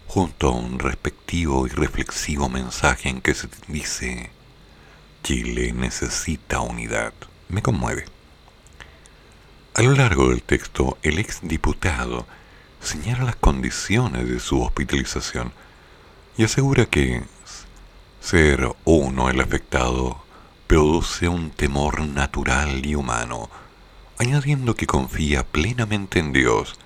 junto 0.07 0.47
a 0.47 0.51
un 0.51 0.79
respectivo 0.79 1.67
y 1.67 1.69
reflexivo 1.69 2.47
mensaje 2.47 3.09
en 3.09 3.19
que 3.19 3.33
se 3.33 3.49
dice 3.67 4.31
Chile 5.23 5.73
necesita 5.73 6.61
unidad. 6.61 7.13
Me 7.49 7.61
conmueve. 7.61 8.05
A 9.73 9.81
lo 9.81 9.91
largo 9.91 10.29
del 10.29 10.41
texto, 10.41 10.97
el 11.03 11.19
exdiputado 11.19 12.25
señala 12.79 13.25
las 13.25 13.35
condiciones 13.35 14.25
de 14.25 14.39
su 14.39 14.61
hospitalización 14.61 15.51
y 16.37 16.45
asegura 16.45 16.85
que 16.85 17.23
ser 18.21 18.73
uno 18.85 19.29
el 19.29 19.41
afectado 19.41 20.22
produce 20.73 21.27
un 21.27 21.51
temor 21.51 22.01
natural 22.01 22.83
y 22.83 22.95
humano, 22.95 23.47
añadiendo 24.17 24.73
que 24.73 24.87
confía 24.87 25.43
plenamente 25.45 26.17
en 26.17 26.33
Dios 26.33 26.79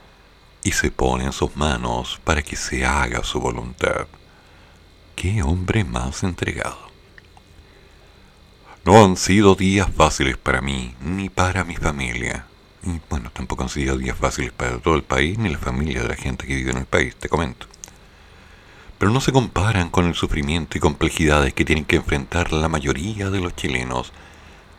y 0.61 0.73
se 0.73 0.91
pone 0.91 1.23
en 1.23 1.31
sus 1.31 1.55
manos 1.55 2.19
para 2.25 2.41
que 2.41 2.57
se 2.57 2.85
haga 2.85 3.23
su 3.23 3.39
voluntad. 3.39 4.07
¡Qué 5.15 5.41
hombre 5.41 5.85
más 5.85 6.23
entregado! 6.23 6.89
No 8.83 9.05
han 9.05 9.15
sido 9.15 9.55
días 9.55 9.87
fáciles 9.95 10.35
para 10.35 10.59
mí 10.59 10.93
ni 10.99 11.29
para 11.29 11.63
mi 11.63 11.77
familia. 11.77 12.45
Y 12.83 12.99
bueno, 13.09 13.31
tampoco 13.31 13.63
han 13.63 13.69
sido 13.69 13.97
días 13.97 14.17
fáciles 14.17 14.51
para 14.51 14.79
todo 14.79 14.95
el 14.95 15.03
país 15.03 15.37
ni 15.37 15.47
la 15.47 15.59
familia 15.59 16.01
de 16.01 16.09
la 16.09 16.17
gente 16.17 16.45
que 16.45 16.55
vive 16.55 16.71
en 16.71 16.79
el 16.79 16.87
país, 16.87 17.15
te 17.15 17.29
comento. 17.29 17.67
Pero 18.97 19.11
no 19.11 19.21
se 19.21 19.31
comparan 19.31 19.89
con 19.89 20.05
el 20.05 20.15
sufrimiento 20.15 20.77
y 20.77 20.81
complejidades 20.81 21.53
que 21.53 21.65
tienen 21.65 21.85
que 21.85 21.97
enfrentar 21.97 22.51
la 22.51 22.67
mayoría 22.67 23.29
de 23.29 23.39
los 23.39 23.55
chilenos 23.55 24.11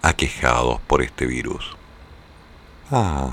aquejados 0.02 0.80
por 0.86 1.02
este 1.02 1.26
virus. 1.26 1.76
Ay. 2.90 3.30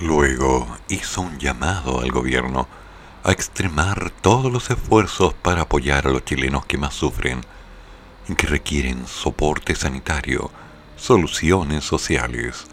Luego 0.00 0.66
hizo 0.88 1.20
un 1.20 1.38
llamado 1.38 2.00
al 2.00 2.10
gobierno 2.10 2.66
a 3.22 3.32
extremar 3.32 4.10
todos 4.10 4.52
los 4.52 4.70
esfuerzos 4.70 5.34
para 5.34 5.62
apoyar 5.62 6.06
a 6.06 6.10
los 6.10 6.24
chilenos 6.24 6.66
que 6.66 6.78
más 6.78 6.94
sufren 6.94 7.40
y 8.28 8.34
que 8.34 8.46
requieren 8.46 9.06
soporte 9.06 9.74
sanitario, 9.74 10.50
soluciones 10.96 11.84
sociales 11.84 12.66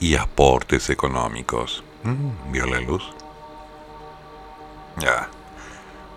y 0.00 0.16
aportes 0.16 0.88
económicos. 0.90 1.82
Mm, 2.04 2.52
¿Vio 2.52 2.66
la 2.66 2.80
luz? 2.80 3.02
Ya. 5.00 5.28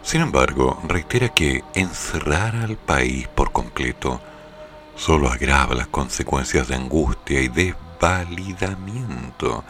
Sin 0.04 0.22
embargo, 0.22 0.80
reitera 0.88 1.30
que 1.30 1.64
encerrar 1.76 2.56
al 2.56 2.78
país 2.78 3.28
por 3.28 3.52
completo 3.52 4.22
solo 4.96 5.30
agrava 5.30 5.76
las 5.76 5.88
consecuencias 5.88 6.68
de 6.68 6.76
angustia 6.76 7.42
y 7.42 7.48
desvalidamiento 7.48 9.64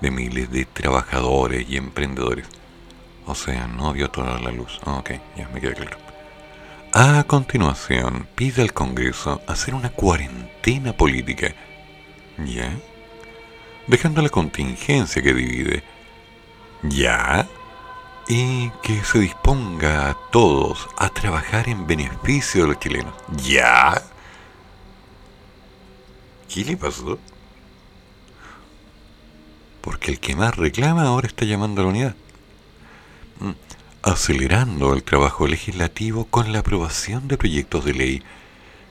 de 0.00 0.10
miles 0.10 0.50
de 0.50 0.64
trabajadores 0.64 1.68
y 1.68 1.76
emprendedores. 1.76 2.46
O 3.26 3.34
sea, 3.34 3.66
no 3.66 3.92
vio 3.92 4.10
toda 4.10 4.38
la 4.38 4.50
luz. 4.50 4.80
Ah, 4.84 4.98
ok, 4.98 5.10
ya 5.36 5.48
me 5.48 5.60
queda 5.60 5.74
claro. 5.74 5.98
A 6.92 7.24
continuación, 7.24 8.26
pide 8.34 8.62
al 8.62 8.72
Congreso 8.72 9.42
hacer 9.46 9.74
una 9.74 9.90
cuarentena 9.90 10.94
política. 10.94 11.54
¿Ya? 12.38 12.72
Dejando 13.86 14.22
la 14.22 14.30
contingencia 14.30 15.20
que 15.20 15.34
divide. 15.34 15.82
¿Ya? 16.82 17.46
Y 18.28 18.70
que 18.82 19.02
se 19.04 19.20
disponga 19.20 20.10
a 20.10 20.14
todos 20.30 20.86
a 20.98 21.08
trabajar 21.08 21.68
en 21.68 21.86
beneficio 21.86 22.62
de 22.62 22.68
los 22.68 22.80
chilenos. 22.80 23.14
¿Ya? 23.42 24.02
¿Qué 26.48 26.64
le 26.64 26.76
pasó? 26.76 27.18
Porque 29.80 30.10
el 30.10 30.20
que 30.20 30.36
más 30.36 30.56
reclama 30.56 31.04
ahora 31.04 31.26
está 31.26 31.44
llamando 31.44 31.80
a 31.80 31.84
la 31.84 31.90
unidad. 31.90 32.16
Mm, 33.40 33.52
Acelerando 34.02 34.94
el 34.94 35.02
trabajo 35.02 35.46
legislativo 35.46 36.24
con 36.26 36.52
la 36.52 36.60
aprobación 36.60 37.28
de 37.28 37.36
proyectos 37.36 37.84
de 37.84 37.94
ley 37.94 38.22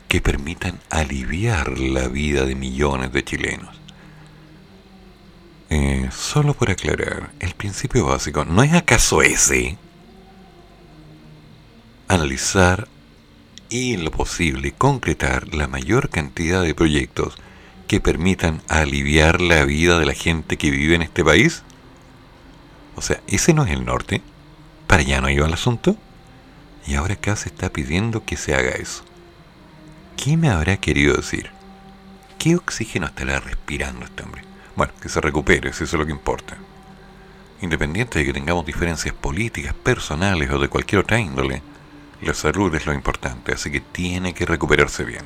que 0.07 0.21
permitan 0.21 0.79
aliviar 0.89 1.79
la 1.79 2.07
vida 2.07 2.45
de 2.45 2.55
millones 2.55 3.11
de 3.11 3.23
chilenos. 3.23 3.75
Eh, 5.70 6.09
solo 6.11 6.53
por 6.53 6.72
aclarar, 6.72 7.32
el 7.39 7.53
principio 7.53 8.05
básico 8.05 8.45
no 8.45 8.63
es 8.63 8.74
acaso 8.74 9.22
ese 9.22 9.78
analizar 12.07 12.88
y 13.70 13.93
en 13.93 14.05
lo 14.05 14.11
posible 14.11 14.72
concretar 14.72 15.53
la 15.53 15.68
mayor 15.68 16.09
cantidad 16.09 16.63
de 16.63 16.74
proyectos 16.74 17.38
que 17.88 17.99
permitan 17.99 18.61
aliviar 18.70 19.41
la 19.41 19.65
vida 19.65 19.99
de 19.99 20.05
la 20.05 20.13
gente 20.13 20.57
que 20.57 20.72
vive 20.72 20.95
en 20.95 21.01
este 21.01 21.24
país? 21.24 21.63
O 22.95 23.01
sea, 23.01 23.22
¿ese 23.28 23.53
no 23.53 23.65
es 23.65 23.72
el 23.72 23.86
norte? 23.86 24.22
¿Para 24.88 25.01
allá 25.01 25.22
no 25.22 25.30
iba 25.30 25.47
el 25.47 25.53
asunto? 25.53 25.97
Y 26.86 26.95
ahora 26.95 27.15
acá 27.15 27.36
se 27.36 27.49
está 27.49 27.70
pidiendo 27.70 28.24
que 28.24 28.38
se 28.38 28.55
haga 28.55 28.72
eso. 28.72 29.03
¿Qué 30.15 30.38
me 30.38 30.49
habrá 30.49 30.78
querido 30.78 31.15
decir? 31.15 31.51
¿Qué 32.39 32.55
oxígeno 32.55 33.07
estará 33.07 33.39
respirando 33.39 34.05
este 34.05 34.24
hombre? 34.24 34.47
Bueno, 34.78 34.93
que 35.01 35.09
se 35.09 35.19
recupere, 35.19 35.73
si 35.73 35.86
eso 35.86 35.95
es 35.95 35.99
lo 35.99 36.05
que 36.05 36.11
importa. 36.11 36.55
Independiente 37.61 38.19
de 38.19 38.25
que 38.25 38.34
tengamos 38.34 38.63
diferencias 38.63 39.15
políticas, 39.15 39.73
personales 39.73 40.51
o 40.51 40.59
de 40.59 40.67
cualquier 40.67 41.01
otra 41.01 41.19
índole, 41.19 41.63
la 42.21 42.36
salud 42.36 42.73
es 42.75 42.86
lo 42.86 42.93
importante, 42.93 43.53
así 43.53 43.71
que 43.71 43.82
tiene 43.82 44.36
que 44.36 44.45
recuperarse 44.45 45.03
bien. 45.03 45.25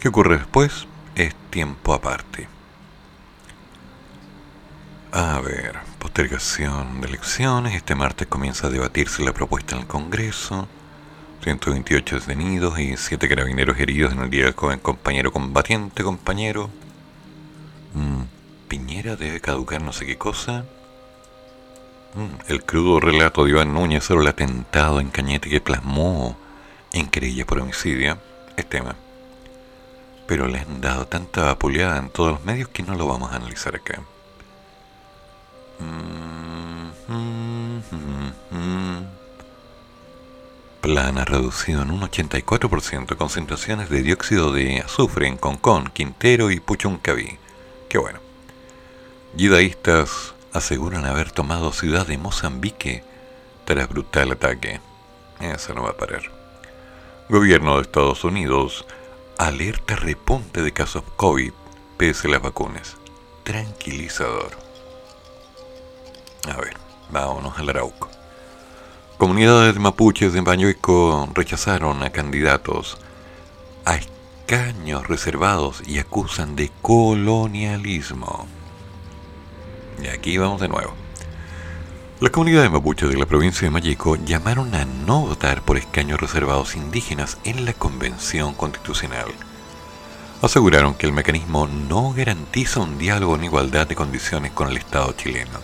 ¿Qué 0.00 0.08
ocurre 0.08 0.38
después? 0.38 0.88
Es 1.14 1.36
tiempo 1.50 1.94
aparte. 1.94 2.48
A 5.12 5.40
ver, 5.40 5.78
postergación 6.00 7.00
de 7.00 7.06
elecciones. 7.06 7.76
Este 7.76 7.94
martes 7.94 8.26
comienza 8.26 8.66
a 8.66 8.70
debatirse 8.70 9.22
la 9.22 9.32
propuesta 9.32 9.76
en 9.76 9.82
el 9.82 9.86
Congreso. 9.86 10.66
128 11.44 12.18
detenidos 12.18 12.76
y 12.80 12.96
7 12.96 13.28
carabineros 13.28 13.78
heridos 13.78 14.12
en 14.12 14.22
el 14.22 14.30
día 14.30 14.46
del 14.46 14.54
compañero 14.54 15.30
combatiente, 15.30 16.02
compañero. 16.02 16.70
Mm, 17.94 18.33
Piñera 18.74 19.14
debe 19.14 19.40
caducar 19.40 19.80
no 19.80 19.92
sé 19.92 20.04
qué 20.04 20.18
cosa. 20.18 20.64
Mm, 22.14 22.50
el 22.50 22.64
crudo 22.64 22.98
relato 22.98 23.44
de 23.44 23.50
Iván 23.50 23.72
Núñez 23.72 24.02
sobre 24.02 24.22
el 24.22 24.26
atentado 24.26 24.98
en 24.98 25.10
Cañete 25.10 25.48
que 25.48 25.60
plasmó 25.60 26.36
en 26.92 27.06
querella 27.06 27.46
por 27.46 27.60
homicidio 27.60 28.18
es 28.56 28.68
tema. 28.68 28.96
Pero 30.26 30.48
le 30.48 30.58
han 30.58 30.80
dado 30.80 31.06
tanta 31.06 31.52
apuleada 31.52 31.98
en 31.98 32.10
todos 32.10 32.32
los 32.32 32.44
medios 32.44 32.68
que 32.68 32.82
no 32.82 32.96
lo 32.96 33.06
vamos 33.06 33.30
a 33.30 33.36
analizar 33.36 33.76
acá. 33.76 34.02
Plana 40.80 41.24
reducido 41.24 41.82
en 41.82 41.92
un 41.92 42.00
84% 42.00 43.16
concentraciones 43.16 43.88
de 43.88 44.02
dióxido 44.02 44.50
de 44.50 44.80
azufre 44.80 45.28
en 45.28 45.36
Concón, 45.36 45.92
Quintero 45.94 46.50
y 46.50 46.58
Puchuncaví. 46.58 47.38
Qué 47.88 47.98
bueno. 47.98 48.23
Yidaístas 49.36 50.32
aseguran 50.52 51.06
haber 51.06 51.32
tomado 51.32 51.72
ciudad 51.72 52.06
de 52.06 52.18
Mozambique 52.18 53.02
tras 53.64 53.88
brutal 53.88 54.30
ataque. 54.30 54.80
Eso 55.40 55.74
no 55.74 55.82
va 55.82 55.90
a 55.90 55.96
parar. 55.96 56.22
Gobierno 57.28 57.74
de 57.74 57.82
Estados 57.82 58.22
Unidos 58.22 58.86
alerta 59.36 59.96
repunte 59.96 60.62
de 60.62 60.72
casos 60.72 61.02
COVID 61.16 61.52
pese 61.96 62.28
a 62.28 62.30
las 62.30 62.42
vacunas. 62.42 62.96
Tranquilizador. 63.42 64.52
A 66.48 66.56
ver, 66.56 66.76
vámonos 67.10 67.58
al 67.58 67.70
Arauco. 67.70 68.08
Comunidades 69.18 69.74
de 69.74 69.80
mapuches 69.80 70.32
de 70.32 70.42
Bañueco 70.42 71.28
rechazaron 71.34 72.04
a 72.04 72.10
candidatos 72.10 72.98
a 73.84 73.96
escaños 73.96 75.08
reservados 75.08 75.82
y 75.84 75.98
acusan 75.98 76.54
de 76.54 76.70
colonialismo. 76.82 78.46
Y 80.02 80.08
aquí 80.08 80.38
vamos 80.38 80.60
de 80.60 80.68
nuevo. 80.68 80.94
Las 82.20 82.30
comunidades 82.30 82.70
mapuches 82.70 83.10
de 83.10 83.16
la 83.16 83.26
provincia 83.26 83.66
de 83.66 83.70
Mayeco 83.70 84.16
llamaron 84.16 84.74
a 84.74 84.84
no 84.84 85.22
votar 85.22 85.62
por 85.62 85.76
escaños 85.76 86.20
reservados 86.20 86.76
indígenas 86.76 87.38
en 87.44 87.64
la 87.64 87.72
Convención 87.72 88.54
Constitucional. 88.54 89.26
Aseguraron 90.40 90.94
que 90.94 91.06
el 91.06 91.12
mecanismo 91.12 91.66
no 91.66 92.12
garantiza 92.12 92.80
un 92.80 92.98
diálogo 92.98 93.34
en 93.34 93.44
igualdad 93.44 93.86
de 93.86 93.96
condiciones 93.96 94.52
con 94.52 94.68
el 94.68 94.76
Estado 94.76 95.12
chileno. 95.12 95.58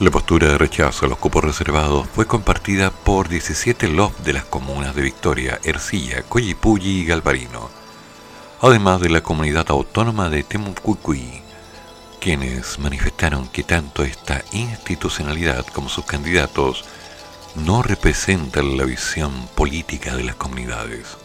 La 0.00 0.10
postura 0.10 0.48
de 0.48 0.58
rechazo 0.58 1.06
a 1.06 1.08
los 1.08 1.18
cupos 1.18 1.44
reservados 1.44 2.08
fue 2.12 2.26
compartida 2.26 2.90
por 2.90 3.28
17 3.28 3.88
LOF 3.88 4.18
de 4.20 4.32
las 4.32 4.44
comunas 4.44 4.96
de 4.96 5.02
Victoria, 5.02 5.60
Ercilla, 5.62 6.22
Coyipulli 6.22 7.02
y 7.02 7.04
Galvarino, 7.04 7.70
además 8.60 9.00
de 9.00 9.10
la 9.10 9.22
comunidad 9.22 9.66
autónoma 9.68 10.28
de 10.28 10.42
Temucuicui, 10.42 11.42
quienes 12.22 12.78
manifestaron 12.78 13.48
que 13.48 13.64
tanto 13.64 14.04
esta 14.04 14.44
institucionalidad 14.52 15.66
como 15.66 15.88
sus 15.88 16.04
candidatos 16.04 16.84
no 17.56 17.82
representan 17.82 18.76
la 18.76 18.84
visión 18.84 19.32
política 19.56 20.14
de 20.14 20.22
las 20.22 20.36
comunidades. 20.36 21.16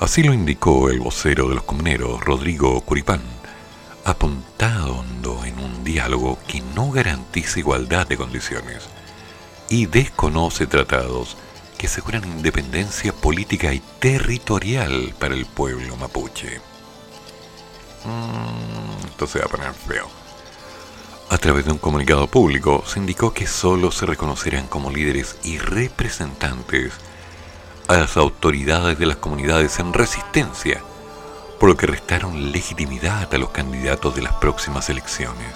Así 0.00 0.22
lo 0.22 0.34
indicó 0.34 0.90
el 0.90 1.00
vocero 1.00 1.48
de 1.48 1.54
los 1.54 1.64
comuneros, 1.64 2.20
Rodrigo 2.20 2.78
Curipán, 2.82 3.22
apuntando 4.04 5.46
en 5.46 5.58
un 5.58 5.82
diálogo 5.82 6.38
que 6.46 6.60
no 6.74 6.90
garantiza 6.90 7.60
igualdad 7.60 8.06
de 8.06 8.18
condiciones 8.18 8.82
y 9.70 9.86
desconoce 9.86 10.66
tratados 10.66 11.38
que 11.78 11.86
aseguran 11.86 12.26
independencia 12.26 13.14
política 13.14 13.72
y 13.72 13.80
territorial 13.98 15.14
para 15.18 15.34
el 15.34 15.46
pueblo 15.46 15.96
mapuche. 15.96 16.71
Mm, 18.04 19.06
esto 19.06 19.26
se 19.26 19.38
va 19.38 19.46
a 19.46 19.48
poner 19.48 19.72
feo. 19.72 20.08
A 21.30 21.38
través 21.38 21.64
de 21.64 21.72
un 21.72 21.78
comunicado 21.78 22.26
público 22.26 22.84
se 22.86 22.98
indicó 22.98 23.32
que 23.32 23.46
solo 23.46 23.90
se 23.90 24.04
reconocerán 24.04 24.66
como 24.66 24.90
líderes 24.90 25.36
y 25.42 25.58
representantes 25.58 26.92
a 27.88 27.96
las 27.96 28.16
autoridades 28.16 28.98
de 28.98 29.06
las 29.06 29.16
comunidades 29.16 29.78
en 29.78 29.92
resistencia, 29.92 30.82
por 31.58 31.70
lo 31.70 31.76
que 31.76 31.86
restaron 31.86 32.52
legitimidad 32.52 33.32
a 33.32 33.38
los 33.38 33.50
candidatos 33.50 34.14
de 34.14 34.22
las 34.22 34.34
próximas 34.34 34.90
elecciones. 34.90 35.54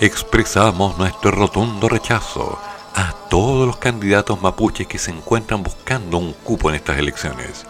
Expresamos 0.00 0.96
nuestro 0.98 1.32
rotundo 1.32 1.88
rechazo 1.88 2.60
a 2.94 3.12
todos 3.28 3.66
los 3.66 3.76
candidatos 3.78 4.40
mapuches 4.40 4.86
que 4.86 4.98
se 4.98 5.10
encuentran 5.10 5.62
buscando 5.62 6.18
un 6.18 6.32
cupo 6.32 6.68
en 6.68 6.76
estas 6.76 6.98
elecciones. 6.98 7.66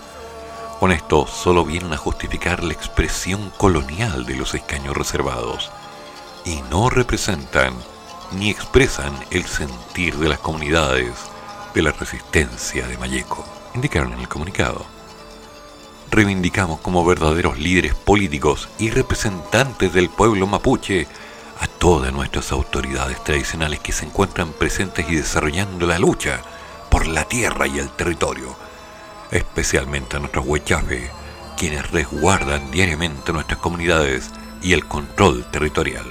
Con 0.80 0.92
esto 0.92 1.26
solo 1.26 1.64
vienen 1.64 1.92
a 1.92 1.96
justificar 1.96 2.62
la 2.62 2.72
expresión 2.72 3.50
colonial 3.56 4.24
de 4.26 4.36
los 4.36 4.54
escaños 4.54 4.96
reservados 4.96 5.72
y 6.44 6.62
no 6.70 6.88
representan 6.88 7.74
ni 8.30 8.50
expresan 8.50 9.12
el 9.30 9.44
sentir 9.46 10.16
de 10.18 10.28
las 10.28 10.38
comunidades 10.38 11.14
de 11.74 11.82
la 11.82 11.90
resistencia 11.90 12.86
de 12.86 12.96
Mayeco, 12.96 13.44
indicaron 13.74 14.12
en 14.12 14.20
el 14.20 14.28
comunicado. 14.28 14.86
Reivindicamos 16.12 16.78
como 16.78 17.04
verdaderos 17.04 17.58
líderes 17.58 17.94
políticos 17.94 18.68
y 18.78 18.90
representantes 18.90 19.92
del 19.92 20.08
pueblo 20.08 20.46
mapuche 20.46 21.08
a 21.60 21.66
todas 21.66 22.12
nuestras 22.12 22.52
autoridades 22.52 23.22
tradicionales 23.24 23.80
que 23.80 23.92
se 23.92 24.06
encuentran 24.06 24.52
presentes 24.52 25.10
y 25.10 25.16
desarrollando 25.16 25.86
la 25.88 25.98
lucha 25.98 26.40
por 26.88 27.08
la 27.08 27.24
tierra 27.24 27.66
y 27.66 27.80
el 27.80 27.90
territorio, 27.90 28.56
especialmente 29.30 30.16
a 30.16 30.20
nuestros 30.20 30.46
huechafes, 30.46 31.10
quienes 31.56 31.90
resguardan 31.90 32.70
diariamente 32.70 33.32
nuestras 33.32 33.58
comunidades 33.58 34.30
y 34.62 34.72
el 34.72 34.86
control 34.86 35.44
territorial. 35.50 36.06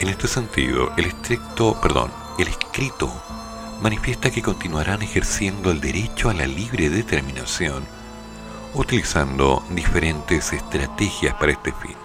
En 0.00 0.08
este 0.08 0.28
sentido, 0.28 0.92
el 0.96 1.06
estricto, 1.06 1.80
perdón, 1.80 2.10
el 2.38 2.48
escrito 2.48 3.10
manifiesta 3.80 4.30
que 4.30 4.42
continuarán 4.42 5.02
ejerciendo 5.02 5.70
el 5.70 5.80
derecho 5.80 6.30
a 6.30 6.34
la 6.34 6.46
libre 6.46 6.90
determinación, 6.90 7.84
utilizando 8.74 9.64
diferentes 9.70 10.52
estrategias 10.52 11.34
para 11.34 11.52
este 11.52 11.72
fin. 11.72 11.96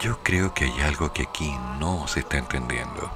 Yo 0.00 0.18
creo 0.22 0.52
que 0.52 0.64
hay 0.64 0.80
algo 0.82 1.12
que 1.12 1.22
aquí 1.22 1.54
no 1.78 2.06
se 2.08 2.20
está 2.20 2.38
entendiendo. 2.38 3.10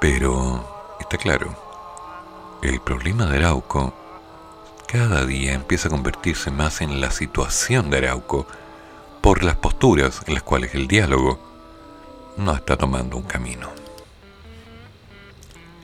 Pero 0.00 0.96
está 1.00 1.18
claro, 1.18 1.54
el 2.62 2.80
problema 2.80 3.26
de 3.26 3.38
Arauco 3.38 3.92
cada 4.86 5.26
día 5.26 5.52
empieza 5.52 5.88
a 5.88 5.90
convertirse 5.90 6.50
más 6.50 6.80
en 6.80 7.00
la 7.00 7.10
situación 7.10 7.90
de 7.90 7.98
Arauco 7.98 8.46
por 9.20 9.42
las 9.42 9.56
posturas 9.56 10.22
en 10.26 10.34
las 10.34 10.42
cuales 10.42 10.74
el 10.74 10.86
diálogo 10.86 11.40
no 12.36 12.54
está 12.54 12.76
tomando 12.76 13.16
un 13.16 13.24
camino. 13.24 13.70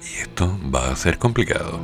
Y 0.00 0.20
esto 0.20 0.58
va 0.72 0.90
a 0.90 0.96
ser 0.96 1.18
complicado. 1.18 1.80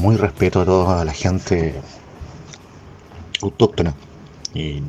Muy 0.00 0.16
respeto 0.16 0.62
a 0.62 0.64
toda 0.64 1.04
la 1.04 1.12
gente 1.12 1.74
autóctona 3.42 3.94
y, 4.54 4.82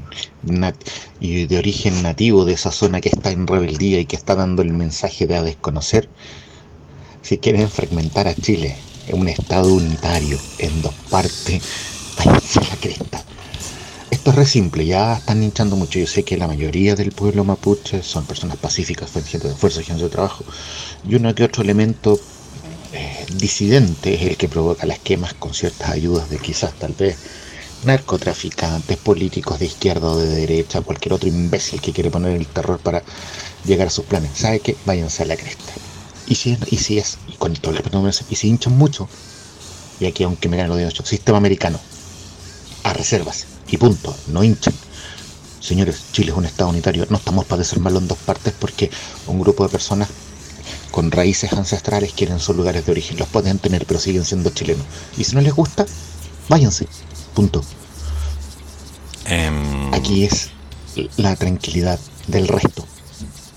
y 1.20 1.45
de 1.45 1.57
origen 1.57 2.01
nativo 2.01 2.45
de 2.45 2.53
esa 2.53 2.72
zona 2.72 3.01
que 3.01 3.09
está 3.09 3.32
en 3.32 3.45
rebeldía 3.45 3.99
y 3.99 4.05
que 4.05 4.16
está 4.16 4.36
dando 4.36 4.62
el 4.62 4.74
mensaje 4.74 5.28
de 5.28 5.36
a 5.36 5.43
desconocer, 5.43 6.09
si 7.22 7.38
quieren 7.38 7.70
fragmentar 7.70 8.28
a 8.28 8.36
Chile 8.36 8.76
en 9.07 9.20
un 9.20 9.28
estado 9.28 9.74
unitario 9.74 10.38
en 10.59 10.82
dos 10.82 10.93
partes, 11.09 11.62
váyanse 12.18 12.62
la 12.62 12.76
cresta. 12.78 13.24
Esto 14.09 14.32
es 14.32 14.36
re 14.36 14.45
simple, 14.45 14.86
ya 14.86 15.18
están 15.18 15.41
hinchando 15.43 15.76
mucho. 15.76 15.99
Yo 15.99 16.07
sé 16.07 16.24
que 16.24 16.38
la 16.38 16.47
mayoría 16.47 16.95
del 16.95 17.12
pueblo 17.12 17.43
mapuche 17.43 18.03
son 18.03 18.26
personas 18.26 18.57
pacíficas, 18.57 19.09
son 19.09 19.24
gente 19.24 19.47
de 19.47 20.09
trabajo. 20.09 20.43
Y 21.07 21.16
uno 21.16 21.34
que 21.34 21.43
otro 21.43 21.64
elemento 21.64 22.20
disidente 23.38 24.14
es 24.14 24.22
el 24.22 24.38
que 24.38 24.50
provoca 24.50 24.86
las 24.86 25.00
quemas 25.00 25.34
con 25.34 25.54
ciertas 25.54 25.90
ayudas 25.90 26.30
de 26.30 26.38
quizás 26.38 26.74
tal 26.74 26.94
vez 26.94 27.18
narcotraficantes, 27.84 28.98
políticos 28.98 29.60
de 29.60 29.66
izquierda 29.66 30.10
o 30.10 30.18
de 30.18 30.28
derecha, 30.28 30.82
cualquier 30.82 31.14
otro 31.14 31.30
imbécil 31.30 31.82
que 31.82 31.92
quiere 31.92 32.12
poner 32.12 32.36
el 32.36 32.48
terror 32.48 32.80
para 32.80 33.04
llegar 33.66 33.88
a 33.88 33.92
sus 33.92 34.06
planes. 34.06 34.32
¿Sabe 34.36 34.60
qué? 34.60 34.76
Váyanse 34.86 35.24
a 35.24 35.26
la 35.26 35.36
cresta. 35.36 35.74
Y 36.28 36.36
si, 36.36 36.58
y 36.70 36.78
si 36.78 36.98
es, 37.00 37.18
y 37.28 37.34
con 37.34 37.54
todo 37.54 37.76
el 37.76 37.84
y 38.30 38.36
si 38.36 38.48
hinchan 38.48 38.78
mucho, 38.78 39.10
y 40.00 40.06
aquí 40.06 40.24
aunque 40.24 40.50
me 40.50 40.58
ganen 40.58 40.70
los 40.70 40.78
dedos, 40.78 40.94
sistema 41.04 41.38
americano, 41.38 41.80
a 42.84 42.94
reservas, 42.94 43.46
y 43.68 43.78
punto, 43.78 44.16
no 44.28 44.44
hinchan. 44.44 44.74
Señores, 45.60 46.04
Chile 46.12 46.32
es 46.32 46.38
un 46.38 46.46
estado 46.46 46.70
unitario, 46.70 47.06
no 47.10 47.18
estamos 47.18 47.46
para 47.46 47.62
desarmarlo 47.62 48.00
en 48.00 48.08
dos 48.08 48.18
partes 48.20 48.54
porque 48.58 48.90
un 49.28 49.40
grupo 49.40 49.64
de 49.64 49.70
personas 49.70 50.10
con 50.92 51.12
raíces 51.12 51.54
ancestrales 51.54 52.14
quieren 52.14 52.39
sus 52.39 52.56
lugares 52.56 52.86
de 52.86 52.92
origen, 52.92 53.18
los 53.18 53.28
pueden 53.28 53.60
tener, 53.60 53.86
pero 53.86 54.00
siguen 54.00 54.26
siendo 54.26 54.50
chilenos. 54.52 54.86
Y 55.18 55.24
si 55.24 55.36
no 55.36 55.42
les 55.42 55.54
gusta, 55.54 55.86
váyanse, 56.50 56.88
punto. 57.34 57.64
Em, 59.26 59.94
Aquí 59.94 60.26
es 60.26 60.50
la 61.18 61.36
tranquilidad 61.36 62.00
del 62.28 62.48
resto, 62.48 62.86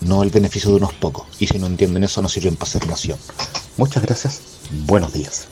no 0.00 0.22
el 0.22 0.30
beneficio 0.30 0.70
de 0.70 0.76
unos 0.76 0.92
pocos. 0.94 1.26
Y 1.40 1.46
si 1.46 1.58
no 1.58 1.66
entienden 1.66 2.04
eso, 2.04 2.22
no 2.22 2.28
sirven 2.28 2.56
para 2.56 2.70
ser 2.70 2.86
nación. 2.86 3.18
Muchas 3.76 4.02
gracias, 4.02 4.40
buenos 4.86 5.12
días. 5.12 5.48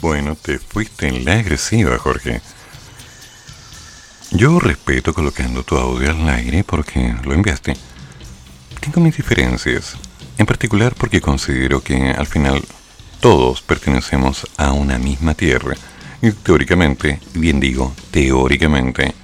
Bueno, 0.00 0.36
te 0.36 0.58
fuiste 0.58 1.08
en 1.08 1.24
la 1.24 1.38
agresiva, 1.38 1.96
Jorge. 1.98 2.42
Yo 4.30 4.58
respeto 4.58 5.14
colocando 5.14 5.62
tu 5.62 5.76
audio 5.76 6.10
al 6.10 6.28
aire 6.28 6.64
porque 6.64 7.14
lo 7.24 7.34
enviaste. 7.34 7.74
Tengo 8.80 9.00
mis 9.00 9.16
diferencias, 9.16 9.96
en 10.42 10.46
particular 10.46 10.94
porque 10.96 11.20
considero 11.20 11.82
que 11.82 12.10
al 12.10 12.26
final 12.26 12.62
todos 13.20 13.62
pertenecemos 13.62 14.48
a 14.56 14.72
una 14.72 14.98
misma 14.98 15.34
tierra 15.34 15.76
y 16.20 16.32
teóricamente, 16.32 17.20
bien 17.34 17.60
digo, 17.60 17.94
teóricamente, 18.10 19.14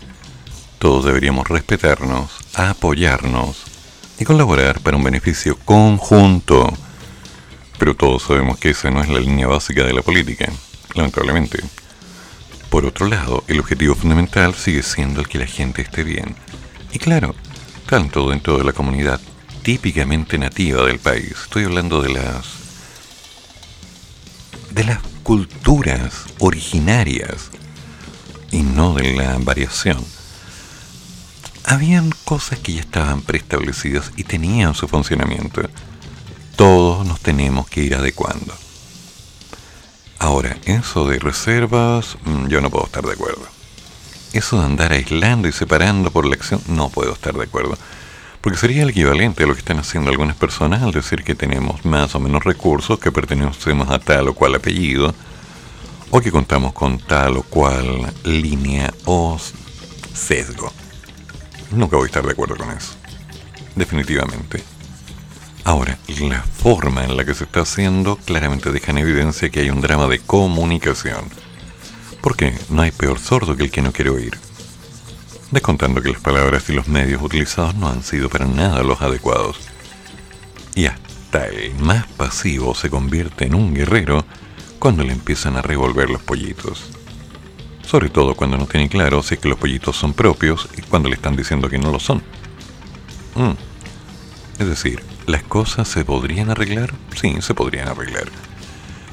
todos 0.79 1.05
deberíamos 1.07 1.49
respetarnos, 1.49 2.31
apoyarnos 2.55 3.65
y 4.21 4.25
colaborar 4.25 4.79
para 4.81 4.97
un 4.97 5.03
beneficio 5.03 5.59
conjunto. 5.65 6.73
Pero 7.79 7.97
todos 7.97 8.23
sabemos 8.23 8.59
que 8.59 8.71
esa 8.71 8.91
no 8.91 9.01
es 9.01 9.09
la 9.09 9.19
línea 9.19 9.49
básica 9.49 9.85
de 9.85 9.93
la 9.93 10.03
política, 10.03 10.53
lamentablemente. 10.95 11.59
Por 12.71 12.87
otro 12.87 13.07
lado, 13.07 13.43
el 13.49 13.59
objetivo 13.59 13.97
fundamental 13.97 14.55
sigue 14.55 14.85
siendo 14.85 15.21
el 15.21 15.29
que 15.29 15.39
la 15.39 15.47
gente 15.47 15.83
esté 15.83 16.05
bien. 16.05 16.37
Y 16.93 17.01
claro, 17.01 17.35
tanto 17.89 18.31
dentro 18.31 18.59
de 18.59 18.65
la 18.65 18.73
comunidad 18.73 19.21
típicamente 19.69 20.39
nativa 20.39 20.87
del 20.87 20.99
país, 20.99 21.35
estoy 21.43 21.65
hablando 21.65 22.01
de 22.01 22.09
las 22.09 22.47
de 24.71 24.83
las 24.83 24.99
culturas 25.23 26.25
originarias 26.39 27.51
y 28.51 28.63
no 28.63 28.95
de 28.95 29.13
la 29.13 29.37
variación. 29.37 30.03
Habían 31.65 32.15
cosas 32.25 32.61
que 32.61 32.73
ya 32.73 32.81
estaban 32.81 33.21
preestablecidas 33.21 34.11
y 34.17 34.25
tenían 34.25 34.75
su 34.75 34.89
funcionamiento 34.89 35.61
todos 36.57 37.07
nos 37.07 37.21
tenemos 37.21 37.69
que 37.69 37.83
ir 37.83 37.95
adecuando. 37.95 38.55
Ahora, 40.19 40.57
eso 40.65 41.07
de 41.07 41.19
reservas, 41.19 42.17
mm, 42.25 42.47
yo 42.47 42.63
no 42.63 42.71
puedo 42.71 42.87
estar 42.87 43.05
de 43.05 43.13
acuerdo. 43.13 43.47
Eso 44.33 44.61
de 44.61 44.65
andar 44.65 44.93
aislando 44.93 45.47
y 45.47 45.53
separando 45.53 46.11
por 46.11 46.25
la 46.25 46.37
acción, 46.37 46.63
no 46.69 46.89
puedo 46.89 47.13
estar 47.13 47.35
de 47.35 47.45
acuerdo. 47.45 47.77
Porque 48.41 48.59
sería 48.59 48.83
el 48.83 48.91
equivalente 48.91 49.43
a 49.43 49.47
lo 49.47 49.55
que 49.55 49.61
están 49.61 49.79
haciendo 49.79 50.11
algunas 50.11 50.37
personas 50.37 50.83
al 50.83 50.93
decir 50.93 51.25
que 51.25 51.35
tenemos 51.35 51.85
más 51.85 52.15
o 52.15 52.21
menos 52.21 52.45
recursos, 52.45 52.99
que 52.99 53.11
pertenecemos 53.11 53.91
a 53.91 53.99
tal 53.99 54.29
o 54.29 54.35
cual 54.35 54.55
apellido, 54.55 55.15
o 56.11 56.21
que 56.21 56.31
contamos 56.31 56.73
con 56.73 56.99
tal 56.99 57.39
o 57.39 57.43
cual 57.43 58.13
línea 58.25 58.93
o 59.05 59.39
sesgo. 60.15 60.73
Nunca 61.71 61.97
voy 61.97 62.05
a 62.05 62.07
estar 62.07 62.25
de 62.25 62.33
acuerdo 62.33 62.57
con 62.57 62.71
eso. 62.71 62.95
Definitivamente. 63.75 64.63
Ahora, 65.65 65.99
la 66.21 66.43
forma 66.43 67.05
en 67.05 67.17
la 67.17 67.25
que 67.25 67.35
se 67.35 67.45
está 67.45 67.61
haciendo 67.61 68.17
claramente 68.17 68.73
deja 68.73 68.91
en 68.91 68.99
evidencia 68.99 69.51
que 69.51 69.61
hay 69.61 69.71
un 69.71 69.83
drama 69.83 70.07
de 70.07 70.19
comunicación. 70.19 71.25
Porque 72.23 72.55
no 72.71 72.83
hay 72.83 72.91
peor 72.91 73.19
sordo 73.19 73.55
que 73.55 73.65
el 73.65 73.71
que 73.71 73.83
no 73.83 73.93
quiere 73.93 74.11
oír. 74.11 74.39
Descontando 75.51 76.03
que 76.03 76.11
las 76.11 76.21
palabras 76.21 76.69
y 76.69 76.75
los 76.75 76.89
medios 76.89 77.23
utilizados 77.23 77.75
no 77.75 77.89
han 77.89 78.03
sido 78.03 78.29
para 78.29 78.47
nada 78.47 78.83
los 78.83 79.01
adecuados. 79.01 79.59
Y 80.75 80.85
hasta 80.85 81.47
el 81.47 81.75
más 81.77 82.07
pasivo 82.07 82.75
se 82.75 82.91
convierte 82.91 83.47
en 83.47 83.55
un 83.55 83.73
guerrero 83.75 84.27
cuando 84.79 85.05
le 85.05 85.13
empiezan 85.13 85.57
a 85.57 85.63
revolver 85.63 86.11
los 86.11 86.23
pollitos. 86.23 86.91
Sobre 87.83 88.11
todo 88.11 88.35
cuando 88.35 88.59
no 88.59 88.67
tiene 88.67 88.91
claro 88.91 89.23
si 89.23 89.35
es 89.35 89.41
que 89.41 89.49
los 89.49 89.59
pollitos 89.59 89.97
son 89.97 90.13
propios 90.13 90.69
y 90.77 90.83
cuando 90.83 91.09
le 91.09 91.15
están 91.15 91.35
diciendo 91.35 91.71
que 91.71 91.79
no 91.79 91.91
lo 91.91 91.99
son. 91.99 92.19
Mm. 93.35 93.53
Es 94.59 94.69
decir, 94.69 95.03
¿las 95.27 95.43
cosas 95.45 95.89
se 95.89 96.05
podrían 96.05 96.51
arreglar? 96.51 96.93
Sí, 97.19 97.41
se 97.41 97.55
podrían 97.55 97.89
arreglar. 97.89 98.29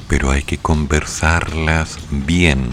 Pero 0.10 0.32
hay 0.32 0.44
que 0.44 0.58
conversarlas 0.58 1.98
bien. 2.12 2.72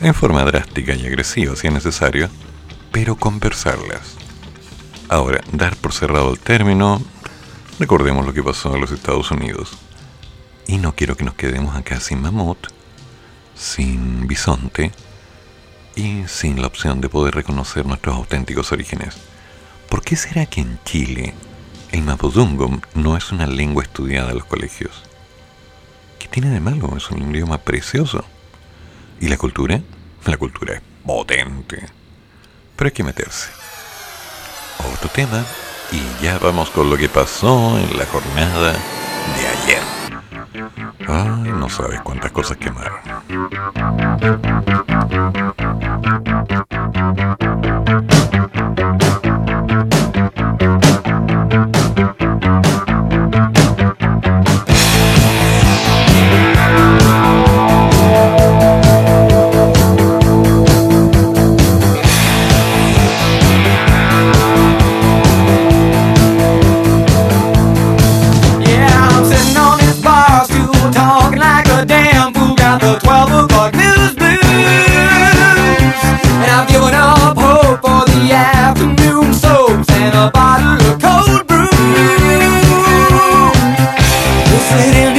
En 0.00 0.14
forma 0.14 0.42
drástica 0.44 0.94
y 0.94 1.06
agresiva 1.06 1.54
si 1.56 1.66
es 1.66 1.72
necesario, 1.72 2.30
pero 2.96 3.14
conversarlas. 3.14 4.16
Ahora, 5.10 5.42
dar 5.52 5.76
por 5.76 5.92
cerrado 5.92 6.32
el 6.32 6.38
término, 6.38 7.02
recordemos 7.78 8.24
lo 8.24 8.32
que 8.32 8.42
pasó 8.42 8.74
en 8.74 8.80
los 8.80 8.90
Estados 8.90 9.30
Unidos. 9.30 9.76
Y 10.66 10.78
no 10.78 10.94
quiero 10.94 11.14
que 11.14 11.26
nos 11.26 11.34
quedemos 11.34 11.76
acá 11.76 12.00
sin 12.00 12.22
mamut, 12.22 12.56
sin 13.54 14.26
bisonte 14.26 14.92
y 15.94 16.22
sin 16.26 16.62
la 16.62 16.68
opción 16.68 17.02
de 17.02 17.10
poder 17.10 17.34
reconocer 17.34 17.84
nuestros 17.84 18.16
auténticos 18.16 18.72
orígenes. 18.72 19.18
¿Por 19.90 20.00
qué 20.00 20.16
será 20.16 20.46
que 20.46 20.62
en 20.62 20.78
Chile 20.86 21.34
el 21.92 22.00
mapudungun 22.00 22.80
no 22.94 23.18
es 23.18 23.30
una 23.30 23.46
lengua 23.46 23.82
estudiada 23.82 24.30
en 24.30 24.38
los 24.38 24.46
colegios? 24.46 25.02
¿Qué 26.18 26.28
tiene 26.28 26.48
de 26.48 26.60
malo? 26.60 26.96
Es 26.96 27.10
un 27.10 27.30
idioma 27.30 27.58
precioso. 27.58 28.24
¿Y 29.20 29.28
la 29.28 29.36
cultura? 29.36 29.82
La 30.24 30.38
cultura 30.38 30.76
es 30.76 30.82
potente. 31.04 32.05
Pero 32.76 32.88
hay 32.88 32.92
que 32.92 33.04
meterse. 33.04 33.50
Otro 34.94 35.08
tema. 35.08 35.44
Y 35.92 36.02
ya 36.22 36.38
vamos 36.38 36.70
con 36.70 36.90
lo 36.90 36.96
que 36.96 37.08
pasó 37.08 37.78
en 37.78 37.96
la 37.96 38.06
jornada 38.06 38.72
de 38.72 39.48
ayer. 39.48 39.82
Ay, 41.08 41.52
no 41.52 41.68
sabes 41.68 42.00
cuántas 42.02 42.32
cosas 42.32 42.56
quemaron. 42.56 42.98
and 79.84 80.14
a 80.14 80.30
bottle 80.30 80.80
of 80.88 81.00
cold 81.02 81.46
brew. 81.46 81.68
We'll 84.48 84.60
sit 84.60 84.96
in 84.96 85.15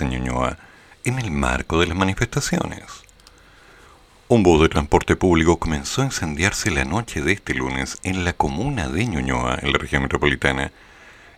en 0.00 0.10
Ñuñoa 0.10 0.58
en 1.04 1.18
el 1.18 1.30
marco 1.30 1.80
de 1.80 1.86
las 1.86 1.96
manifestaciones. 1.96 2.84
Un 4.28 4.42
bus 4.42 4.62
de 4.62 4.68
transporte 4.68 5.16
público 5.16 5.58
comenzó 5.58 6.02
a 6.02 6.06
incendiarse 6.06 6.70
la 6.70 6.84
noche 6.84 7.20
de 7.20 7.32
este 7.32 7.54
lunes 7.54 7.98
en 8.02 8.24
la 8.24 8.32
comuna 8.32 8.88
de 8.88 9.06
Ñuñoa, 9.06 9.58
en 9.60 9.72
la 9.72 9.78
región 9.78 10.02
metropolitana. 10.02 10.72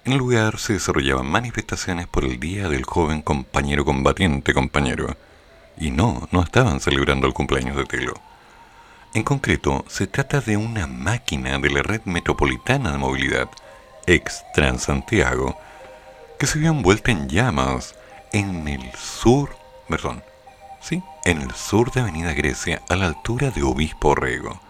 En 0.05 0.13
el 0.13 0.19
lugar 0.19 0.59
se 0.59 0.75
desarrollaban 0.75 1.27
manifestaciones 1.27 2.07
por 2.07 2.25
el 2.25 2.39
Día 2.39 2.69
del 2.69 2.85
Joven 2.85 3.23
Compañero 3.23 3.85
Combatiente 3.85 4.55
Compañero. 4.55 5.17
Y 5.79 5.91
no, 5.91 6.29
no 6.31 6.43
estaban 6.43 6.81
celebrando 6.81 7.27
el 7.27 7.33
cumpleaños 7.33 7.77
de 7.77 7.85
Telo. 7.85 8.15
En 9.15 9.23
concreto, 9.23 9.85
se 9.89 10.07
trata 10.07 10.41
de 10.41 10.57
una 10.57 10.87
máquina 10.87 11.59
de 11.59 11.71
la 11.71 11.83
red 11.83 12.03
metropolitana 12.05 12.93
de 12.93 12.99
movilidad, 12.99 13.49
ex 14.07 14.45
Transantiago, 14.55 15.59
que 16.39 16.47
se 16.47 16.59
vio 16.59 16.71
envuelta 16.71 17.11
en 17.13 17.29
llamas 17.29 17.95
en 18.35 18.67
el 18.67 18.93
sur, 18.97 19.57
perdón, 19.89 20.25
sí, 20.81 21.01
en 21.25 21.41
el 21.41 21.53
sur 21.53 21.93
de 21.93 22.01
Avenida 22.01 22.33
Grecia, 22.33 22.83
a 22.89 22.97
la 22.97 23.07
altura 23.07 23.51
de 23.53 23.63
Obispo 23.63 24.17
Rego. 24.17 24.61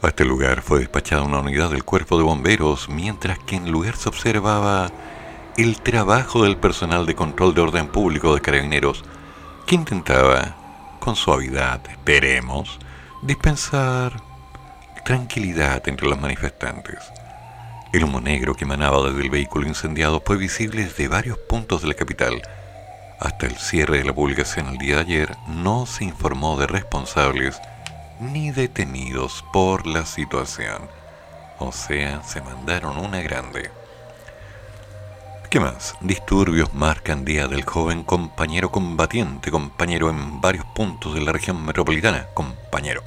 A 0.00 0.08
este 0.08 0.24
lugar 0.24 0.62
fue 0.62 0.78
despachada 0.78 1.24
una 1.24 1.40
unidad 1.40 1.68
del 1.68 1.84
cuerpo 1.84 2.16
de 2.16 2.24
bomberos, 2.24 2.88
mientras 2.88 3.38
que 3.40 3.56
en 3.56 3.66
el 3.66 3.72
lugar 3.72 3.96
se 3.96 4.08
observaba 4.08 4.90
el 5.58 5.82
trabajo 5.82 6.44
del 6.44 6.56
personal 6.56 7.04
de 7.04 7.14
control 7.14 7.54
de 7.54 7.60
orden 7.60 7.88
público 7.88 8.34
de 8.34 8.40
carabineros, 8.40 9.04
que 9.66 9.74
intentaba, 9.74 10.56
con 11.00 11.16
suavidad, 11.16 11.82
esperemos, 11.90 12.78
dispensar 13.20 14.22
tranquilidad 15.04 15.86
entre 15.86 16.08
los 16.08 16.18
manifestantes. 16.18 16.98
El 17.94 18.02
humo 18.02 18.20
negro 18.20 18.56
que 18.56 18.64
emanaba 18.64 19.08
desde 19.08 19.22
el 19.22 19.30
vehículo 19.30 19.68
incendiado 19.68 20.20
fue 20.26 20.36
visible 20.36 20.82
desde 20.82 21.06
varios 21.06 21.38
puntos 21.38 21.80
de 21.80 21.86
la 21.86 21.94
capital. 21.94 22.42
Hasta 23.20 23.46
el 23.46 23.54
cierre 23.54 23.98
de 23.98 24.04
la 24.04 24.12
publicación 24.12 24.66
el 24.66 24.78
día 24.78 24.96
de 24.96 25.02
ayer 25.02 25.36
no 25.46 25.86
se 25.86 26.02
informó 26.02 26.58
de 26.58 26.66
responsables 26.66 27.60
ni 28.18 28.50
detenidos 28.50 29.44
por 29.52 29.86
la 29.86 30.06
situación. 30.06 30.88
O 31.60 31.70
sea, 31.70 32.20
se 32.24 32.40
mandaron 32.40 32.98
una 32.98 33.20
grande. 33.20 33.70
¿Qué 35.48 35.60
más? 35.60 35.94
Disturbios 36.00 36.74
marcan 36.74 37.24
día 37.24 37.46
del 37.46 37.62
joven 37.64 38.02
compañero 38.02 38.72
combatiente, 38.72 39.52
compañero 39.52 40.10
en 40.10 40.40
varios 40.40 40.64
puntos 40.64 41.14
de 41.14 41.20
la 41.20 41.30
región 41.30 41.64
metropolitana, 41.64 42.26
compañero. 42.34 43.04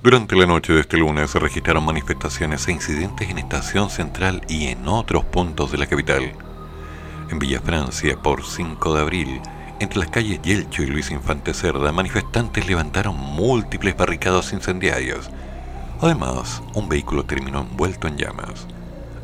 Durante 0.00 0.36
la 0.36 0.46
noche 0.46 0.72
de 0.72 0.80
este 0.80 0.96
lunes 0.96 1.32
se 1.32 1.40
registraron 1.40 1.84
manifestaciones 1.84 2.68
e 2.68 2.72
incidentes 2.72 3.28
en 3.28 3.38
Estación 3.38 3.90
Central 3.90 4.42
y 4.48 4.68
en 4.68 4.86
otros 4.86 5.24
puntos 5.24 5.72
de 5.72 5.78
la 5.78 5.88
capital. 5.88 6.34
En 7.30 7.40
Villa 7.40 7.60
Francia, 7.60 8.16
por 8.16 8.46
5 8.46 8.94
de 8.94 9.00
abril, 9.00 9.40
entre 9.80 9.98
las 9.98 10.08
calles 10.08 10.40
Yelcho 10.40 10.84
y 10.84 10.86
Luis 10.86 11.10
Infante 11.10 11.52
Cerda, 11.52 11.90
manifestantes 11.90 12.68
levantaron 12.68 13.16
múltiples 13.16 13.96
barricadas 13.96 14.52
incendiarias. 14.52 15.30
Además, 16.00 16.62
un 16.74 16.88
vehículo 16.88 17.24
terminó 17.24 17.62
envuelto 17.62 18.06
en 18.06 18.18
llamas. 18.18 18.68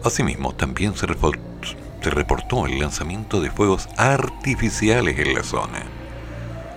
Asimismo, 0.02 0.56
también 0.56 0.96
se, 0.96 1.06
reportó 1.06 2.66
el 2.66 2.80
lanzamiento 2.80 3.40
de 3.40 3.52
fuegos 3.52 3.88
artificiales 3.96 5.20
en 5.20 5.34
la 5.34 5.44
zona. 5.44 5.84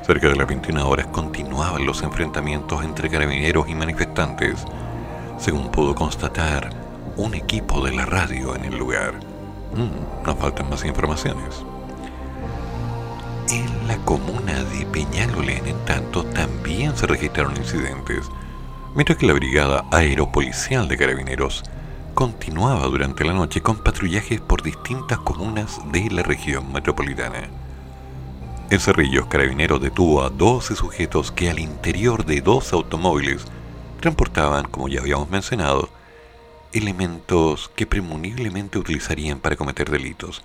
Cerca 0.07 0.29
de 0.29 0.37
las 0.37 0.47
21 0.47 0.87
horas 0.87 1.07
continuaban 1.07 1.85
los 1.85 2.01
enfrentamientos 2.01 2.81
entre 2.81 3.09
carabineros 3.09 3.67
y 3.67 3.75
manifestantes, 3.75 4.63
según 5.37 5.69
pudo 5.69 5.95
constatar 5.95 6.69
un 7.17 7.33
equipo 7.33 7.83
de 7.83 7.91
la 7.91 8.05
radio 8.05 8.55
en 8.55 8.63
el 8.63 8.77
lugar. 8.77 9.15
Mm, 9.75 10.25
nos 10.25 10.37
faltan 10.37 10.69
más 10.69 10.85
informaciones. 10.85 11.61
En 13.49 13.87
la 13.89 13.97
comuna 14.05 14.63
de 14.63 14.85
Peñalolén, 14.85 15.67
en 15.67 15.83
tanto, 15.83 16.23
también 16.23 16.95
se 16.95 17.05
registraron 17.05 17.57
incidentes, 17.57 18.31
mientras 18.95 19.17
que 19.17 19.27
la 19.27 19.33
Brigada 19.33 19.83
Aeropolicial 19.91 20.87
de 20.87 20.95
Carabineros 20.95 21.65
continuaba 22.13 22.85
durante 22.85 23.25
la 23.25 23.33
noche 23.33 23.59
con 23.59 23.83
patrullajes 23.83 24.39
por 24.39 24.63
distintas 24.63 25.19
comunas 25.19 25.81
de 25.91 26.09
la 26.11 26.23
región 26.23 26.71
metropolitana. 26.71 27.66
En 28.69 28.81
Cerrillos, 28.81 29.27
Carabineros 29.27 29.81
detuvo 29.81 30.23
a 30.23 30.29
12 30.29 30.75
sujetos 30.75 31.31
que 31.31 31.49
al 31.49 31.57
interior 31.57 32.25
de 32.25 32.41
dos 32.41 32.73
automóviles 32.73 33.45
transportaban, 34.01 34.65
como 34.65 34.89
ya 34.89 34.99
habíamos 34.99 35.29
mencionado, 35.29 35.89
elementos 36.73 37.71
que 37.77 37.87
premuniblemente 37.87 38.77
utilizarían 38.77 39.39
para 39.39 39.55
cometer 39.55 39.89
delitos. 39.89 40.43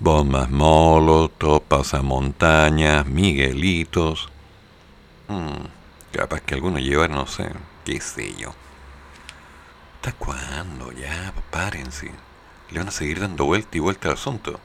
Bombas 0.00 0.50
molotov, 0.50 1.62
pasamontañas, 1.62 3.06
miguelitos. 3.06 4.28
Hmm, 5.28 5.64
capaz 6.12 6.42
que 6.42 6.54
algunos 6.54 6.82
llevaron, 6.82 7.16
no 7.16 7.26
sé, 7.26 7.52
qué 7.86 8.02
sé 8.02 8.34
yo. 8.34 8.52
¿Hasta 9.94 10.12
cuándo? 10.12 10.92
Ya, 10.92 11.32
párense. 11.50 12.10
Le 12.70 12.80
van 12.80 12.88
a 12.88 12.90
seguir 12.90 13.20
dando 13.20 13.46
vuelta 13.46 13.78
y 13.78 13.80
vuelta 13.80 14.08
al 14.08 14.14
asunto. 14.14 14.60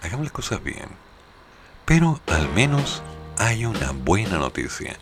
Hagamos 0.00 0.26
las 0.26 0.32
cosas 0.32 0.62
bien. 0.62 1.05
Pero 1.86 2.20
al 2.26 2.48
menos 2.52 3.00
hay 3.38 3.64
una 3.64 3.92
buena 3.92 4.38
noticia. 4.38 4.96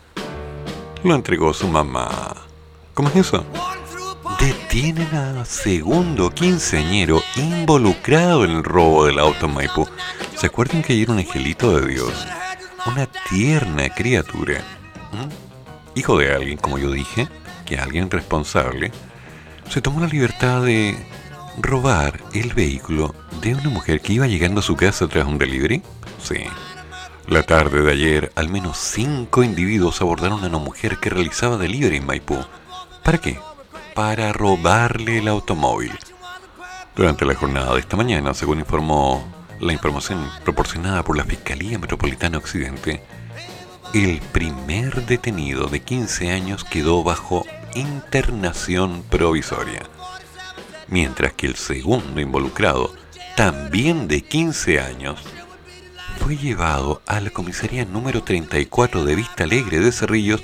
Lo 1.03 1.14
entregó 1.14 1.55
su 1.55 1.66
mamá. 1.66 2.37
¿Cómo 2.93 3.09
es 3.09 3.16
eso? 3.16 3.43
Detienen 4.39 5.09
a 5.14 5.47
segundo 5.47 6.28
quinceañero 6.28 7.22
involucrado 7.37 8.45
en 8.45 8.51
el 8.51 8.64
robo 8.64 9.07
del 9.07 9.18
auto 9.18 9.49
Maipú. 9.49 9.89
¿Se 10.37 10.47
acuerdan 10.47 10.82
que 10.82 11.01
era 11.01 11.12
un 11.12 11.20
angelito 11.20 11.80
de 11.80 11.89
Dios? 11.89 12.26
Una 12.85 13.07
tierna 13.30 13.89
criatura. 13.89 14.59
¿Mm? 15.12 15.99
Hijo 15.99 16.18
de 16.18 16.35
alguien, 16.35 16.59
como 16.59 16.76
yo 16.76 16.91
dije, 16.91 17.28
que 17.64 17.78
alguien 17.78 18.11
responsable, 18.11 18.93
se 19.70 19.80
tomó 19.80 20.01
la 20.01 20.09
libertad 20.09 20.62
de 20.62 20.95
robar 21.57 22.20
el 22.35 22.53
vehículo 22.53 23.14
de 23.41 23.55
una 23.55 23.70
mujer 23.70 24.03
que 24.03 24.12
iba 24.12 24.26
llegando 24.26 24.61
a 24.61 24.62
su 24.62 24.76
casa 24.76 25.09
tras 25.09 25.26
un 25.26 25.39
delivery. 25.39 25.82
Sí. 26.22 26.45
La 27.27 27.43
tarde 27.43 27.81
de 27.81 27.91
ayer, 27.91 28.33
al 28.35 28.51
menos 28.51 28.77
cinco 28.77 29.43
individuos 29.43 30.03
abordaron 30.03 30.45
a 30.45 30.49
una 30.49 30.59
mujer 30.59 30.99
que 30.99 31.09
realizaba 31.09 31.57
delivery 31.57 31.97
en 31.97 32.07
Maipú. 32.07 32.37
¿Para 33.03 33.16
qué? 33.16 33.39
Para 33.95 34.31
robarle 34.35 35.18
el 35.18 35.29
automóvil. 35.29 35.93
Durante 36.95 37.25
la 37.25 37.35
jornada 37.35 37.72
de 37.72 37.81
esta 37.81 37.97
mañana, 37.97 38.35
según 38.35 38.59
informó 38.59 39.27
la 39.59 39.72
información 39.72 40.29
proporcionada 40.45 41.03
por 41.03 41.16
la 41.16 41.25
Fiscalía 41.25 41.79
Metropolitana 41.79 42.37
Occidente, 42.37 43.03
el 43.95 44.20
primer 44.20 45.07
detenido 45.07 45.68
de 45.68 45.81
15 45.81 46.31
años 46.31 46.62
quedó 46.62 47.03
bajo 47.03 47.47
internación 47.75 49.03
provisoria, 49.09 49.83
mientras 50.89 51.33
que 51.33 51.47
el 51.47 51.57
segundo 51.57 52.20
involucrado, 52.20 52.95
también 53.35 54.09
de 54.09 54.20
15 54.20 54.81
años, 54.81 55.25
fue 56.18 56.36
llevado 56.36 57.02
a 57.06 57.20
la 57.20 57.30
comisaría 57.30 57.84
número 57.84 58.22
34 58.22 59.04
de 59.04 59.14
Vista 59.14 59.44
Alegre 59.44 59.80
de 59.80 59.92
Cerrillos 59.92 60.42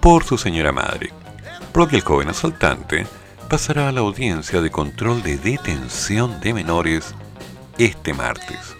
por 0.00 0.24
su 0.24 0.38
señora 0.38 0.72
madre, 0.72 1.10
por 1.72 1.82
lo 1.82 1.88
que 1.88 1.96
el 1.96 2.02
joven 2.02 2.28
asaltante 2.28 3.06
pasará 3.48 3.88
a 3.88 3.92
la 3.92 4.00
audiencia 4.00 4.60
de 4.60 4.70
control 4.70 5.22
de 5.22 5.36
detención 5.36 6.40
de 6.40 6.54
menores 6.54 7.14
este 7.78 8.14
martes. 8.14 8.76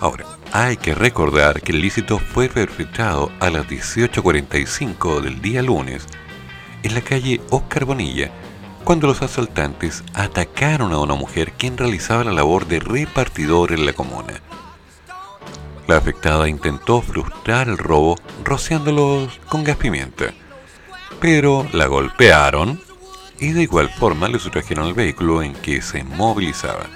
Ahora, 0.00 0.24
hay 0.52 0.76
que 0.76 0.94
recordar 0.94 1.62
que 1.62 1.72
el 1.72 1.78
ilícito 1.78 2.18
fue 2.18 2.48
perpetrado 2.48 3.32
a 3.40 3.50
las 3.50 3.66
18.45 3.66 5.20
del 5.20 5.40
día 5.40 5.62
lunes 5.62 6.06
en 6.82 6.94
la 6.94 7.00
calle 7.00 7.40
Oscar 7.50 7.84
Bonilla, 7.84 8.30
cuando 8.84 9.06
los 9.06 9.22
asaltantes 9.22 10.02
atacaron 10.12 10.92
a 10.92 10.98
una 10.98 11.14
mujer 11.14 11.52
quien 11.52 11.78
realizaba 11.78 12.24
la 12.24 12.32
labor 12.32 12.66
de 12.66 12.80
repartidor 12.80 13.72
en 13.72 13.86
la 13.86 13.92
comuna. 13.92 14.34
La 15.86 15.96
afectada 15.96 16.48
intentó 16.48 17.02
frustrar 17.02 17.68
el 17.68 17.78
robo 17.78 18.16
rociándolos 18.44 19.40
con 19.48 19.64
gas 19.64 19.76
pimienta, 19.76 20.32
pero 21.20 21.66
la 21.72 21.86
golpearon 21.86 22.80
y 23.38 23.52
de 23.52 23.62
igual 23.62 23.88
forma 23.90 24.28
le 24.28 24.38
sustrajeron 24.38 24.86
el 24.86 24.94
vehículo 24.94 25.42
en 25.42 25.54
que 25.54 25.82
se 25.82 26.04
movilizaba. 26.04 26.86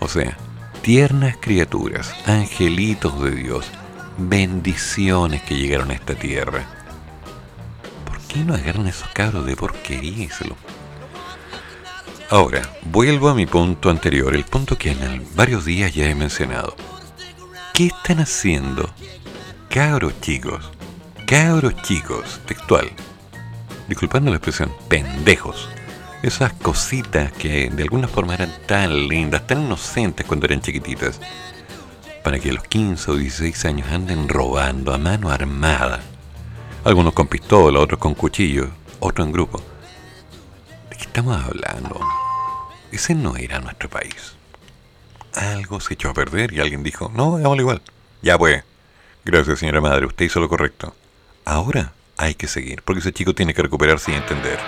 O 0.00 0.08
sea, 0.08 0.36
tiernas 0.82 1.36
criaturas, 1.40 2.14
angelitos 2.26 3.22
de 3.22 3.30
Dios, 3.30 3.64
bendiciones 4.18 5.42
que 5.42 5.56
llegaron 5.56 5.90
a 5.90 5.94
esta 5.94 6.14
tierra. 6.14 6.66
¿Por 8.04 8.18
qué 8.28 8.40
no 8.44 8.54
agarran 8.54 8.86
esos 8.86 9.08
cabros 9.08 9.46
de 9.46 9.56
porquería 9.56 10.24
y 10.24 10.28
se. 10.28 10.44
Ahora, 12.28 12.62
vuelvo 12.82 13.28
a 13.28 13.34
mi 13.34 13.46
punto 13.46 13.90
anterior, 13.90 14.34
el 14.34 14.44
punto 14.44 14.76
que 14.76 14.90
en 14.90 15.26
varios 15.34 15.64
días 15.64 15.94
ya 15.94 16.08
he 16.08 16.14
mencionado. 16.14 16.74
¿Qué 17.74 17.86
están 17.86 18.20
haciendo, 18.20 18.86
cabros 19.70 20.20
chicos, 20.20 20.70
cabros 21.26 21.74
chicos, 21.80 22.38
textual, 22.44 22.90
disculpando 23.88 24.30
la 24.30 24.36
expresión, 24.36 24.70
pendejos. 24.88 25.70
Esas 26.22 26.52
cositas 26.52 27.32
que 27.32 27.70
de 27.70 27.82
alguna 27.82 28.08
forma 28.08 28.34
eran 28.34 28.52
tan 28.66 29.08
lindas, 29.08 29.46
tan 29.46 29.62
inocentes 29.62 30.26
cuando 30.26 30.44
eran 30.44 30.60
chiquititas, 30.60 31.18
para 32.22 32.38
que 32.38 32.50
a 32.50 32.52
los 32.52 32.64
15 32.64 33.10
o 33.10 33.16
16 33.16 33.64
años 33.64 33.88
anden 33.90 34.28
robando 34.28 34.92
a 34.92 34.98
mano 34.98 35.30
armada. 35.30 36.00
Algunos 36.84 37.14
con 37.14 37.26
pistola, 37.26 37.80
otros 37.80 37.98
con 37.98 38.12
cuchillo, 38.14 38.68
otros 39.00 39.26
en 39.26 39.32
grupo. 39.32 39.62
¿De 40.90 40.96
qué 40.96 41.04
estamos 41.04 41.42
hablando? 41.42 41.98
Ese 42.90 43.14
no 43.14 43.34
era 43.38 43.60
nuestro 43.60 43.88
país. 43.88 44.34
Algo 45.34 45.80
se 45.80 45.94
echó 45.94 46.10
a 46.10 46.14
perder 46.14 46.52
y 46.52 46.60
alguien 46.60 46.82
dijo, 46.82 47.10
no, 47.14 47.36
hagámoslo 47.36 47.62
igual. 47.62 47.82
Ya 48.20 48.38
pues. 48.38 48.64
Gracias, 49.24 49.60
señora 49.60 49.80
madre, 49.80 50.06
usted 50.06 50.24
hizo 50.24 50.40
lo 50.40 50.48
correcto. 50.48 50.94
Ahora 51.44 51.92
hay 52.16 52.34
que 52.34 52.48
seguir, 52.48 52.82
porque 52.82 53.00
ese 53.00 53.12
chico 53.12 53.34
tiene 53.34 53.54
que 53.54 53.62
recuperarse 53.62 54.12
y 54.12 54.14
entender. 54.14 54.58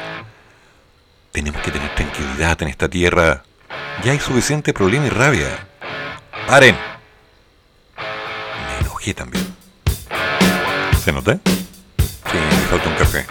Tenemos 1.33 1.61
que 1.62 1.71
tener 1.71 1.93
tranquilidad 1.95 2.62
en 2.62 2.69
esta 2.69 2.89
tierra. 2.89 3.43
Ya 4.05 4.12
hay 4.12 4.21
suficiente 4.21 4.73
problema 4.73 5.07
y 5.07 5.11
rabia. 5.11 5.67
¡Paren! 6.47 6.77
Me 7.97 8.79
enojé 8.81 9.15
también. 9.15 9.45
¿Se 11.03 11.12
nota? 11.12 11.39
Sí, 11.45 12.39
me 12.39 12.67
falta 12.69 12.89
un 12.89 12.95
café. 12.95 13.27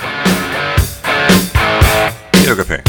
Quiero 2.31 2.57
café. 2.57 2.83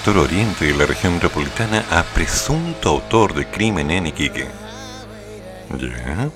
Sector 0.00 0.16
oriente 0.16 0.64
de 0.64 0.74
la 0.74 0.86
región 0.86 1.12
metropolitana 1.12 1.84
a 1.90 2.02
presunto 2.02 2.88
autor 2.88 3.34
de 3.34 3.44
crimen 3.46 3.90
en 3.90 4.06
Iquique. 4.06 4.46
¿Ya? 5.78 6.30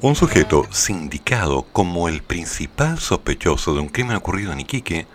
Un 0.00 0.16
sujeto 0.16 0.66
sindicado 0.72 1.62
como 1.62 2.08
el 2.08 2.20
principal 2.20 2.98
sospechoso 2.98 3.74
de 3.74 3.80
un 3.80 3.88
crimen 3.88 4.16
ocurrido 4.16 4.52
en 4.52 4.58
Iquique 4.58 5.06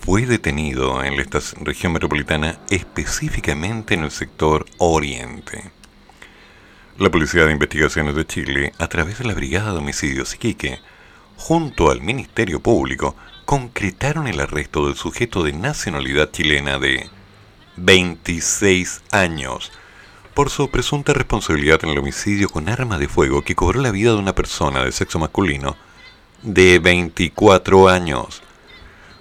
fue 0.00 0.26
detenido 0.26 1.04
en 1.04 1.20
esta 1.20 1.38
región 1.60 1.92
metropolitana 1.92 2.58
específicamente 2.68 3.94
en 3.94 4.02
el 4.02 4.10
sector 4.10 4.66
oriente. 4.78 5.70
La 6.98 7.10
Policía 7.10 7.44
de 7.44 7.52
Investigaciones 7.52 8.16
de 8.16 8.26
Chile, 8.26 8.72
a 8.76 8.88
través 8.88 9.20
de 9.20 9.24
la 9.24 9.34
Brigada 9.34 9.70
de 9.70 9.78
Homicidios 9.78 10.34
Iquique, 10.34 10.80
junto 11.36 11.92
al 11.92 12.00
Ministerio 12.00 12.58
Público, 12.58 13.14
el 14.08 14.40
arresto 14.40 14.86
del 14.86 14.96
sujeto 14.96 15.42
de 15.42 15.52
nacionalidad 15.52 16.30
chilena 16.30 16.78
de 16.78 17.10
26 17.76 19.02
años 19.10 19.70
por 20.32 20.48
su 20.48 20.70
presunta 20.70 21.12
responsabilidad 21.12 21.80
en 21.82 21.90
el 21.90 21.98
homicidio 21.98 22.48
con 22.48 22.70
arma 22.70 22.96
de 22.96 23.06
fuego 23.06 23.42
que 23.42 23.54
cobró 23.54 23.82
la 23.82 23.90
vida 23.90 24.12
de 24.12 24.16
una 24.16 24.34
persona 24.34 24.82
de 24.82 24.92
sexo 24.92 25.18
masculino 25.18 25.76
de 26.40 26.78
24 26.78 27.90
años. 27.90 28.42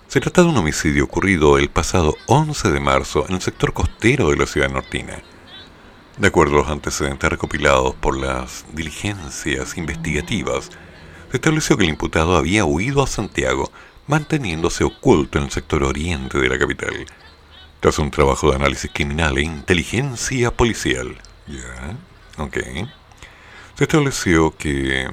Se 0.08 0.22
trata 0.22 0.44
de 0.44 0.48
un 0.48 0.58
homicidio 0.58 1.04
ocurrido 1.04 1.58
el 1.58 1.70
pasado 1.70 2.16
11 2.28 2.72
de 2.72 2.80
marzo 2.80 3.26
en 3.28 3.36
el 3.36 3.42
sector 3.42 3.74
costero 3.74 4.30
de 4.30 4.38
la 4.38 4.46
ciudad 4.46 4.70
nortina. 4.70 5.22
De 6.18 6.30
acuerdo 6.30 6.56
a 6.56 6.60
los 6.60 6.70
antecedentes 6.70 7.30
recopilados 7.30 7.94
por 7.96 8.18
las 8.18 8.66
diligencias 8.72 9.78
investigativas, 9.78 10.70
se 11.30 11.36
estableció 11.36 11.76
que 11.76 11.84
el 11.84 11.90
imputado 11.90 12.38
había 12.38 12.64
huido 12.64 13.04
a 13.04 13.08
Santiago, 13.08 13.70
manteniéndose 14.08 14.84
oculto 14.84 15.38
en 15.38 15.46
el 15.46 15.52
sector 15.52 15.84
oriente 15.84 16.40
de 16.40 16.50
la 16.50 16.58
capital, 16.58 17.06
tras 17.80 18.00
un 18.00 18.10
trabajo 18.10 18.50
de 18.50 18.56
análisis 18.56 18.90
criminal 18.94 19.38
e 19.38 19.44
inteligencia 19.44 20.52
policial. 20.52 21.16
¿Ya? 21.48 22.44
Ok. 22.44 22.58
Se 23.76 23.84
estableció 23.84 24.56
que 24.58 25.08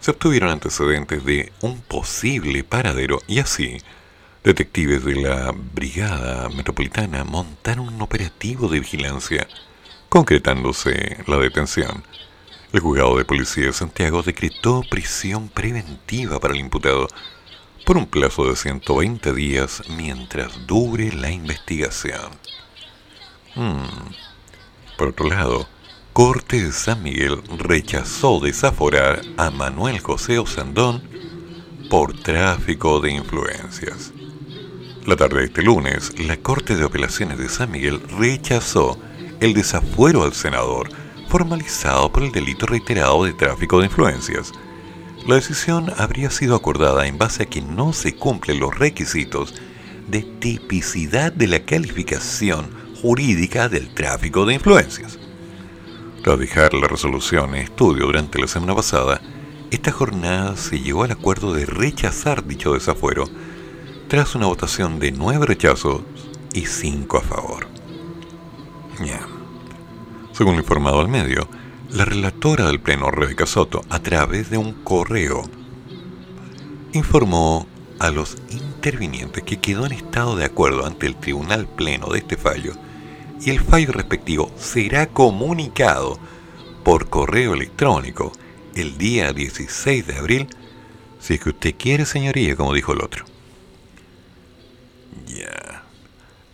se 0.00 0.12
obtuvieron 0.12 0.50
antecedentes 0.50 1.24
de 1.24 1.52
un 1.60 1.80
posible 1.80 2.64
paradero 2.64 3.20
y 3.26 3.40
así, 3.40 3.78
detectives 4.44 5.04
de 5.04 5.16
la 5.16 5.52
Brigada 5.52 6.48
Metropolitana 6.48 7.24
montaron 7.24 7.88
un 7.88 8.00
operativo 8.00 8.68
de 8.68 8.80
vigilancia, 8.80 9.46
concretándose 10.08 11.18
la 11.26 11.36
detención. 11.38 12.04
El 12.72 12.80
juzgado 12.80 13.16
de 13.16 13.24
policía 13.24 13.66
de 13.66 13.72
Santiago 13.72 14.22
decretó 14.22 14.82
prisión 14.88 15.48
preventiva 15.48 16.38
para 16.38 16.54
el 16.54 16.60
imputado 16.60 17.08
por 17.88 17.96
un 17.96 18.04
plazo 18.04 18.44
de 18.44 18.54
120 18.54 19.32
días 19.32 19.82
mientras 19.96 20.66
dure 20.66 21.10
la 21.10 21.30
investigación. 21.30 22.30
Hmm. 23.54 24.12
Por 24.98 25.08
otro 25.08 25.26
lado, 25.26 25.66
Corte 26.12 26.62
de 26.62 26.72
San 26.72 27.02
Miguel 27.02 27.40
rechazó 27.56 28.40
desaforar 28.40 29.22
a 29.38 29.48
Manuel 29.50 30.00
José 30.00 30.38
Osandón 30.38 31.02
por 31.88 32.12
tráfico 32.12 33.00
de 33.00 33.12
influencias. 33.12 34.12
La 35.06 35.16
tarde 35.16 35.38
de 35.38 35.44
este 35.46 35.62
lunes, 35.62 36.12
la 36.18 36.36
Corte 36.36 36.76
de 36.76 36.84
Apelaciones 36.84 37.38
de 37.38 37.48
San 37.48 37.70
Miguel 37.70 38.02
rechazó 38.18 38.98
el 39.40 39.54
desafuero 39.54 40.24
al 40.24 40.34
senador 40.34 40.90
formalizado 41.30 42.12
por 42.12 42.22
el 42.22 42.32
delito 42.32 42.66
reiterado 42.66 43.24
de 43.24 43.32
tráfico 43.32 43.78
de 43.78 43.86
influencias. 43.86 44.52
La 45.28 45.34
decisión 45.34 45.92
habría 45.98 46.30
sido 46.30 46.56
acordada 46.56 47.06
en 47.06 47.18
base 47.18 47.42
a 47.42 47.46
que 47.46 47.60
no 47.60 47.92
se 47.92 48.16
cumplen 48.16 48.60
los 48.60 48.78
requisitos 48.78 49.54
de 50.08 50.22
tipicidad 50.22 51.32
de 51.32 51.46
la 51.46 51.66
calificación 51.66 52.70
jurídica 53.02 53.68
del 53.68 53.92
tráfico 53.92 54.46
de 54.46 54.54
influencias. 54.54 55.18
Tras 56.24 56.38
dejar 56.38 56.72
la 56.72 56.88
resolución 56.88 57.54
en 57.54 57.64
estudio 57.64 58.06
durante 58.06 58.38
la 58.40 58.46
semana 58.46 58.74
pasada, 58.74 59.20
esta 59.70 59.92
jornada 59.92 60.56
se 60.56 60.80
llegó 60.80 61.04
al 61.04 61.12
acuerdo 61.12 61.52
de 61.52 61.66
rechazar 61.66 62.46
dicho 62.46 62.72
desafuero 62.72 63.28
tras 64.08 64.34
una 64.34 64.46
votación 64.46 64.98
de 64.98 65.12
nueve 65.12 65.44
rechazos 65.44 66.04
y 66.54 66.64
cinco 66.64 67.18
a 67.18 67.20
favor. 67.20 67.68
Ya. 69.04 69.20
Según 70.32 70.54
lo 70.54 70.60
informado 70.60 71.00
al 71.00 71.08
medio, 71.08 71.46
la 71.90 72.04
relatora 72.04 72.66
del 72.66 72.80
Pleno, 72.80 73.10
Rebeca 73.10 73.46
Soto, 73.46 73.84
a 73.88 73.98
través 74.00 74.50
de 74.50 74.58
un 74.58 74.72
correo, 74.84 75.42
informó 76.92 77.66
a 77.98 78.10
los 78.10 78.36
intervinientes 78.50 79.42
que 79.42 79.58
quedó 79.58 79.86
en 79.86 79.92
estado 79.92 80.36
de 80.36 80.44
acuerdo 80.44 80.86
ante 80.86 81.06
el 81.06 81.16
Tribunal 81.16 81.66
Pleno 81.66 82.08
de 82.08 82.18
este 82.18 82.36
fallo 82.36 82.74
y 83.40 83.50
el 83.50 83.60
fallo 83.60 83.92
respectivo 83.92 84.52
será 84.56 85.06
comunicado 85.06 86.18
por 86.84 87.08
correo 87.08 87.54
electrónico 87.54 88.32
el 88.74 88.98
día 88.98 89.32
16 89.32 90.06
de 90.06 90.16
abril, 90.16 90.46
si 91.18 91.34
es 91.34 91.40
que 91.40 91.50
usted 91.50 91.74
quiere, 91.76 92.04
señoría, 92.04 92.54
como 92.54 92.74
dijo 92.74 92.92
el 92.92 93.02
otro. 93.02 93.24
Ya. 95.26 95.67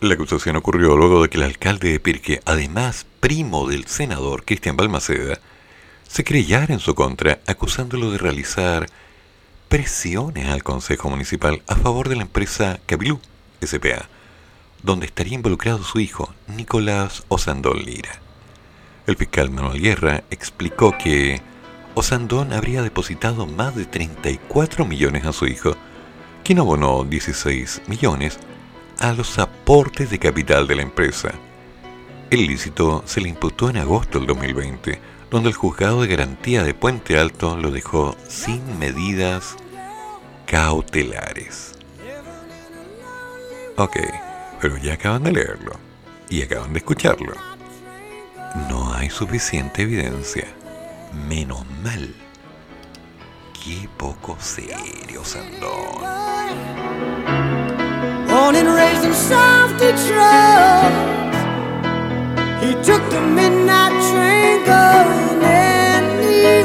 La 0.05 0.17
acusación 0.17 0.57
ocurrió 0.57 0.99
luego 0.99 1.23
de 1.23 1.31
que 1.31 1.39
el 1.39 1.45
alcalde 1.45 1.91
de 1.91 1.99
Pirque, 1.99 2.43
además 2.45 3.07
primo 3.21 3.67
del 3.67 3.87
senador 3.87 4.45
Cristian 4.45 4.77
Balmaceda, 4.77 5.39
se 6.07 6.25
creyera 6.25 6.75
en 6.75 6.79
su 6.79 6.95
contra 6.95 7.41
acusándolo 7.47 8.11
de 8.11 8.19
realizar 8.19 8.87
presiones 9.71 10.51
al 10.51 10.63
Consejo 10.63 11.09
Municipal 11.09 11.63
a 11.67 11.77
favor 11.77 12.11
de 12.11 12.17
la 12.17 12.23
empresa 12.23 12.81
Cabilú, 12.85 13.19
SPA, 13.65 14.11
donde 14.83 15.07
estaría 15.07 15.37
involucrado 15.37 15.83
su 15.83 15.99
hijo, 16.01 16.35
Nicolás 16.49 17.25
Osandón 17.29 17.79
Lira. 17.83 18.21
El 19.07 19.17
fiscal 19.17 19.49
Manuel 19.49 19.81
Guerra 19.81 20.23
explicó 20.31 20.99
que 20.99 21.41
Osandón 21.95 22.53
habría 22.53 22.83
depositado 22.83 23.47
más 23.47 23.75
de 23.75 23.87
34 23.87 24.85
millones 24.85 25.25
a 25.25 25.33
su 25.33 25.47
hijo, 25.47 25.75
quien 26.45 26.59
abonó 26.59 27.05
16 27.05 27.81
millones 27.87 28.39
a 29.01 29.13
los 29.13 29.39
aportes 29.39 30.11
de 30.11 30.19
capital 30.19 30.67
de 30.67 30.77
la 30.77 30.83
empresa. 30.83 31.33
El 32.31 32.41
ilícito 32.41 33.03
se 33.07 33.21
le 33.21 33.29
imputó 33.29 33.71
en 33.71 33.77
agosto 33.77 34.19
del 34.19 34.27
2020, 34.29 35.01
donde 35.31 35.51
el 35.51 35.55
juzgado 35.55 36.03
de 36.03 36.09
garantía 36.09 36.63
de 36.63 36.75
Puente 36.75 37.19
Alto 37.19 37.57
lo 37.57 37.71
dejó 37.71 38.17
sin 38.29 38.79
medidas 38.79 39.57
cautelares. 40.47 41.75
Ok, 43.77 43.97
pero 44.61 44.77
ya 44.79 44.95
acaban 44.95 45.25
de 45.25 45.33
leerlo 45.33 45.73
y 46.29 46.43
acaban 46.43 46.73
de 46.73 46.79
escucharlo. 46.79 47.35
No 48.69 48.95
hay 48.95 49.11
suficiente 49.11 49.83
evidencia. 49.83 50.47
Menos 51.29 51.65
mal. 51.83 52.15
Qué 53.65 53.89
poco 53.97 54.37
serio, 54.41 55.25
Sandón. 55.25 56.05
Born 58.35 58.57
and 58.57 58.67
raised 58.67 59.05
in 59.05 59.15
South 59.15 59.79
Detroit. 59.79 60.93
He 62.65 62.75
took 62.83 63.09
the 63.09 63.21
midnight 63.21 63.95
train 64.11 64.65
going 64.67 65.41
anywhere. 65.45 66.65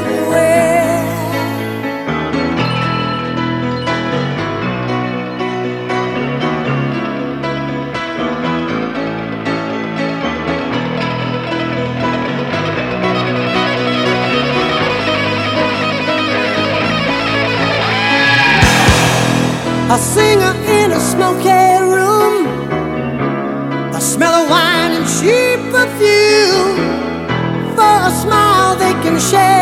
A 19.88 19.98
singer 19.98 20.54
smoky 21.10 21.50
room. 21.94 22.34
A 23.98 24.00
smell 24.00 24.34
of 24.42 24.50
wine 24.50 24.92
and 24.98 25.06
cheap 25.16 25.58
perfume. 25.74 26.76
For 27.76 27.94
a 28.08 28.12
smile, 28.22 28.76
they 28.76 28.94
can 29.02 29.18
share 29.18 29.59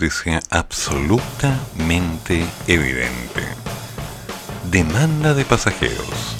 noticia 0.00 0.40
absolutamente 0.48 2.46
evidente. 2.66 3.42
Demanda 4.70 5.34
de 5.34 5.44
pasajeros. 5.44 6.36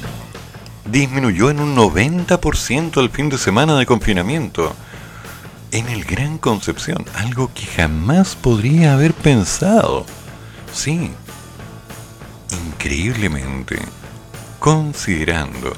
Disminuyó 0.87 1.51
en 1.51 1.61
un 1.61 1.77
90% 1.77 2.99
el 3.03 3.11
fin 3.11 3.28
de 3.28 3.37
semana 3.37 3.77
de 3.77 3.85
confinamiento. 3.85 4.74
En 5.73 5.91
el 5.91 6.05
Gran 6.05 6.39
Concepción, 6.39 7.05
algo 7.16 7.53
que 7.53 7.66
jamás 7.66 8.35
podría 8.35 8.95
haber 8.95 9.12
pensado. 9.12 10.07
Sí, 10.73 11.11
increíblemente, 12.66 13.78
considerando 14.59 15.74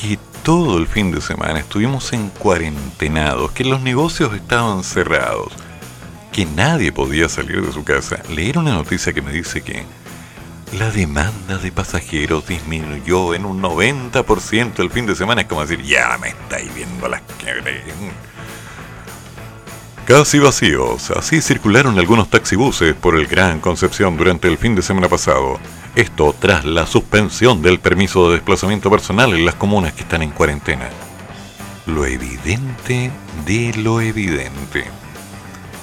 que 0.00 0.20
todo 0.44 0.78
el 0.78 0.86
fin 0.86 1.10
de 1.10 1.20
semana 1.20 1.58
estuvimos 1.58 2.12
en 2.12 2.30
cuarentenados, 2.30 3.50
que 3.50 3.64
los 3.64 3.80
negocios 3.80 4.32
estaban 4.34 4.84
cerrados, 4.84 5.52
que 6.38 6.46
nadie 6.46 6.92
podía 6.92 7.28
salir 7.28 7.66
de 7.66 7.72
su 7.72 7.82
casa, 7.82 8.22
leer 8.30 8.58
una 8.58 8.72
noticia 8.72 9.12
que 9.12 9.20
me 9.20 9.32
dice 9.32 9.60
que 9.60 9.82
la 10.78 10.88
demanda 10.88 11.58
de 11.58 11.72
pasajeros 11.72 12.46
disminuyó 12.46 13.34
en 13.34 13.44
un 13.44 13.60
90% 13.60 14.78
el 14.78 14.88
fin 14.88 15.04
de 15.04 15.16
semana. 15.16 15.40
Es 15.40 15.48
como 15.48 15.62
decir, 15.62 15.82
ya 15.82 16.16
me 16.20 16.28
estáis 16.28 16.72
viendo 16.76 17.08
las 17.08 17.22
que 17.22 17.82
Casi 20.06 20.38
vacíos, 20.38 21.10
así 21.10 21.42
circularon 21.42 21.98
algunos 21.98 22.30
taxibuses 22.30 22.94
por 22.94 23.16
el 23.16 23.26
Gran 23.26 23.58
Concepción 23.58 24.16
durante 24.16 24.46
el 24.46 24.58
fin 24.58 24.76
de 24.76 24.82
semana 24.82 25.08
pasado. 25.08 25.58
Esto 25.96 26.36
tras 26.38 26.64
la 26.64 26.86
suspensión 26.86 27.62
del 27.62 27.80
permiso 27.80 28.28
de 28.28 28.36
desplazamiento 28.36 28.88
personal 28.92 29.34
en 29.34 29.44
las 29.44 29.56
comunas 29.56 29.92
que 29.92 30.02
están 30.02 30.22
en 30.22 30.30
cuarentena. 30.30 30.88
Lo 31.86 32.06
evidente 32.06 33.10
de 33.44 33.74
lo 33.74 34.00
evidente. 34.00 34.97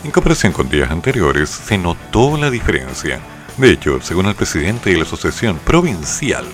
En 0.06 0.12
comparación 0.12 0.54
con 0.54 0.70
días 0.70 0.92
anteriores, 0.92 1.50
se 1.50 1.80
notó 1.80 2.38
la 2.38 2.52
diferencia. 2.52 3.20
De 3.58 3.72
hecho, 3.72 4.00
según 4.04 4.28
el 4.28 4.36
presidente 4.36 4.92
de 4.92 4.98
la 4.98 5.04
Asociación 5.04 5.58
Provincial 5.58 6.46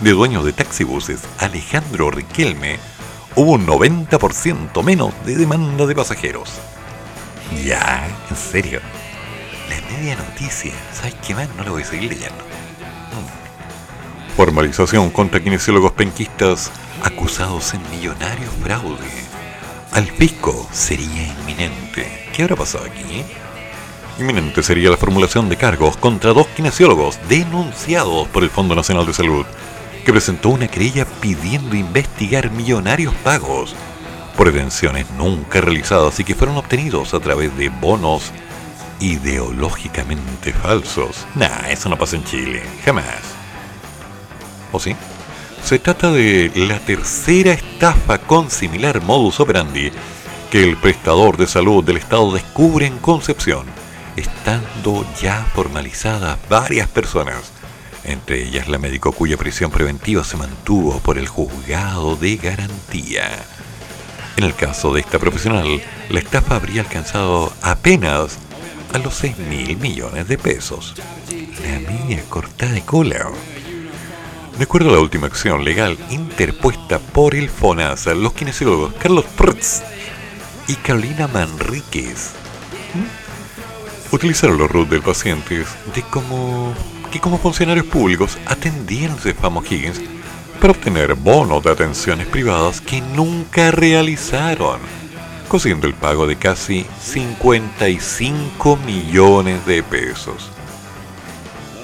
de 0.00 0.12
Dueños 0.12 0.44
de 0.44 0.52
Taxibuses, 0.52 1.22
Alejandro 1.38 2.12
Riquelme, 2.12 2.78
hubo 3.34 3.54
un 3.54 3.66
90% 3.66 4.84
menos 4.84 5.12
de 5.26 5.34
demanda 5.34 5.86
de 5.86 5.96
pasajeros. 5.96 6.52
Ya, 7.64 8.06
en 8.30 8.36
serio. 8.36 8.80
La 9.68 9.80
media 9.90 10.14
noticia, 10.14 10.72
¿sabes 10.92 11.16
qué 11.26 11.34
más? 11.34 11.48
No 11.56 11.64
lo 11.64 11.72
voy 11.72 11.82
a 11.82 11.86
seguir 11.86 12.10
leyendo. 12.10 12.44
Mm. 12.44 14.36
Formalización 14.36 15.10
contra 15.10 15.40
kinesiólogos 15.40 15.92
penquistas 15.94 16.70
acusados 17.02 17.74
en 17.74 17.80
millonario 17.90 18.48
fraude. 18.62 19.10
Al 19.90 20.06
fisco 20.06 20.68
sería 20.70 21.26
inminente. 21.26 22.29
¿Qué 22.40 22.44
habrá 22.44 22.56
pasado 22.56 22.86
aquí? 22.86 23.22
Inminente 24.18 24.62
sería 24.62 24.88
la 24.88 24.96
formulación 24.96 25.50
de 25.50 25.58
cargos 25.58 25.98
contra 25.98 26.32
dos 26.32 26.46
kinesiólogos 26.46 27.18
denunciados 27.28 28.28
por 28.28 28.42
el 28.42 28.48
Fondo 28.48 28.74
Nacional 28.74 29.04
de 29.04 29.12
Salud, 29.12 29.44
que 30.06 30.10
presentó 30.10 30.48
una 30.48 30.66
querella 30.66 31.04
pidiendo 31.04 31.76
investigar 31.76 32.50
millonarios 32.50 33.12
pagos 33.16 33.74
por 34.38 34.50
detenciones 34.50 35.10
nunca 35.18 35.60
realizadas 35.60 36.18
y 36.18 36.24
que 36.24 36.34
fueron 36.34 36.56
obtenidos 36.56 37.12
a 37.12 37.20
través 37.20 37.54
de 37.58 37.68
bonos 37.68 38.32
ideológicamente 39.00 40.54
falsos. 40.54 41.26
Nah, 41.34 41.68
eso 41.68 41.90
no 41.90 41.98
pasa 41.98 42.16
en 42.16 42.24
Chile, 42.24 42.62
jamás. 42.86 43.20
¿O 44.72 44.80
sí? 44.80 44.96
Se 45.62 45.78
trata 45.78 46.10
de 46.10 46.50
la 46.54 46.78
tercera 46.78 47.52
estafa 47.52 48.16
con 48.16 48.50
similar 48.50 49.02
modus 49.02 49.40
operandi 49.40 49.92
que 50.50 50.64
el 50.64 50.76
prestador 50.76 51.36
de 51.36 51.46
salud 51.46 51.84
del 51.84 51.96
Estado 51.96 52.32
descubre 52.32 52.84
en 52.84 52.98
Concepción, 52.98 53.66
estando 54.16 55.06
ya 55.20 55.46
formalizadas 55.54 56.38
varias 56.48 56.88
personas, 56.88 57.52
entre 58.02 58.42
ellas 58.42 58.66
la 58.66 58.78
médico 58.78 59.12
cuya 59.12 59.36
prisión 59.36 59.70
preventiva 59.70 60.24
se 60.24 60.36
mantuvo 60.36 60.98
por 60.98 61.18
el 61.18 61.28
juzgado 61.28 62.16
de 62.16 62.36
garantía. 62.36 63.30
En 64.36 64.42
el 64.42 64.54
caso 64.56 64.92
de 64.92 65.00
esta 65.00 65.20
profesional, 65.20 65.80
la 66.08 66.18
estafa 66.18 66.56
habría 66.56 66.82
alcanzado 66.82 67.52
apenas 67.62 68.36
a 68.92 68.98
los 68.98 69.14
6 69.14 69.38
mil 69.38 69.76
millones 69.76 70.26
de 70.26 70.36
pesos. 70.36 70.94
La 71.62 71.78
media 71.78 72.24
cortada 72.28 72.72
de 72.72 72.82
cola. 72.82 73.30
De 74.58 74.64
acuerdo 74.64 74.90
a 74.90 74.94
la 74.94 74.98
última 74.98 75.28
acción 75.28 75.64
legal 75.64 75.96
interpuesta 76.10 76.98
por 76.98 77.36
el 77.36 77.48
FONASA, 77.48 78.14
los 78.14 78.32
kinesiólogos 78.32 78.94
Carlos 78.94 79.26
Prtz 79.36 79.82
y 80.70 80.76
Carolina 80.76 81.26
Manríquez 81.26 82.30
¿m? 82.94 83.04
utilizaron 84.12 84.56
los 84.56 84.70
RUT 84.70 84.88
del 84.88 85.02
paciente 85.02 85.64
de 85.92 86.02
como 86.02 86.72
que 87.10 87.18
como 87.18 87.38
funcionarios 87.38 87.86
públicos 87.86 88.38
atendían 88.46 89.10
a 89.10 89.34
Famo 89.34 89.64
Higgins 89.68 90.00
para 90.60 90.70
obtener 90.70 91.14
bonos 91.14 91.64
de 91.64 91.72
atenciones 91.72 92.28
privadas 92.28 92.80
que 92.80 93.00
nunca 93.00 93.72
realizaron, 93.72 94.78
consiguiendo 95.48 95.88
el 95.88 95.94
pago 95.94 96.28
de 96.28 96.36
casi 96.36 96.86
55 97.02 98.76
millones 98.86 99.66
de 99.66 99.82
pesos. 99.82 100.50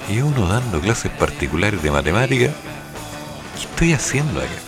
Y 0.07 0.19
uno 0.19 0.47
dando 0.47 0.79
clases 0.79 1.11
particulares 1.11 1.83
de 1.83 1.91
matemática, 1.91 2.53
¿qué 3.55 3.63
estoy 3.63 3.91
haciendo 3.91 4.39
acá? 4.39 4.66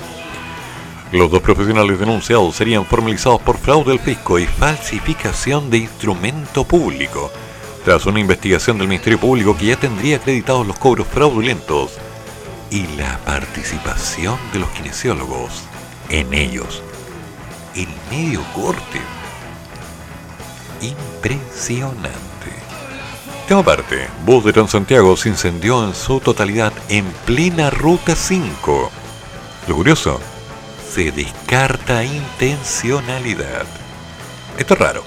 Los 1.11 1.31
dos 1.31 1.41
profesionales 1.41 1.99
denunciados 1.99 2.55
serían 2.55 2.85
formalizados 2.85 3.41
por 3.41 3.57
fraude 3.57 3.93
al 3.93 3.99
fisco 3.99 4.37
y 4.37 4.45
falsificación 4.45 5.71
de 5.71 5.79
instrumento 5.79 6.63
público, 6.63 7.31
tras 7.83 8.05
una 8.05 8.19
investigación 8.19 8.77
del 8.77 8.87
Ministerio 8.87 9.19
Público 9.19 9.57
que 9.57 9.67
ya 9.67 9.75
tendría 9.75 10.17
acreditados 10.17 10.67
los 10.67 10.77
cobros 10.77 11.07
fraudulentos 11.07 11.97
y 12.69 12.85
la 12.95 13.17
participación 13.25 14.37
de 14.53 14.59
los 14.59 14.69
kinesiólogos 14.69 15.63
en 16.09 16.31
ellos. 16.31 16.83
El 17.75 17.87
medio 18.11 18.43
corte. 18.53 19.01
Impresionante. 20.81 22.19
Tema 23.47 23.61
aparte, 23.61 24.07
Bus 24.27 24.45
de 24.45 24.53
Transantiago 24.53 25.17
se 25.17 25.29
incendió 25.29 25.83
en 25.83 25.95
su 25.95 26.19
totalidad 26.19 26.71
en 26.87 27.05
plena 27.25 27.71
ruta 27.71 28.15
5. 28.15 28.91
Lo 29.67 29.75
curioso, 29.75 30.19
se 30.89 31.11
descarta 31.11 32.03
intencionalidad. 32.03 33.65
Esto 34.57 34.73
es 34.73 34.79
raro. 34.79 35.03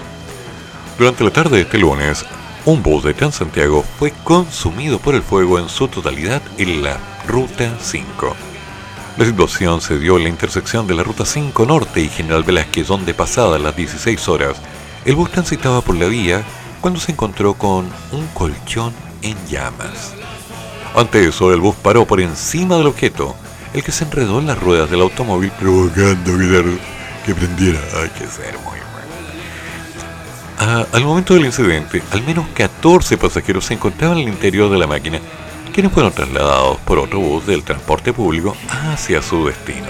Durante 0.99 1.25
la 1.25 1.31
tarde 1.31 1.57
de 1.57 1.63
este 1.63 1.79
lunes, 1.79 2.25
un 2.65 2.83
bus 2.83 3.03
de 3.03 3.15
Transantiago 3.15 3.85
fue 3.99 4.13
consumido 4.23 4.99
por 4.99 5.15
el 5.15 5.23
fuego 5.23 5.59
en 5.59 5.69
su 5.69 5.89
totalidad 5.89 6.41
en 6.59 6.83
la 6.83 6.99
Ruta 7.27 7.77
5. 7.81 8.37
La 9.17 9.25
situación 9.25 9.81
se 9.81 9.99
dio 9.99 10.17
en 10.17 10.23
la 10.23 10.29
intersección 10.29 10.87
de 10.87 10.95
la 10.95 11.03
Ruta 11.03 11.27
5 11.27 11.67
Norte 11.67 12.01
y 12.01 12.09
General 12.09 12.45
Velázquez, 12.45 12.87
donde 12.87 13.15
pasadas 13.15 13.61
las 13.61 13.77
16 13.77 14.29
horas, 14.29 14.57
el 15.05 15.17
bus 15.17 15.31
transitaba 15.31 15.81
por 15.81 15.97
la 15.97 16.07
vía 16.07 16.43
cuando 16.81 17.01
se 17.01 17.13
encontró 17.13 17.55
con 17.55 17.91
un 18.13 18.27
colchón 18.33 18.93
en 19.23 19.37
llamas. 19.49 20.15
Ante 20.95 21.27
eso, 21.27 21.53
el 21.53 21.61
bus 21.61 21.75
paró 21.77 22.07
por 22.07 22.21
encima 22.21 22.77
del 22.77 22.87
objeto, 22.87 23.35
el 23.75 23.83
que 23.83 23.93
se 23.93 24.05
enredó 24.05 24.39
en 24.39 24.47
las 24.47 24.59
ruedas 24.59 24.91
del 24.91 25.01
automóvil 25.01 25.51
provocando 25.59 26.39
que, 26.39 26.79
que 27.27 27.35
prendiera. 27.35 27.81
Hay 28.03 28.09
que 28.11 28.27
ser 28.27 28.55
muy 28.59 28.79
bueno. 28.79 28.83
Ah, 30.59 30.87
al 30.93 31.05
momento 31.05 31.35
del 31.35 31.47
incidente, 31.47 32.03
al 32.11 32.23
menos 32.23 32.47
14 32.55 33.19
pasajeros 33.19 33.65
se 33.65 33.75
encontraban 33.75 34.19
en 34.19 34.29
el 34.29 34.35
interior 34.35 34.71
de 34.71 34.79
la 34.79 34.87
máquina, 34.87 35.19
quienes 35.73 35.93
fueron 35.93 36.13
trasladados 36.13 36.79
por 36.79 36.99
otro 36.99 37.19
bus 37.19 37.47
del 37.47 37.65
transporte 37.65 38.13
público 38.13 38.57
hacia 38.69 39.23
su 39.23 39.47
destino. 39.47 39.89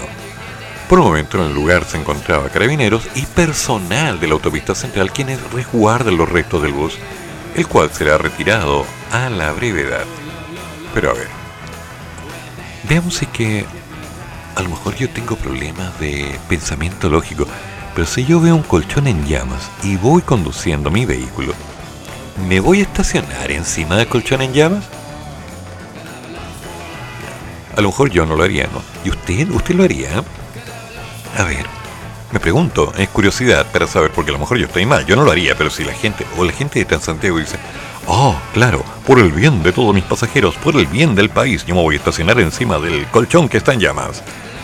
Por 0.87 0.99
un 0.99 1.05
momento 1.05 1.37
en 1.37 1.49
el 1.49 1.53
lugar 1.53 1.85
se 1.85 1.97
encontraba 1.97 2.49
carabineros 2.49 3.03
y 3.15 3.25
personal 3.25 4.19
de 4.19 4.27
la 4.27 4.33
autopista 4.33 4.75
central 4.75 5.11
quienes 5.11 5.39
resguardan 5.51 6.17
los 6.17 6.29
restos 6.29 6.61
del 6.61 6.73
bus, 6.73 6.97
el 7.55 7.67
cual 7.67 7.91
será 7.91 8.17
retirado 8.17 8.85
a 9.11 9.29
la 9.29 9.51
brevedad. 9.53 10.05
Pero 10.93 11.11
a 11.11 11.13
ver, 11.13 11.42
veamos 12.89 13.15
si 13.15 13.25
que 13.27 13.65
a 14.55 14.61
lo 14.61 14.69
mejor 14.69 14.95
yo 14.95 15.09
tengo 15.09 15.35
problemas 15.35 15.99
de 15.99 16.39
pensamiento 16.47 17.09
lógico, 17.09 17.47
pero 17.95 18.07
si 18.07 18.25
yo 18.25 18.39
veo 18.39 18.55
un 18.55 18.63
colchón 18.63 19.07
en 19.07 19.25
llamas 19.25 19.69
y 19.83 19.95
voy 19.97 20.21
conduciendo 20.21 20.91
mi 20.91 21.05
vehículo, 21.05 21.53
¿me 22.47 22.59
voy 22.59 22.79
a 22.79 22.83
estacionar 22.83 23.51
encima 23.51 23.97
del 23.97 24.07
colchón 24.07 24.41
en 24.41 24.53
llamas? 24.53 24.83
A 27.75 27.81
lo 27.81 27.89
mejor 27.89 28.11
yo 28.11 28.25
no 28.25 28.35
lo 28.35 28.43
haría, 28.43 28.67
¿no? 28.67 28.81
¿Y 29.03 29.09
usted? 29.09 29.49
¿Usted 29.49 29.73
lo 29.73 29.83
haría? 29.83 30.23
A 31.37 31.43
ver, 31.43 31.65
me 32.31 32.39
pregunto, 32.39 32.93
es 32.97 33.09
curiosidad 33.09 33.65
para 33.71 33.87
saber, 33.87 34.11
porque 34.11 34.29
a 34.29 34.33
lo 34.33 34.39
mejor 34.39 34.57
yo 34.57 34.67
estoy 34.67 34.85
mal, 34.85 35.05
yo 35.05 35.15
no 35.15 35.23
lo 35.23 35.31
haría, 35.31 35.55
pero 35.55 35.69
si 35.69 35.83
la 35.83 35.93
gente, 35.93 36.25
o 36.37 36.45
la 36.45 36.51
gente 36.51 36.79
de 36.79 36.85
Transantiago 36.85 37.39
dice, 37.39 37.57
oh, 38.07 38.35
claro, 38.53 38.83
por 39.05 39.19
el 39.19 39.31
bien 39.31 39.63
de 39.63 39.71
todos 39.71 39.93
mis 39.93 40.03
pasajeros, 40.03 40.55
por 40.55 40.75
el 40.75 40.87
bien 40.87 41.15
del 41.15 41.29
país, 41.29 41.65
yo 41.65 41.75
me 41.75 41.81
voy 41.81 41.95
a 41.95 41.97
estacionar 41.97 42.39
encima 42.39 42.79
del 42.79 43.05
colchón 43.07 43.49
que 43.49 43.57
está 43.57 43.73
en 43.73 43.79
llamas. 43.79 44.23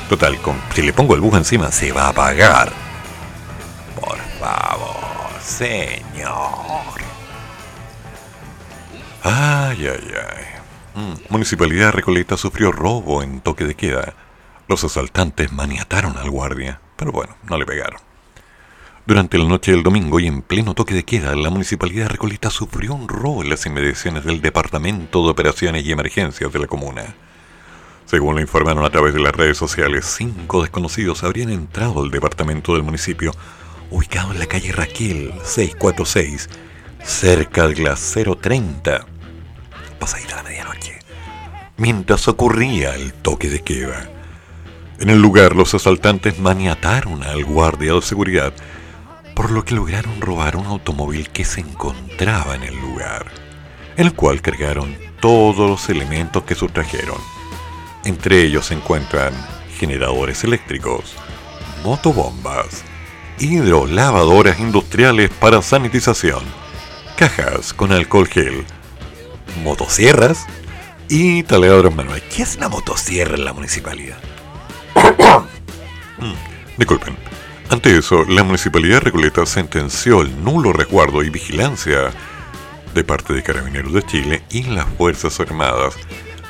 Total, 0.10 0.40
con, 0.42 0.56
si 0.74 0.82
le 0.82 0.94
pongo 0.94 1.16
el 1.16 1.22
bus 1.22 1.36
encima, 1.36 1.72
se 1.72 1.92
va 1.92 2.06
a 2.06 2.10
apagar. 2.10 2.72
Por 4.00 4.18
favor, 4.40 5.42
señor. 5.42 7.00
Ay, 9.24 9.88
ay, 9.88 10.14
ay. 10.16 10.46
Mm, 10.96 11.14
Municipalidad 11.30 11.92
Recoleta 11.92 12.38
sufrió 12.38 12.72
robo 12.72 13.22
en 13.22 13.42
toque 13.42 13.66
de 13.66 13.76
queda. 13.76 14.14
Los 14.68 14.84
asaltantes 14.84 15.52
maniataron 15.52 16.18
al 16.18 16.30
guardia, 16.30 16.82
pero 16.96 17.12
bueno, 17.12 17.36
no 17.44 17.58
le 17.58 17.66
pegaron. 17.66 18.09
Durante 19.10 19.40
la 19.40 19.46
noche 19.46 19.72
del 19.72 19.82
domingo 19.82 20.20
y 20.20 20.28
en 20.28 20.44
pleno 20.44 20.76
toque 20.76 20.94
de 20.94 21.04
queda, 21.04 21.36
la 21.36 21.50
Municipalidad 21.50 22.04
de 22.04 22.10
Recoleta 22.10 22.52
sufrió 22.52 22.94
un 22.94 23.08
robo 23.08 23.42
en 23.42 23.50
las 23.50 23.66
inmediaciones 23.66 24.24
del 24.24 24.40
Departamento 24.40 25.24
de 25.24 25.32
Operaciones 25.32 25.84
y 25.84 25.92
Emergencias 25.92 26.54
de 26.54 26.60
la 26.60 26.68
comuna. 26.68 27.16
Según 28.06 28.36
lo 28.36 28.42
informaron 28.42 28.86
a 28.86 28.92
través 28.92 29.16
de 29.16 29.20
las 29.20 29.34
redes 29.34 29.58
sociales, 29.58 30.06
cinco 30.06 30.62
desconocidos 30.62 31.24
habrían 31.24 31.50
entrado 31.50 32.04
al 32.04 32.12
departamento 32.12 32.74
del 32.74 32.84
municipio, 32.84 33.32
ubicado 33.90 34.32
en 34.32 34.38
la 34.38 34.46
calle 34.46 34.74
Raquel 34.74 35.34
646, 35.44 36.48
cerca 37.04 37.68
de 37.68 37.78
las 37.78 38.14
030, 38.14 39.08
pasadita 39.98 40.36
la 40.36 40.44
medianoche, 40.44 41.00
mientras 41.78 42.28
ocurría 42.28 42.94
el 42.94 43.14
toque 43.14 43.50
de 43.50 43.62
queda. 43.62 44.08
En 45.00 45.10
el 45.10 45.20
lugar, 45.20 45.56
los 45.56 45.74
asaltantes 45.74 46.38
maniataron 46.38 47.24
al 47.24 47.44
guardia 47.44 47.94
de 47.94 48.04
seguridad, 48.04 48.54
por 49.40 49.52
lo 49.52 49.64
que 49.64 49.74
lograron 49.74 50.20
robar 50.20 50.58
un 50.58 50.66
automóvil 50.66 51.30
que 51.30 51.46
se 51.46 51.62
encontraba 51.62 52.56
en 52.56 52.64
el 52.64 52.76
lugar, 52.76 53.28
el 53.96 54.12
cual 54.14 54.42
cargaron 54.42 54.98
todos 55.22 55.70
los 55.70 55.88
elementos 55.88 56.44
que 56.44 56.56
sustrajeron. 56.56 57.16
Entre 58.04 58.42
ellos 58.42 58.66
se 58.66 58.74
encuentran 58.74 59.34
generadores 59.78 60.44
eléctricos, 60.44 61.14
motobombas, 61.86 62.84
hidrolavadoras 63.40 64.60
industriales 64.60 65.30
para 65.30 65.62
sanitización, 65.62 66.44
cajas 67.16 67.72
con 67.72 67.94
alcohol 67.94 68.28
gel, 68.28 68.66
motosierras 69.64 70.48
y 71.08 71.44
taladros 71.44 71.96
manuales. 71.96 72.24
¿Qué 72.24 72.44
es 72.44 72.58
una 72.58 72.68
motosierra 72.68 73.36
en 73.36 73.46
la 73.46 73.54
municipalidad? 73.54 74.18
Mm, 76.18 76.34
Disculpen. 76.78 77.29
Ante 77.70 77.96
eso, 77.96 78.26
la 78.26 78.44
Municipalidad 78.44 78.96
de 78.96 79.02
Recoleta 79.02 79.46
sentenció 79.46 80.22
el 80.22 80.44
nulo 80.44 80.74
resguardo 80.74 81.22
y 81.22 81.30
vigilancia 81.30 82.12
de 82.96 83.04
parte 83.04 83.32
de 83.34 83.44
Carabineros 83.44 83.94
de 83.94 84.02
Chile 84.02 84.44
y 84.50 84.64
las 84.64 84.88
Fuerzas 84.98 85.40
Armadas, 85.40 85.94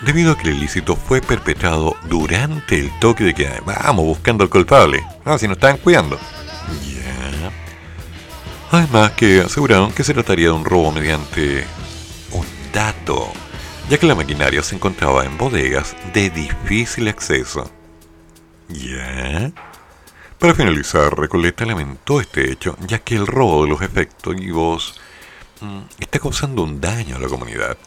debido 0.06 0.32
a 0.32 0.38
que 0.38 0.50
el 0.50 0.56
ilícito 0.56 0.96
fue 0.96 1.20
perpetrado 1.20 1.98
durante 2.08 2.80
el 2.80 2.90
toque 3.00 3.26
de 3.26 3.34
queda. 3.34 3.60
Vamos, 3.66 4.06
buscando 4.06 4.46
al 4.46 4.50
culpable. 4.50 5.04
Ah, 5.26 5.38
si 5.38 5.46
nos 5.46 5.58
estaban 5.58 5.78
cuidando. 5.78 6.18
Además 8.72 9.12
que 9.12 9.42
aseguraron 9.42 9.92
que 9.92 10.06
se 10.06 10.14
trataría 10.14 10.48
de 10.48 10.54
un 10.54 10.64
robo 10.64 10.92
mediante 10.94 11.66
un 12.32 12.46
dato, 12.72 13.30
ya 13.90 13.98
que 13.98 14.06
la 14.06 14.16
maquinaria 14.16 14.64
se 14.64 14.76
encontraba 14.76 15.26
en 15.26 15.38
bodegas 15.38 15.98
de 16.14 16.30
difícil 16.30 17.10
acceso. 17.10 17.70
¿Ya? 18.70 19.52
Para 20.40 20.54
finalizar, 20.54 21.20
Recoleta 21.20 21.66
lamentó 21.66 22.22
este 22.22 22.50
hecho, 22.50 22.78
ya 22.88 23.00
que 23.00 23.16
el 23.16 23.28
robo 23.28 23.64
de 23.64 23.70
los 23.72 23.82
efectivos 23.82 24.98
mm, 25.60 25.80
está 26.00 26.18
causando 26.18 26.64
un 26.64 26.80
daño 26.80 27.18
a 27.18 27.20
la 27.20 27.28
comunidad. 27.28 27.78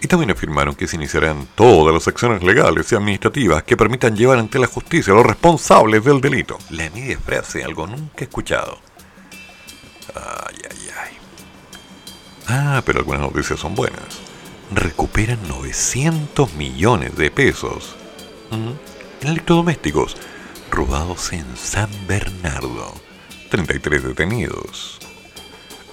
Y 0.00 0.08
también 0.08 0.32
afirmaron 0.32 0.74
que 0.74 0.88
se 0.88 0.96
iniciarán 0.96 1.46
todas 1.54 1.94
las 1.94 2.08
acciones 2.08 2.42
legales 2.42 2.90
y 2.90 2.96
administrativas 2.96 3.62
que 3.62 3.76
permitan 3.76 4.16
llevar 4.16 4.40
ante 4.40 4.58
la 4.58 4.66
justicia 4.66 5.12
a 5.12 5.16
los 5.16 5.24
responsables 5.24 6.02
del 6.02 6.20
delito. 6.20 6.58
La 6.70 6.90
media 6.90 7.16
frase, 7.16 7.62
algo 7.62 7.86
nunca 7.86 8.24
escuchado. 8.24 8.80
Ay, 10.12 10.56
ay, 10.68 10.88
ay. 11.04 11.16
Ah, 12.48 12.82
pero 12.84 12.98
algunas 12.98 13.20
noticias 13.20 13.60
son 13.60 13.76
buenas. 13.76 14.18
Recuperan 14.74 15.46
900 15.46 16.54
millones 16.54 17.14
de 17.14 17.30
pesos 17.30 17.94
mm, 18.50 19.22
en 19.22 19.28
electrodomésticos 19.28 20.16
en 20.80 21.44
San 21.56 21.90
Bernardo. 22.08 22.94
33 23.50 24.02
detenidos. 24.02 24.98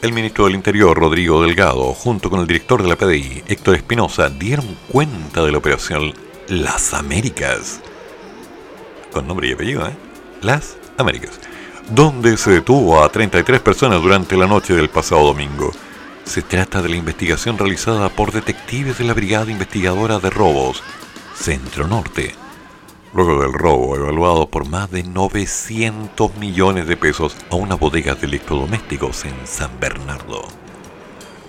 El 0.02 0.14
ministro 0.14 0.46
del 0.46 0.56
Interior, 0.56 0.98
Rodrigo 0.98 1.42
Delgado, 1.42 1.94
junto 1.94 2.30
con 2.30 2.40
el 2.40 2.48
director 2.48 2.82
de 2.82 2.88
la 2.88 2.96
PDI, 2.96 3.44
Héctor 3.48 3.76
Espinosa, 3.76 4.30
dieron 4.30 4.78
cuenta 4.88 5.44
de 5.44 5.52
la 5.52 5.58
operación 5.58 6.14
Las 6.48 6.94
Américas. 6.94 7.82
Con 9.12 9.28
nombre 9.28 9.50
y 9.50 9.54
apellido, 9.54 9.86
¿eh? 9.86 9.96
Las 10.42 10.78
Américas. 10.98 11.38
Donde 11.90 12.38
se 12.38 12.52
detuvo 12.52 13.04
a 13.04 13.10
33 13.10 13.60
personas 13.60 14.02
durante 14.02 14.38
la 14.38 14.48
noche 14.48 14.74
del 14.74 14.90
pasado 14.90 15.26
domingo. 15.26 15.74
Se 16.24 16.44
trata 16.44 16.82
de 16.82 16.88
la 16.88 16.96
investigación 16.96 17.58
realizada 17.58 18.08
por 18.08 18.32
detectives 18.32 19.00
de 19.00 19.04
la 19.04 19.14
Brigada 19.14 19.52
Investigadora 19.52 20.20
de 20.20 20.30
Robos, 20.30 20.82
Centro 21.36 21.88
Norte. 21.88 22.47
Luego 23.14 23.42
del 23.42 23.54
robo, 23.54 23.96
evaluado 23.96 24.50
por 24.50 24.68
más 24.68 24.92
de 24.92 25.04
900 25.04 26.36
millones 26.36 26.88
de 26.88 26.98
pesos 26.98 27.36
a 27.50 27.56
una 27.56 27.76
bodega 27.76 28.16
de 28.16 28.28
electrodomésticos 28.28 29.24
en 29.26 29.34
San 29.46 29.80
Bernardo. 29.80 30.46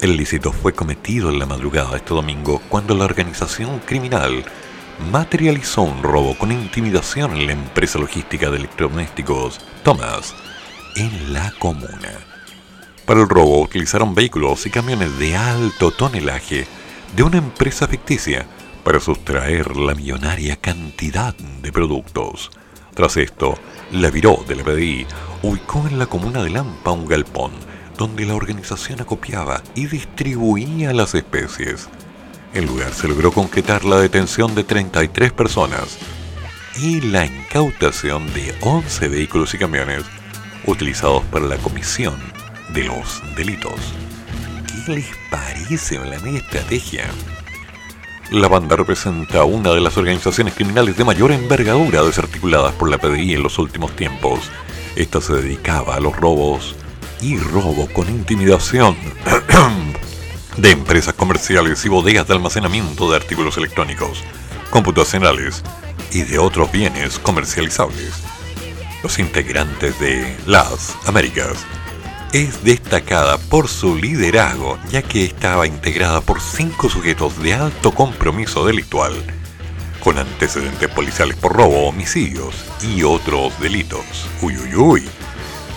El 0.01 0.13
ilícito 0.13 0.53
fue 0.53 0.73
cometido 0.73 1.31
en 1.31 1.41
la 1.41 1.47
madrugada 1.47 1.91
de 1.91 1.97
este 1.97 2.15
domingo 2.15 2.63
cuando 2.69 2.95
la 2.95 3.05
organización 3.05 3.81
criminal 3.81 4.45
materializó 5.11 5.83
un 5.83 6.03
robo 6.03 6.39
con 6.39 6.53
intimidación 6.53 7.37
en 7.37 7.47
la 7.47 7.53
empresa 7.53 7.99
logística 7.99 8.51
de 8.51 8.59
electrodomésticos 8.59 9.61
Thomas 9.83 10.35
en 10.95 11.33
la 11.33 11.53
comuna. 11.59 12.21
Para 13.05 13.21
el 13.21 13.29
robo 13.29 13.63
utilizaron 13.63 14.15
vehículos 14.15 14.65
y 14.67 14.71
camiones 14.71 15.19
de 15.19 15.37
alto 15.37 15.91
tonelaje 15.91 16.69
de 17.17 17.23
una 17.25 17.39
empresa 17.39 17.89
ficticia 17.89 18.47
para 18.89 19.01
sustraer 19.01 19.77
la 19.77 19.95
millonaria 19.95 20.57
cantidad 20.57 21.35
de 21.35 21.71
productos. 21.71 22.51
Tras 22.95 23.19
esto, 23.19 23.59
la 23.93 24.09
Viró 24.09 24.43
de 24.49 24.57
la 24.57 24.65
PDI 24.65 25.07
ubicó 25.43 25.87
en 25.87 25.99
la 25.99 26.07
comuna 26.07 26.43
de 26.43 26.49
Lampa 26.49 26.93
un 26.93 27.07
galpón 27.07 27.53
donde 27.99 28.25
la 28.25 28.35
organización 28.35 29.03
acopiaba 29.03 29.63
y 29.75 29.89
distribuía 29.89 30.95
las 30.95 31.15
especies. 31.15 31.87
En 32.55 32.65
lugar 32.65 32.95
se 32.95 33.09
logró 33.09 33.31
concretar 33.31 33.85
la 33.85 34.01
detención 34.01 34.55
de 34.55 34.65
33 34.65 35.33
personas 35.33 35.99
y 36.81 37.03
la 37.03 37.27
incautación 37.27 38.33
de 38.33 38.55
11 38.63 39.09
vehículos 39.09 39.53
y 39.53 39.59
camiones 39.59 40.05
utilizados 40.65 41.25
para 41.25 41.45
la 41.45 41.59
comisión 41.59 42.19
de 42.73 42.85
los 42.85 43.23
delitos. 43.37 43.93
¿Qué 44.67 44.93
les 44.93 45.11
parece 45.31 45.99
la 45.99 46.19
media 46.21 46.39
estrategia? 46.39 47.05
La 48.31 48.47
banda 48.47 48.77
representa 48.77 49.45
una 49.45 49.71
de 49.71 49.81
las 49.81 49.97
organizaciones 49.97 50.53
criminales 50.53 50.99
de 50.99 51.05
mayor 51.05 51.33
envergadura 51.33 52.03
desarticuladas 52.03 52.75
por 52.75 52.91
la 52.91 52.99
PDI 52.99 53.35
en 53.35 53.43
los 53.43 53.59
últimos 53.59 53.97
tiempos. 53.97 54.51
Esta 54.97 55.23
se 55.23 55.33
dedicaba 55.33 55.95
a 55.95 56.01
los 56.01 56.15
robos 56.15 56.77
y 57.23 57.39
robo 57.39 57.89
con 57.95 58.07
intimidación 58.11 58.95
de 60.59 60.71
empresas 60.71 61.15
comerciales 61.15 61.83
y 61.87 61.89
bodegas 61.89 62.29
de 62.29 62.35
almacenamiento 62.35 63.11
de 63.11 63.17
artículos 63.17 63.57
electrónicos, 63.57 64.23
computacionales 64.69 65.65
y 66.13 66.21
de 66.23 66.39
otros 66.39 66.71
bienes 66.71 67.19
comercializables. 67.19 68.13
Los 69.03 69.19
integrantes 69.19 69.99
de 70.01 70.37
las 70.47 70.95
Américas 71.07 71.65
es 72.33 72.63
destacada 72.63 73.39
por 73.39 73.69
su 73.69 73.97
liderazgo, 73.97 74.79
ya 74.91 75.03
que 75.03 75.25
estaba 75.25 75.67
integrada 75.67 76.21
por 76.21 76.41
cinco 76.41 76.89
sujetos 76.89 77.43
de 77.43 77.55
alto 77.55 77.93
compromiso 77.93 78.67
delictual, 78.67 79.15
con 80.01 80.19
antecedentes 80.19 80.89
policiales 80.91 81.37
por 81.37 81.55
robo, 81.55 81.89
homicidios 81.89 82.55
y 82.83 83.03
otros 83.03 83.59
delitos. 83.61 84.29
Uy, 84.43 84.57
uy, 84.57 84.75
uy. 84.75 85.09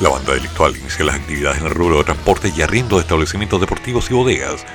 La 0.02 0.10
banda 0.10 0.34
delictual 0.34 0.76
inició 0.76 1.06
las 1.06 1.15
actividades 1.15 1.60
en 1.60 1.68
el 1.68 1.76
rubro 1.76 1.99
de 1.99 2.06
transporte 2.06 2.52
y 2.56 2.61
arriendo 2.61 2.98
de 2.98 3.03
establecimientos 3.03 3.61
deportivos 3.61 4.10
y 4.10 4.14
bodegas, 4.14 4.65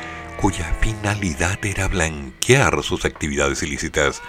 cuya 0.41 0.73
finalidad 0.81 1.59
era 1.65 1.89
blanquear 1.89 2.83
sus 2.83 3.05
actividades 3.05 3.63
ilícitas 3.63 4.23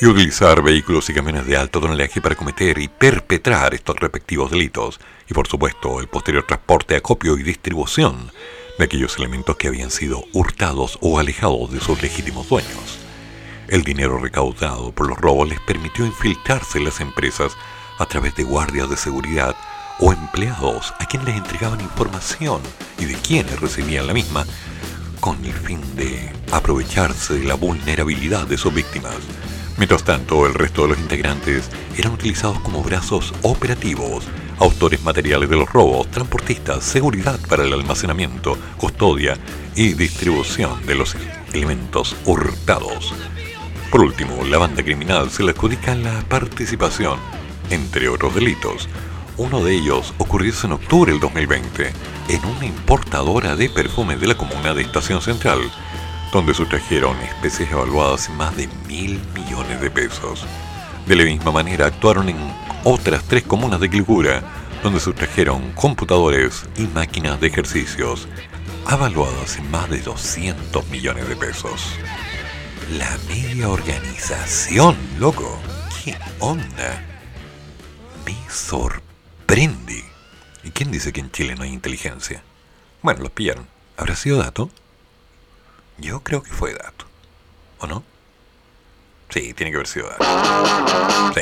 y 0.00 0.06
utilizar 0.06 0.62
vehículos 0.62 1.08
y 1.08 1.14
camiones 1.14 1.46
de 1.46 1.56
alto 1.56 1.80
tonelaje 1.80 2.20
para 2.20 2.34
cometer 2.34 2.78
y 2.78 2.88
perpetrar 2.88 3.74
estos 3.74 3.96
respectivos 3.96 4.50
delitos, 4.50 5.00
y 5.28 5.34
por 5.34 5.46
supuesto 5.46 6.00
el 6.00 6.08
posterior 6.08 6.44
transporte, 6.46 6.96
acopio 6.96 7.38
y 7.38 7.42
distribución 7.42 8.30
de 8.78 8.84
aquellos 8.84 9.16
elementos 9.18 9.56
que 9.56 9.68
habían 9.68 9.90
sido 9.90 10.24
hurtados 10.32 10.98
o 11.00 11.18
alejados 11.18 11.72
de 11.72 11.80
sus 11.80 12.02
legítimos 12.02 12.48
dueños. 12.48 12.98
El 13.68 13.82
dinero 13.82 14.18
recaudado 14.18 14.92
por 14.92 15.08
los 15.08 15.18
robos 15.18 15.48
les 15.48 15.60
permitió 15.60 16.04
infiltrarse 16.04 16.78
en 16.78 16.84
las 16.84 17.00
empresas 17.00 17.56
a 17.98 18.06
través 18.06 18.34
de 18.34 18.42
guardias 18.42 18.90
de 18.90 18.96
seguridad 18.96 19.54
o 20.00 20.12
empleados 20.12 20.92
a 20.98 21.06
quienes 21.06 21.28
les 21.28 21.36
entregaban 21.36 21.80
información 21.80 22.60
y 22.98 23.04
de 23.04 23.14
quienes 23.14 23.60
recibían 23.60 24.08
la 24.08 24.12
misma, 24.12 24.44
con 25.20 25.42
el 25.44 25.52
fin 25.52 25.80
de 25.94 26.30
aprovecharse 26.52 27.34
de 27.34 27.44
la 27.44 27.54
vulnerabilidad 27.54 28.46
de 28.46 28.58
sus 28.58 28.74
víctimas. 28.74 29.14
Mientras 29.76 30.04
tanto, 30.04 30.46
el 30.46 30.54
resto 30.54 30.82
de 30.82 30.88
los 30.88 30.98
integrantes 30.98 31.68
eran 31.96 32.12
utilizados 32.12 32.60
como 32.60 32.82
brazos 32.82 33.34
operativos, 33.42 34.24
autores 34.58 35.02
materiales 35.02 35.48
de 35.50 35.56
los 35.56 35.68
robos, 35.68 36.08
transportistas, 36.10 36.84
seguridad 36.84 37.40
para 37.48 37.64
el 37.64 37.72
almacenamiento, 37.72 38.56
custodia 38.76 39.36
y 39.74 39.94
distribución 39.94 40.84
de 40.86 40.94
los 40.94 41.16
elementos 41.52 42.14
hurtados. 42.24 43.12
Por 43.90 44.02
último, 44.02 44.44
la 44.44 44.58
banda 44.58 44.82
criminal 44.82 45.30
se 45.30 45.42
le 45.42 45.50
adjudica 45.50 45.94
la 45.94 46.20
participación, 46.28 47.18
entre 47.70 48.08
otros 48.08 48.34
delitos. 48.34 48.88
Uno 49.36 49.64
de 49.64 49.74
ellos 49.74 50.14
ocurrió 50.18 50.52
en 50.62 50.72
octubre 50.72 51.10
del 51.10 51.20
2020 51.20 51.92
en 52.28 52.44
una 52.44 52.66
importadora 52.66 53.56
de 53.56 53.68
perfumes 53.68 54.20
de 54.20 54.28
la 54.28 54.36
comuna 54.36 54.74
de 54.74 54.82
Estación 54.82 55.20
Central, 55.20 55.60
donde 56.34 56.52
sustrajeron 56.52 57.16
especies 57.20 57.70
evaluadas 57.70 58.28
en 58.28 58.36
más 58.36 58.56
de 58.56 58.66
mil 58.88 59.20
millones 59.36 59.80
de 59.80 59.88
pesos. 59.88 60.44
De 61.06 61.14
la 61.14 61.22
misma 61.22 61.52
manera 61.52 61.86
actuaron 61.86 62.28
en 62.28 62.36
otras 62.82 63.22
tres 63.22 63.44
comunas 63.44 63.78
de 63.78 63.88
Quilcura, 63.88 64.42
donde 64.82 64.98
sustrajeron 64.98 65.70
computadores 65.74 66.64
y 66.76 66.82
máquinas 66.88 67.40
de 67.40 67.46
ejercicios, 67.46 68.26
avaluadas 68.84 69.58
en 69.58 69.70
más 69.70 69.88
de 69.88 70.00
200 70.00 70.84
millones 70.88 71.28
de 71.28 71.36
pesos. 71.36 71.94
La 72.98 73.16
media 73.28 73.68
organización, 73.68 74.96
loco. 75.20 75.56
¿Qué 76.02 76.16
onda? 76.40 77.00
Me 78.26 78.36
sorprende. 78.50 80.04
¿Y 80.64 80.70
quién 80.72 80.90
dice 80.90 81.12
que 81.12 81.20
en 81.20 81.30
Chile 81.30 81.54
no 81.54 81.62
hay 81.62 81.72
inteligencia? 81.72 82.42
Bueno, 83.02 83.22
los 83.22 83.30
pillaron. 83.30 83.68
¿Habrá 83.96 84.16
sido 84.16 84.38
dato? 84.38 84.68
Yo 85.98 86.20
creo 86.20 86.42
que 86.42 86.50
fue 86.50 86.74
dato. 86.74 87.06
¿O 87.80 87.86
no? 87.86 88.02
Sí, 89.30 89.54
tiene 89.54 89.70
que 89.70 89.76
haber 89.76 89.86
sido 89.86 90.08
dato. 90.08 90.24
Sí. 91.34 91.40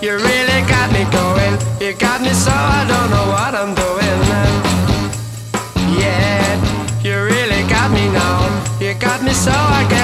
You 0.00 0.16
really 0.16 0.62
got 0.62 0.92
me 0.92 1.04
going. 1.10 1.58
You 1.80 1.92
got 1.98 2.20
me 2.20 2.32
so 2.32 2.50
I 2.52 2.84
don't 2.86 3.10
know 3.10 3.26
what 3.32 3.54
I'm 3.54 3.74
doing. 3.74 4.20
Yeah, 5.98 6.56
you 7.02 7.14
really 7.24 7.62
got 7.68 7.90
me 7.90 8.08
now. 8.08 8.48
You 8.80 8.94
got 8.94 9.22
me 9.22 9.32
so 9.32 9.50
I 9.50 9.84
can't 9.88 9.97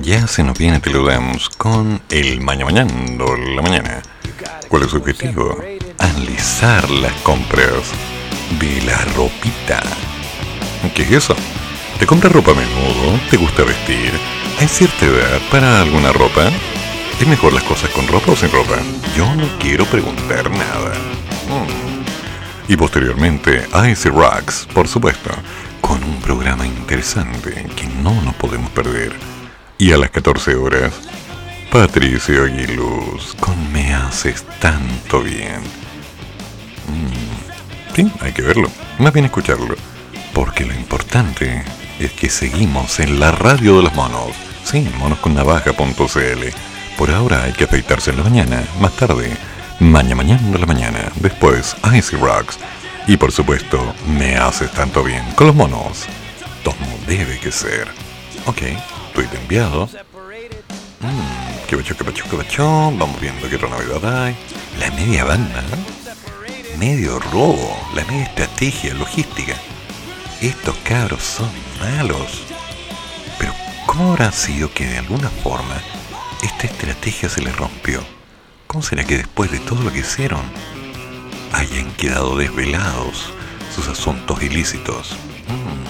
ya 0.00 0.26
se 0.26 0.42
nos 0.42 0.58
viene 0.58 0.80
Teludams 0.80 1.48
con 1.50 2.00
el 2.08 2.40
Maña 2.40 2.64
Mañando 2.64 3.36
la 3.36 3.62
mañana. 3.62 4.02
¿Cuál 4.68 4.84
es 4.84 4.90
su 4.90 4.96
objetivo? 4.96 5.58
Analizar 5.98 6.88
las 6.90 7.12
compras 7.22 7.92
de 8.58 8.82
la 8.82 8.96
ropita. 9.16 9.82
¿Qué 10.94 11.02
es 11.02 11.12
eso? 11.12 11.36
¿Te 11.98 12.06
compras 12.06 12.32
ropa 12.32 12.52
a 12.52 12.54
menudo? 12.54 13.20
¿Te 13.30 13.36
gusta 13.36 13.64
vestir? 13.64 14.12
¿Hay 14.60 14.68
cierta 14.68 15.06
edad 15.06 15.40
para 15.50 15.82
alguna 15.82 16.12
ropa? 16.12 16.50
¿Es 17.20 17.26
mejor 17.26 17.52
las 17.52 17.64
cosas 17.64 17.90
con 17.90 18.06
ropa 18.08 18.32
o 18.32 18.36
sin 18.36 18.50
ropa? 18.50 18.78
Yo 19.16 19.34
no 19.34 19.46
quiero 19.58 19.84
preguntar 19.86 20.50
nada. 20.50 20.94
Mm. 21.48 22.72
Y 22.72 22.76
posteriormente 22.76 23.66
Icy 23.90 24.08
Rocks, 24.08 24.66
por 24.72 24.88
supuesto, 24.88 25.30
con 25.80 26.02
un 26.02 26.20
programa 26.20 26.66
interesante 26.66 27.66
que 27.76 27.86
no 28.02 28.20
nos 28.22 28.34
podemos 28.36 28.70
perder. 28.70 29.31
Y 29.82 29.90
a 29.90 29.96
las 29.96 30.10
14 30.10 30.54
horas, 30.54 30.92
Patricio 31.72 32.44
Aguiluz 32.44 33.34
con 33.40 33.72
Me 33.72 33.92
haces 33.92 34.44
tanto 34.60 35.20
bien. 35.20 35.60
Mm, 36.86 37.92
Sí, 37.92 38.08
hay 38.20 38.30
que 38.30 38.42
verlo, 38.42 38.70
más 39.00 39.12
bien 39.12 39.24
escucharlo, 39.24 39.74
porque 40.32 40.64
lo 40.64 40.72
importante 40.72 41.64
es 41.98 42.12
que 42.12 42.30
seguimos 42.30 43.00
en 43.00 43.18
la 43.18 43.32
radio 43.32 43.76
de 43.78 43.82
los 43.82 43.94
monos. 43.96 44.30
Sí, 44.62 44.88
monosconnavaja.cl. 45.00 46.44
Por 46.96 47.10
ahora 47.10 47.42
hay 47.42 47.52
que 47.52 47.64
afeitarse 47.64 48.12
en 48.12 48.18
la 48.18 48.22
mañana, 48.22 48.62
más 48.80 48.92
tarde, 48.94 49.36
mañana 49.80 50.14
mañana 50.14 50.48
de 50.48 50.58
la 50.60 50.66
mañana, 50.66 51.10
después 51.16 51.74
Icy 51.92 52.18
Rocks 52.18 52.56
y 53.08 53.16
por 53.16 53.32
supuesto, 53.32 53.94
me 54.06 54.36
haces 54.36 54.70
tanto 54.70 55.02
bien 55.02 55.24
con 55.34 55.48
los 55.48 55.56
monos. 55.56 56.04
Como 56.62 56.86
debe 57.08 57.40
que 57.40 57.50
ser. 57.50 57.88
Ok, 58.46 58.62
tweet 59.12 59.28
enviado. 59.34 59.88
Mmm, 61.00 61.66
qué 61.66 61.76
bacho, 61.76 61.96
qué 61.96 62.04
bacho, 62.04 62.24
qué 62.30 62.36
bacho. 62.36 62.64
Vamos 62.64 63.20
viendo 63.20 63.48
qué 63.48 63.56
otra 63.56 63.68
novedad 63.68 64.24
hay. 64.24 64.36
La 64.78 64.90
media 64.92 65.24
banda. 65.24 65.62
Medio 66.78 67.18
robo. 67.18 67.76
La 67.94 68.04
media 68.04 68.24
estrategia, 68.24 68.94
logística. 68.94 69.54
Estos 70.40 70.76
cabros 70.78 71.22
son 71.22 71.50
malos. 71.80 72.42
Pero, 73.38 73.54
¿cómo 73.86 74.12
habrá 74.12 74.32
sido 74.32 74.72
que 74.72 74.86
de 74.86 74.98
alguna 74.98 75.28
forma 75.28 75.80
esta 76.42 76.66
estrategia 76.66 77.28
se 77.28 77.42
les 77.42 77.56
rompió? 77.56 78.02
¿Cómo 78.66 78.82
será 78.82 79.04
que 79.04 79.18
después 79.18 79.50
de 79.50 79.60
todo 79.60 79.82
lo 79.82 79.92
que 79.92 80.00
hicieron, 80.00 80.42
hayan 81.52 81.92
quedado 81.92 82.36
desvelados 82.36 83.32
sus 83.74 83.88
asuntos 83.88 84.42
ilícitos. 84.42 85.16
Mm. 85.48 85.86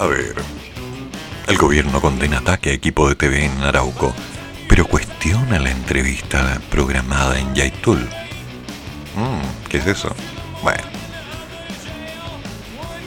A 0.00 0.06
ver, 0.06 0.34
el 1.50 1.58
gobierno 1.58 2.00
condena 2.00 2.38
ataque 2.38 2.70
a 2.70 2.72
equipo 2.74 3.08
de 3.08 3.16
TV 3.16 3.44
en 3.44 3.62
Arauco, 3.62 4.14
pero 4.68 4.86
cuestiona 4.86 5.58
la 5.58 5.70
entrevista 5.70 6.60
programada 6.70 7.38
en 7.38 7.54
Yaitul. 7.54 7.98
Mm, 9.16 9.68
¿Qué 9.68 9.78
es 9.78 9.86
eso? 9.86 10.14
Bueno. 10.62 10.82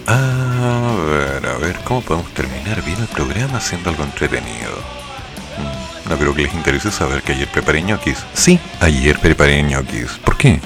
A 0.07 0.95
ver, 1.09 1.45
a 1.45 1.57
ver, 1.57 1.77
¿cómo 1.85 2.01
podemos 2.01 2.33
terminar 2.33 2.83
bien 2.83 2.99
el 2.99 3.07
programa 3.07 3.57
haciendo 3.57 3.89
algo 3.89 4.03
entretenido? 4.03 4.77
Mm, 5.57 6.09
No 6.09 6.17
creo 6.17 6.35
que 6.35 6.41
les 6.43 6.53
interese 6.53 6.91
saber 6.91 7.21
que 7.23 7.31
ayer 7.31 7.47
preparé 7.49 7.81
ñoquis. 7.81 8.17
Sí, 8.33 8.59
ayer 8.81 9.17
preparé 9.19 9.63
ñoquis. 9.63 10.11
¿Por 10.25 10.35
qué? 10.37 10.59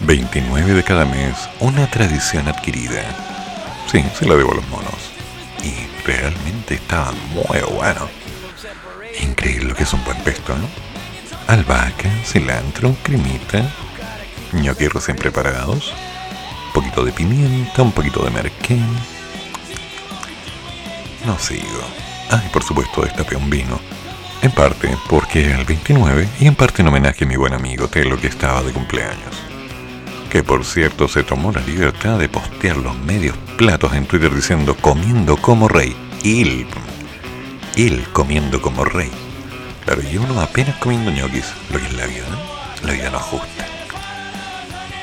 29 0.00 0.74
de 0.74 0.82
cada 0.84 1.04
mes, 1.04 1.34
una 1.58 1.90
tradición 1.90 2.46
adquirida. 2.46 3.02
Sí, 3.90 4.04
se 4.16 4.26
la 4.26 4.36
debo 4.36 4.52
a 4.52 4.56
los 4.56 4.68
monos. 4.68 5.05
Realmente 6.06 6.74
estaban 6.74 7.16
muy 7.30 7.58
buenos. 7.74 8.08
Increíble 9.20 9.74
que 9.74 9.82
es 9.82 9.92
un 9.92 10.04
buen 10.04 10.16
pesto, 10.18 10.56
¿no? 10.56 10.68
Albahaca, 11.48 12.08
cilantro, 12.24 12.94
cremita, 13.02 13.68
ñoquis 14.52 14.92
recién 14.92 15.16
preparados, 15.16 15.92
un 16.68 16.72
poquito 16.72 17.04
de 17.04 17.12
pimienta, 17.12 17.82
un 17.82 17.90
poquito 17.90 18.24
de 18.24 18.30
merquén. 18.30 18.86
No 21.24 21.36
sigo. 21.40 21.82
Ah, 22.30 22.42
por 22.52 22.62
supuesto 22.62 23.02
destapé 23.02 23.34
un 23.34 23.50
vino. 23.50 23.80
En 24.42 24.52
parte 24.52 24.96
porque 25.08 25.50
el 25.50 25.64
29 25.64 26.28
y 26.38 26.46
en 26.46 26.54
parte 26.54 26.82
en 26.82 26.88
homenaje 26.88 27.24
a 27.24 27.28
mi 27.28 27.36
buen 27.36 27.52
amigo 27.52 27.88
Telo 27.88 28.16
que 28.16 28.28
estaba 28.28 28.62
de 28.62 28.72
cumpleaños. 28.72 29.45
Que 30.36 30.44
por 30.44 30.66
cierto 30.66 31.08
se 31.08 31.22
tomó 31.22 31.50
la 31.50 31.62
libertad 31.62 32.18
de 32.18 32.28
postear 32.28 32.76
los 32.76 32.94
medios 32.94 33.34
platos 33.56 33.94
en 33.94 34.04
Twitter 34.04 34.34
diciendo 34.34 34.76
comiendo 34.76 35.38
como 35.38 35.66
rey. 35.66 35.96
Él, 36.24 36.66
él 37.74 38.04
comiendo 38.12 38.60
como 38.60 38.84
rey. 38.84 39.10
Claro, 39.86 40.02
y 40.02 40.18
uno 40.18 40.38
apenas 40.42 40.76
comiendo 40.76 41.10
ñoquis, 41.10 41.46
lo 41.72 41.78
que 41.78 41.86
es 41.86 41.94
la 41.94 42.04
vida, 42.04 42.26
¿no? 42.30 42.86
La 42.86 42.92
vida 42.92 43.08
no 43.08 43.16
es 43.16 43.24
justa. 43.24 43.66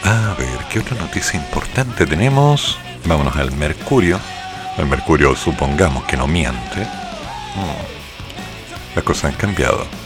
A 0.03 0.35
ver, 0.37 0.59
¿qué 0.69 0.81
otra 0.81 0.97
noticia 0.97 1.39
importante 1.39 2.05
tenemos? 2.05 2.77
Vámonos 3.05 3.35
al 3.35 3.51
Mercurio. 3.53 4.19
El 4.77 4.85
Mercurio 4.85 5.35
supongamos 5.35 6.03
que 6.03 6.15
no 6.15 6.27
miente. 6.27 6.81
Mm. 7.55 8.93
Las 8.93 9.03
cosas 9.03 9.31
han 9.31 9.37
cambiado. 9.37 10.02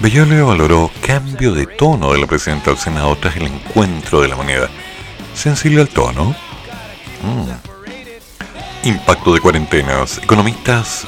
Bellolio 0.00 0.48
valoró 0.48 0.90
cambio 1.06 1.54
de 1.54 1.66
tono 1.66 2.12
de 2.12 2.18
la 2.18 2.26
presidenta 2.26 2.70
del 2.70 2.78
Senado 2.78 3.16
tras 3.16 3.36
el 3.36 3.46
encuentro 3.46 4.20
de 4.20 4.28
la 4.28 4.36
moneda. 4.36 4.68
Sensible 5.34 5.80
al 5.80 5.88
tono. 5.88 6.34
Mm. 7.22 8.88
Impacto 8.88 9.32
de 9.32 9.40
cuarentenas. 9.40 10.18
Economistas 10.18 11.06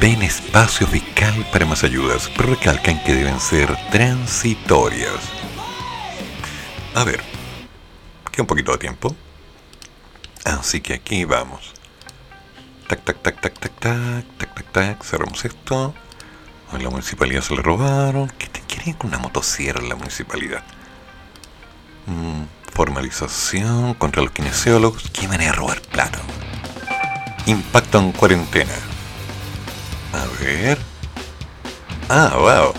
ven 0.00 0.22
espacio 0.22 0.86
fiscal 0.86 1.46
para 1.52 1.64
más 1.64 1.84
ayudas, 1.84 2.30
pero 2.36 2.50
recalcan 2.50 3.02
que 3.04 3.14
deben 3.14 3.40
ser 3.40 3.74
transitorias. 3.90 5.20
A 6.94 7.04
ver, 7.04 7.22
queda 8.30 8.42
un 8.42 8.46
poquito 8.46 8.72
de 8.72 8.78
tiempo. 8.78 9.14
Así 10.44 10.80
que 10.80 10.94
aquí 10.94 11.24
vamos. 11.24 11.72
Tac, 12.88 13.04
tac, 13.04 13.22
tac, 13.22 13.40
tac, 13.40 13.58
tac, 13.58 13.80
tac, 13.80 14.24
tac, 14.38 14.54
tac, 14.54 14.72
tac. 14.72 15.04
Cerramos 15.04 15.44
esto. 15.44 15.94
A 16.72 16.78
la 16.78 16.88
municipalidad 16.88 17.42
se 17.42 17.54
le 17.54 17.60
robaron. 17.60 18.32
¿Qué 18.38 18.46
te 18.46 18.60
quieren 18.60 18.94
con 18.94 19.08
una 19.08 19.18
motosierra 19.18 19.80
en 19.80 19.90
la 19.90 19.94
municipalidad? 19.94 20.62
Mm, 22.06 22.44
formalización 22.72 23.92
contra 23.94 24.22
los 24.22 24.32
kinesiólogos. 24.32 25.10
¿Qué 25.10 25.28
manera 25.28 25.52
de 25.52 25.58
robar 25.58 25.82
plata? 25.82 26.18
Impacto 27.44 27.98
en 27.98 28.12
cuarentena. 28.12 28.72
A 30.14 30.42
ver. 30.42 30.78
Ah, 32.08 32.32
wow. 32.38 32.74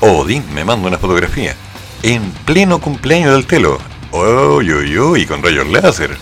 Odín 0.00 0.44
me 0.52 0.64
manda 0.64 0.88
una 0.88 0.98
fotografía. 0.98 1.54
En 2.02 2.32
pleno 2.44 2.80
cumpleaños 2.80 3.32
del 3.32 3.46
telo. 3.46 3.78
Uy, 4.10 4.72
uy, 4.72 4.98
uy, 4.98 5.26
con 5.26 5.40
rayos 5.40 5.68
láser. 5.68 6.16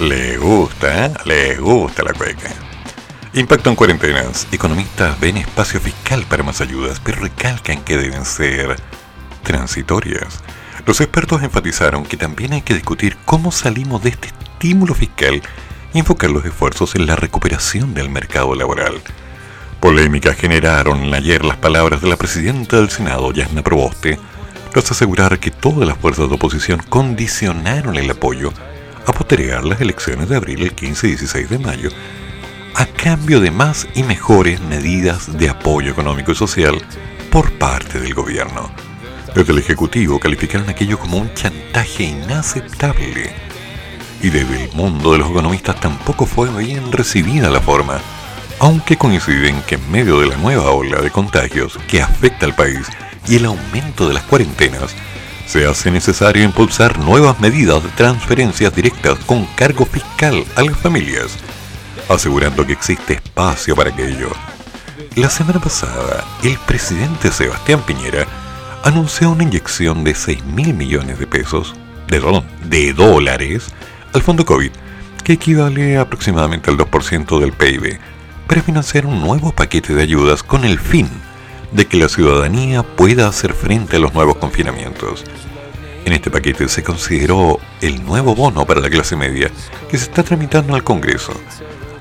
Le 0.00 0.36
gusta, 0.38 1.06
¿eh? 1.06 1.12
Le 1.24 1.56
gusta 1.56 2.02
la 2.02 2.12
cueca. 2.12 2.63
Impacto 3.36 3.68
en 3.68 3.74
cuarentenas. 3.74 4.46
Economistas 4.52 5.18
ven 5.18 5.38
espacio 5.38 5.80
fiscal 5.80 6.24
para 6.28 6.44
más 6.44 6.60
ayudas, 6.60 7.00
pero 7.00 7.20
recalcan 7.20 7.82
que 7.82 7.96
deben 7.96 8.24
ser 8.24 8.76
transitorias. 9.42 10.40
Los 10.86 11.00
expertos 11.00 11.42
enfatizaron 11.42 12.04
que 12.04 12.16
también 12.16 12.52
hay 12.52 12.62
que 12.62 12.74
discutir 12.74 13.16
cómo 13.24 13.50
salimos 13.50 14.04
de 14.04 14.10
este 14.10 14.28
estímulo 14.28 14.94
fiscal 14.94 15.42
y 15.92 15.98
enfocar 15.98 16.30
los 16.30 16.44
esfuerzos 16.44 16.94
en 16.94 17.06
la 17.06 17.16
recuperación 17.16 17.92
del 17.92 18.08
mercado 18.08 18.54
laboral. 18.54 19.02
Polémica 19.80 20.32
generaron 20.34 21.12
ayer 21.12 21.44
las 21.44 21.56
palabras 21.56 22.02
de 22.02 22.08
la 22.08 22.16
presidenta 22.16 22.76
del 22.76 22.90
Senado, 22.90 23.32
Yasna 23.32 23.62
Proboste, 23.62 24.16
tras 24.70 24.92
asegurar 24.92 25.40
que 25.40 25.50
todas 25.50 25.88
las 25.88 25.98
fuerzas 25.98 26.28
de 26.28 26.36
oposición 26.36 26.80
condicionaron 26.88 27.96
el 27.96 28.08
apoyo 28.08 28.52
a 29.06 29.12
postergar 29.12 29.64
las 29.64 29.80
elecciones 29.80 30.28
de 30.28 30.36
abril 30.36 30.62
el 30.62 30.72
15 30.72 31.08
y 31.08 31.10
16 31.10 31.50
de 31.50 31.58
mayo 31.58 31.90
a 32.74 32.86
cambio 32.86 33.40
de 33.40 33.50
más 33.50 33.86
y 33.94 34.02
mejores 34.02 34.60
medidas 34.60 35.36
de 35.38 35.48
apoyo 35.48 35.92
económico 35.92 36.32
y 36.32 36.34
social 36.34 36.82
por 37.30 37.52
parte 37.52 38.00
del 38.00 38.14
gobierno. 38.14 38.70
Desde 39.34 39.52
el 39.52 39.58
Ejecutivo 39.58 40.18
calificaron 40.18 40.68
aquello 40.68 40.98
como 40.98 41.18
un 41.18 41.32
chantaje 41.34 42.04
inaceptable. 42.04 43.32
Y 44.22 44.30
desde 44.30 44.64
el 44.64 44.72
mundo 44.72 45.12
de 45.12 45.18
los 45.18 45.30
economistas 45.30 45.80
tampoco 45.80 46.26
fue 46.26 46.48
bien 46.56 46.92
recibida 46.92 47.50
la 47.50 47.60
forma, 47.60 48.00
aunque 48.60 48.96
coinciden 48.96 49.60
que 49.62 49.74
en 49.74 49.90
medio 49.90 50.20
de 50.20 50.28
la 50.28 50.36
nueva 50.36 50.70
ola 50.70 51.00
de 51.00 51.10
contagios 51.10 51.78
que 51.88 52.00
afecta 52.00 52.46
al 52.46 52.54
país 52.54 52.86
y 53.26 53.36
el 53.36 53.46
aumento 53.46 54.08
de 54.08 54.14
las 54.14 54.22
cuarentenas, 54.24 54.94
se 55.46 55.66
hace 55.66 55.90
necesario 55.90 56.42
impulsar 56.42 56.98
nuevas 56.98 57.38
medidas 57.40 57.82
de 57.82 57.90
transferencias 57.90 58.74
directas 58.74 59.18
con 59.26 59.44
cargo 59.56 59.84
fiscal 59.84 60.44
a 60.56 60.62
las 60.62 60.76
familias, 60.78 61.36
asegurando 62.08 62.66
que 62.66 62.72
existe 62.72 63.14
espacio 63.14 63.74
para 63.74 63.90
aquello. 63.90 64.30
La 65.16 65.30
semana 65.30 65.60
pasada, 65.60 66.24
el 66.42 66.58
presidente 66.66 67.30
Sebastián 67.30 67.82
Piñera 67.86 68.26
anunció 68.82 69.30
una 69.30 69.44
inyección 69.44 70.04
de 70.04 70.14
6 70.14 70.44
mil 70.44 70.74
millones 70.74 71.18
de 71.18 71.26
pesos, 71.26 71.74
de, 72.08 72.20
perdón, 72.20 72.44
de 72.64 72.92
dólares, 72.92 73.68
al 74.12 74.22
fondo 74.22 74.44
COVID, 74.44 74.70
que 75.24 75.32
equivale 75.34 75.96
aproximadamente 75.96 76.70
al 76.70 76.76
2% 76.76 77.40
del 77.40 77.52
PIB, 77.52 77.98
para 78.46 78.62
financiar 78.62 79.06
un 79.06 79.20
nuevo 79.20 79.52
paquete 79.52 79.94
de 79.94 80.02
ayudas 80.02 80.42
con 80.42 80.64
el 80.64 80.78
fin 80.78 81.08
de 81.72 81.86
que 81.86 81.96
la 81.96 82.08
ciudadanía 82.08 82.82
pueda 82.82 83.26
hacer 83.26 83.54
frente 83.54 83.96
a 83.96 84.00
los 84.00 84.14
nuevos 84.14 84.36
confinamientos. 84.36 85.24
En 86.04 86.12
este 86.12 86.30
paquete 86.30 86.68
se 86.68 86.82
consideró 86.82 87.58
el 87.80 88.04
nuevo 88.04 88.34
bono 88.34 88.66
para 88.66 88.80
la 88.80 88.90
clase 88.90 89.16
media 89.16 89.50
que 89.90 89.96
se 89.96 90.04
está 90.04 90.22
tramitando 90.22 90.74
al 90.74 90.84
Congreso, 90.84 91.32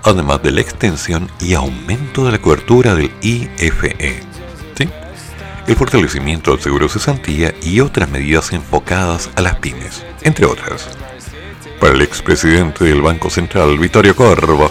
además 0.04 0.44
de 0.44 0.52
la 0.52 0.62
extensión 0.62 1.30
y 1.40 1.54
aumento 1.54 2.26
de 2.26 2.32
la 2.34 2.40
cobertura 2.40 2.96
del 2.96 3.12
IFE, 3.22 4.24
el 5.66 5.76
fortalecimiento 5.78 6.52
del 6.52 6.62
seguro 6.62 6.90
cesantía 6.90 7.54
y 7.62 7.80
otras 7.80 8.10
medidas 8.10 8.52
enfocadas 8.52 9.30
a 9.36 9.42
las 9.42 9.56
pymes, 9.56 10.06
entre 10.22 10.46
otras. 10.46 10.90
Para 11.80 11.94
el 11.94 12.02
expresidente 12.02 12.84
del 12.84 13.02
Banco 13.02 13.30
Central, 13.30 13.78
Vittorio 13.78 14.16
Corvo, 14.16 14.70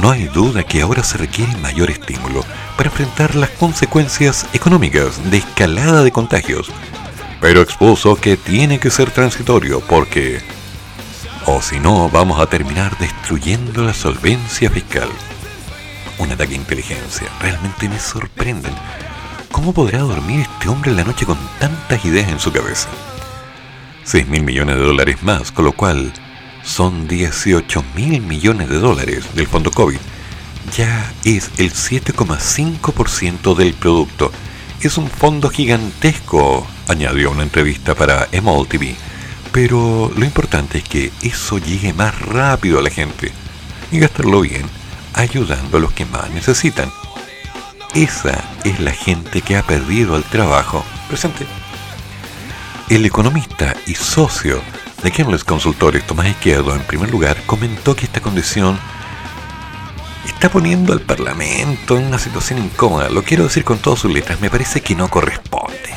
no 0.00 0.10
hay 0.10 0.24
duda 0.24 0.64
que 0.64 0.82
ahora 0.82 1.04
se 1.04 1.18
requiere 1.18 1.54
mayor 1.58 1.90
estímulo 1.90 2.44
para 2.76 2.88
enfrentar 2.88 3.34
las 3.36 3.50
consecuencias 3.50 4.46
económicas 4.52 5.30
de 5.30 5.38
escalada 5.38 6.02
de 6.02 6.10
contagios, 6.10 6.70
pero 7.40 7.60
expuso 7.60 8.16
que 8.16 8.36
tiene 8.36 8.80
que 8.80 8.90
ser 8.90 9.10
transitorio 9.10 9.80
porque, 9.80 10.40
o 11.46 11.60
si 11.60 11.80
no, 11.80 12.08
vamos 12.08 12.40
a 12.40 12.46
terminar 12.46 12.96
destruyendo 12.98 13.84
la 13.84 13.94
solvencia 13.94 14.70
fiscal. 14.70 15.08
Un 16.18 16.30
ataque 16.30 16.50
de 16.50 16.56
inteligencia, 16.56 17.26
realmente 17.40 17.88
me 17.88 17.98
sorprenden. 17.98 18.74
¿Cómo 19.50 19.72
podrá 19.72 20.00
dormir 20.00 20.40
este 20.40 20.68
hombre 20.68 20.90
en 20.90 20.96
la 20.98 21.04
noche 21.04 21.26
con 21.26 21.38
tantas 21.58 22.04
ideas 22.04 22.28
en 22.28 22.38
su 22.38 22.52
cabeza? 22.52 22.88
6 24.04 24.28
mil 24.28 24.42
millones 24.42 24.76
de 24.76 24.82
dólares 24.82 25.22
más, 25.22 25.52
con 25.52 25.64
lo 25.64 25.72
cual 25.72 26.12
son 26.64 27.08
18 27.08 27.84
mil 27.96 28.20
millones 28.20 28.68
de 28.68 28.78
dólares 28.78 29.24
del 29.34 29.46
fondo 29.46 29.70
COVID. 29.70 29.98
Ya 30.76 31.12
es 31.24 31.50
el 31.58 31.72
7,5% 31.72 33.54
del 33.54 33.74
producto. 33.74 34.32
Es 34.80 34.96
un 34.96 35.10
fondo 35.10 35.50
gigantesco, 35.50 36.66
añadió 36.88 37.30
una 37.30 37.42
entrevista 37.42 37.94
para 37.94 38.28
Emol 38.32 38.66
TV. 38.66 38.96
Pero 39.52 40.10
lo 40.16 40.24
importante 40.24 40.78
es 40.78 40.84
que 40.84 41.12
eso 41.22 41.58
llegue 41.58 41.92
más 41.92 42.18
rápido 42.20 42.78
a 42.78 42.82
la 42.82 42.90
gente 42.90 43.32
y 43.90 43.98
gastarlo 43.98 44.40
bien, 44.40 44.64
ayudando 45.12 45.76
a 45.76 45.80
los 45.80 45.92
que 45.92 46.06
más 46.06 46.30
necesitan. 46.30 46.90
Esa 47.94 48.42
es 48.64 48.80
la 48.80 48.92
gente 48.92 49.42
que 49.42 49.56
ha 49.56 49.62
perdido 49.62 50.16
el 50.16 50.24
trabajo. 50.24 50.82
Presente. 51.08 51.46
El 52.88 53.04
economista 53.04 53.76
y 53.86 53.94
socio 53.94 54.62
de 55.02 55.10
Kemles 55.10 55.44
Consultores, 55.44 56.06
Tomás 56.06 56.28
Izquierdo, 56.28 56.74
en 56.74 56.82
primer 56.82 57.10
lugar, 57.10 57.36
comentó 57.44 57.94
que 57.94 58.06
esta 58.06 58.20
condición 58.20 58.78
está 60.24 60.50
poniendo 60.50 60.92
al 60.92 61.00
Parlamento 61.00 61.98
en 61.98 62.06
una 62.06 62.18
situación 62.18 62.58
incómoda. 62.58 63.10
Lo 63.10 63.22
quiero 63.22 63.44
decir 63.44 63.64
con 63.64 63.78
todas 63.78 64.00
sus 64.00 64.12
letras, 64.12 64.40
me 64.40 64.48
parece 64.48 64.80
que 64.80 64.94
no 64.94 65.10
corresponde. 65.10 65.92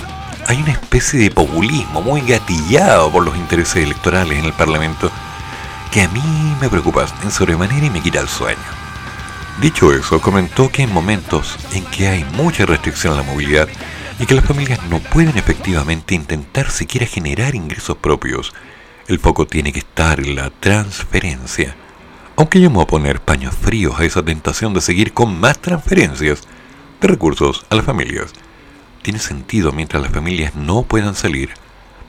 Hay 0.48 0.62
una 0.62 0.74
especie 0.74 1.20
de 1.20 1.32
populismo 1.32 2.04
muy 2.04 2.22
gatillado 2.22 3.12
por 3.12 3.26
los 3.26 3.36
intereses 3.36 3.78
electorales 3.78 4.38
en 4.38 4.46
el 4.46 4.54
Parlamento 4.54 5.10
que 5.92 6.02
a 6.02 6.08
mí 6.10 6.56
me 6.62 6.70
preocupa 6.70 7.08
en 7.24 7.32
sobremanera 7.32 7.88
y 7.88 7.90
me 7.90 8.02
quita 8.02 8.20
el 8.20 8.28
sueño. 8.28 8.60
Dicho 9.60 9.92
eso, 9.92 10.22
comentó 10.22 10.70
que 10.70 10.84
en 10.84 10.94
momentos 10.94 11.58
en 11.74 11.84
que 11.86 12.08
hay 12.08 12.24
mucha 12.34 12.66
restricción 12.68 13.14
a 13.14 13.18
la 13.18 13.24
movilidad 13.24 13.68
y 14.20 14.28
que 14.28 14.36
las 14.36 14.46
familias 14.46 14.80
no 14.88 15.00
pueden 15.00 15.36
efectivamente 15.36 16.14
intentar 16.14 16.70
siquiera 16.70 17.08
generar 17.08 17.56
ingresos 17.56 17.98
propios, 17.98 18.54
el 19.08 19.18
foco 19.18 19.48
tiene 19.48 19.74
que 19.74 19.80
estar 19.80 20.20
en 20.20 20.36
la 20.36 20.52
transferencia. 20.52 21.76
Aunque 22.36 22.62
yo 22.62 22.70
me 22.70 22.76
voy 22.76 22.84
a 22.84 22.88
poner 22.88 23.20
paños 23.20 23.56
fríos 23.56 24.00
a 24.00 24.06
esa 24.06 24.24
tentación 24.24 24.76
de 24.76 24.82
seguir 24.82 25.12
con 25.14 25.40
más 25.40 25.58
transferencias 25.58 26.42
de 27.02 27.08
recursos 27.08 27.66
a 27.70 27.76
las 27.76 27.86
familias. 27.86 28.34
Tiene 29.06 29.20
sentido 29.20 29.72
mientras 29.72 30.02
las 30.02 30.12
familias 30.12 30.56
no 30.56 30.82
puedan 30.82 31.14
salir, 31.14 31.52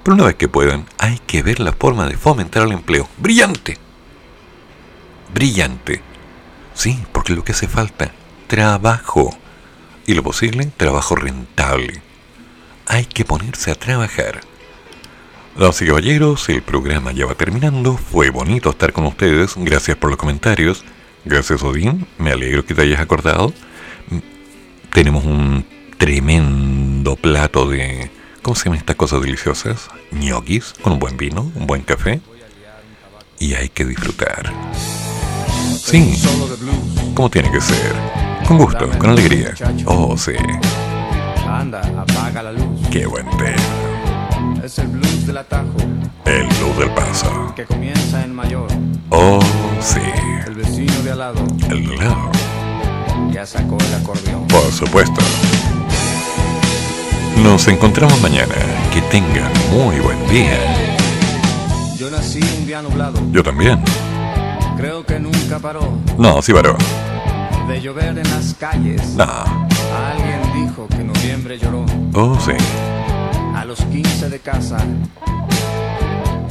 pero 0.03 0.15
una 0.15 0.25
vez 0.25 0.37
que 0.37 0.49
puedan, 0.49 0.87
hay 0.97 1.19
que 1.27 1.43
ver 1.43 1.61
la 1.61 1.75
forma 1.75 2.07
de 2.07 2.17
fomentar 2.17 2.63
el 2.63 2.73
empleo. 2.73 3.07
¡Brillante! 3.19 3.77
Brillante. 5.35 6.01
Sí, 6.73 6.99
porque 7.13 7.35
lo 7.35 7.45
que 7.45 7.53
hace 7.53 7.69
falta, 7.69 8.13
trabajo. 8.47 9.37
Y 10.07 10.15
lo 10.15 10.23
posible, 10.23 10.73
trabajo 10.75 11.17
rentable. 11.17 12.01
Hay 12.87 13.05
que 13.05 13.27
ponerse 13.27 13.71
a 13.71 13.75
trabajar. 13.75 14.41
Damas 15.55 15.83
y 15.83 15.87
caballeros, 15.89 16.49
el 16.49 16.63
programa 16.63 17.13
ya 17.13 17.27
va 17.27 17.35
terminando. 17.35 17.99
Fue 17.99 18.31
bonito 18.31 18.71
estar 18.71 18.95
con 18.95 19.05
ustedes. 19.05 19.53
Gracias 19.57 19.99
por 19.99 20.09
los 20.09 20.19
comentarios. 20.19 20.83
Gracias, 21.27 21.63
Odín. 21.63 22.07
Me 22.17 22.31
alegro 22.31 22.65
que 22.65 22.75
te 22.75 22.81
hayas 22.81 23.01
acordado. 23.01 23.53
Tenemos 24.95 25.27
un 25.27 25.77
tremendo 25.99 26.86
plato 27.15 27.69
de. 27.69 28.11
¿Cómo 28.43 28.57
se 28.57 28.65
llaman 28.65 28.79
estas 28.79 28.97
cosas 28.97 29.21
deliciosas? 29.23 29.89
ñoquis 30.11 30.75
con 30.83 30.95
un 30.95 30.99
buen 30.99 31.17
vino, 31.17 31.53
un 31.55 31.67
buen 31.69 31.83
café. 31.83 32.21
Y 33.39 33.55
hay 33.55 33.69
que 33.69 33.85
disfrutar. 33.85 34.51
Sí, 35.79 36.21
como 37.15 37.31
tiene 37.31 37.51
que 37.53 37.61
ser. 37.61 37.95
Con 38.49 38.59
gusto, 38.59 38.89
con 38.99 39.11
alegría. 39.11 39.55
Oh, 39.85 40.17
sí. 40.17 40.33
Anda, 41.47 41.81
apaga 41.99 42.43
la 42.43 42.53
luz. 42.53 42.89
Qué 42.91 43.07
buen 43.07 43.29
tema. 43.37 43.57
Es 44.65 44.79
el 44.79 44.89
blues 44.89 45.27
del 45.27 45.37
atajo 45.37 45.77
El 46.25 46.43
luz 46.61 46.79
del 46.79 46.91
paso. 46.91 47.53
que 47.55 47.65
comienza 47.65 48.25
en 48.25 48.35
mayor. 48.35 48.69
Oh, 49.11 49.41
sí. 49.81 50.01
El 50.47 50.55
vecino 50.55 50.93
de 51.03 51.13
al 51.13 51.19
lado 51.19 51.45
El 51.69 51.87
de 51.89 51.97
lado. 51.97 52.31
ya 53.33 53.45
sacó 53.47 53.77
el 53.79 53.95
acordeón. 53.95 54.47
Por 54.49 54.73
supuesto. 54.73 55.21
Nos 57.43 57.69
encontramos 57.69 58.21
mañana. 58.21 58.55
Que 58.93 59.01
tengan 59.03 59.51
muy 59.73 59.99
buen 60.01 60.19
día. 60.29 60.59
Yo 61.97 62.11
nací 62.11 62.41
un 62.59 62.67
día 62.67 62.83
nublado. 62.83 63.21
Yo 63.31 63.43
también. 63.43 63.83
Creo 64.77 65.05
que 65.07 65.19
nunca 65.19 65.59
paró 65.59 65.99
No, 66.19 66.43
sí, 66.43 66.53
varó. 66.53 66.77
de 67.69 67.81
llover 67.81 68.19
en 68.19 68.31
las 68.31 68.55
calles. 68.59 69.03
No. 69.15 69.25
Alguien 69.25 70.41
dijo 70.69 70.87
que 70.89 71.03
noviembre 71.03 71.59
lloró. 71.59 71.85
Oh, 72.15 72.39
sí. 72.41 72.53
A 73.55 73.65
los 73.65 73.79
15 73.81 74.29
de 74.29 74.39
casa 74.41 74.79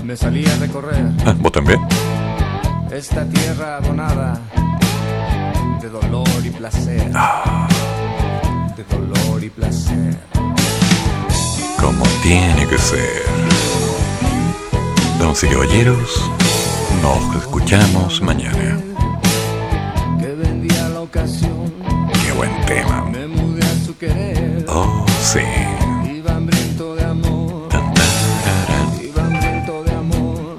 me 0.04 0.16
salí 0.16 0.46
a 0.46 0.56
recorrer 0.58 1.04
Ah, 1.26 1.34
¿Vos 1.40 1.52
también? 1.52 1.80
esta 2.92 3.26
tierra 3.28 3.78
abonada 3.78 4.40
de 5.82 5.90
dolor 5.90 6.28
y 6.44 6.50
placer. 6.50 7.12
De 8.78 8.84
dolor 8.90 9.44
y 9.44 9.50
placer. 9.50 10.18
Como 11.86 12.04
tiene 12.24 12.66
que 12.66 12.80
ser. 12.80 13.22
Damas 15.20 15.44
y 15.44 15.48
caballeros, 15.48 16.32
nos 17.04 17.36
escuchamos 17.36 18.24
mañana. 18.24 18.80
Que 20.20 20.34
vendía 20.34 20.90
la 20.90 21.02
ocasión. 21.02 21.72
Qué 22.26 22.32
buen 22.32 22.50
tema. 22.66 23.06
Me 23.06 23.28
mudé 23.28 23.64
a 23.64 23.86
su 23.86 23.96
querer. 24.00 24.66
Oh, 24.68 25.06
sí. 25.22 25.42
Iba 26.12 26.38
hambriento 26.38 26.96
de 26.96 27.06
amor. 27.06 27.70
Tan, 27.70 27.94
tararán. 27.94 29.00
Iba 29.04 29.24
hambriento 29.24 29.84
de 29.84 29.92
amor. 29.92 30.58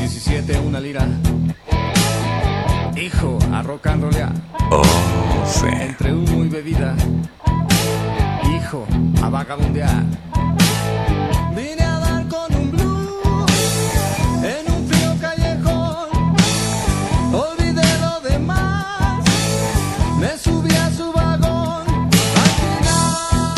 17 0.00 0.58
una 0.58 0.80
lira. 0.80 1.06
Hijo, 3.00 3.38
a 3.52 3.62
rock 3.62 3.86
and 3.86 4.02
rollear. 4.02 4.32
Oh, 4.72 4.82
sí. 5.46 5.68
Entre 5.70 6.12
humo 6.12 6.44
y 6.44 6.48
bebida. 6.48 6.96
Hijo, 8.70 8.86
a 9.20 9.28
vagabundear. 9.28 10.04
Vine 11.56 11.82
a 11.82 11.98
dar 11.98 12.28
con 12.28 12.54
un 12.54 12.70
blues 12.70 13.50
en 14.44 14.72
un 14.72 14.86
frío 14.88 15.16
callejón. 15.20 16.36
Olvidé 17.32 17.98
lo 17.98 18.20
demás. 18.20 19.24
Me 20.20 20.38
subí 20.38 20.72
a 20.76 20.88
su 20.92 21.12
vagón. 21.12 21.82
Al 22.36 22.50
final. 22.60 23.54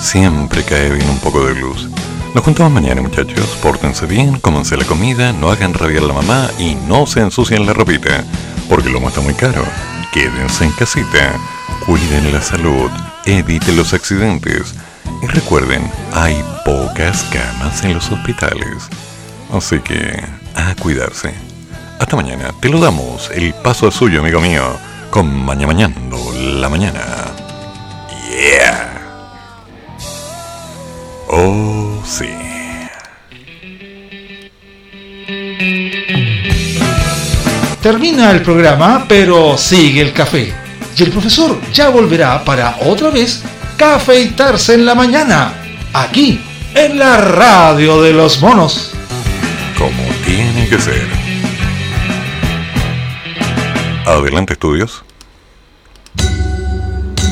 Siempre 0.00 0.62
cae 0.62 0.92
bien 0.92 1.08
un 1.10 1.18
poco 1.18 1.44
de 1.44 1.56
luz. 1.56 1.88
Nos 2.32 2.44
juntamos 2.44 2.70
mañana, 2.70 3.02
muchachos. 3.02 3.58
Pórtense 3.60 4.06
bien, 4.06 4.38
cómanse 4.38 4.76
la 4.76 4.84
comida, 4.84 5.32
no 5.32 5.50
hagan 5.50 5.74
rabiar 5.74 6.04
a 6.04 6.06
la 6.06 6.14
mamá 6.14 6.48
y 6.60 6.76
no 6.76 7.08
se 7.08 7.22
ensucien 7.22 7.66
la 7.66 7.72
ropita. 7.72 8.22
Porque 8.68 8.88
lo 8.88 9.04
está 9.08 9.20
muy 9.20 9.34
caro. 9.34 9.64
Quédense 10.12 10.64
en 10.64 10.70
casita. 10.74 11.32
Cuiden 11.84 12.32
la 12.32 12.40
salud. 12.40 12.88
Eviten 13.26 13.76
los 13.76 13.92
accidentes. 13.94 14.74
Y 15.22 15.26
recuerden, 15.26 15.90
hay 16.12 16.42
pocas 16.64 17.22
camas 17.24 17.84
en 17.84 17.94
los 17.94 18.10
hospitales. 18.10 18.88
Así 19.52 19.78
que, 19.80 20.22
a 20.54 20.74
cuidarse. 20.76 21.32
Hasta 21.98 22.16
mañana. 22.16 22.52
Te 22.60 22.68
lo 22.68 22.80
damos. 22.80 23.30
El 23.30 23.54
paso 23.54 23.88
es 23.88 23.94
suyo, 23.94 24.20
amigo 24.20 24.40
mío. 24.40 24.76
Con 25.10 25.44
Maña 25.44 25.66
Mañando 25.66 26.18
la 26.34 26.68
mañana. 26.68 27.00
Yeah. 28.30 29.02
Oh, 31.28 32.02
sí. 32.04 32.28
Termina 37.82 38.30
el 38.30 38.42
programa, 38.42 39.06
pero 39.08 39.58
sigue 39.58 40.00
el 40.00 40.12
café. 40.12 40.61
Y 40.96 41.02
el 41.02 41.10
profesor 41.10 41.58
ya 41.72 41.88
volverá 41.88 42.44
para 42.44 42.76
otra 42.80 43.10
vez 43.10 43.42
cafeitarse 43.76 44.74
en 44.74 44.84
la 44.84 44.94
mañana, 44.94 45.54
aquí, 45.92 46.40
en 46.74 46.98
la 46.98 47.16
radio 47.18 48.02
de 48.02 48.12
los 48.12 48.40
monos. 48.40 48.92
Como 49.78 50.02
tiene 50.24 50.68
que 50.68 50.78
ser. 50.78 51.08
Adelante, 54.06 54.52
estudios. 54.52 55.04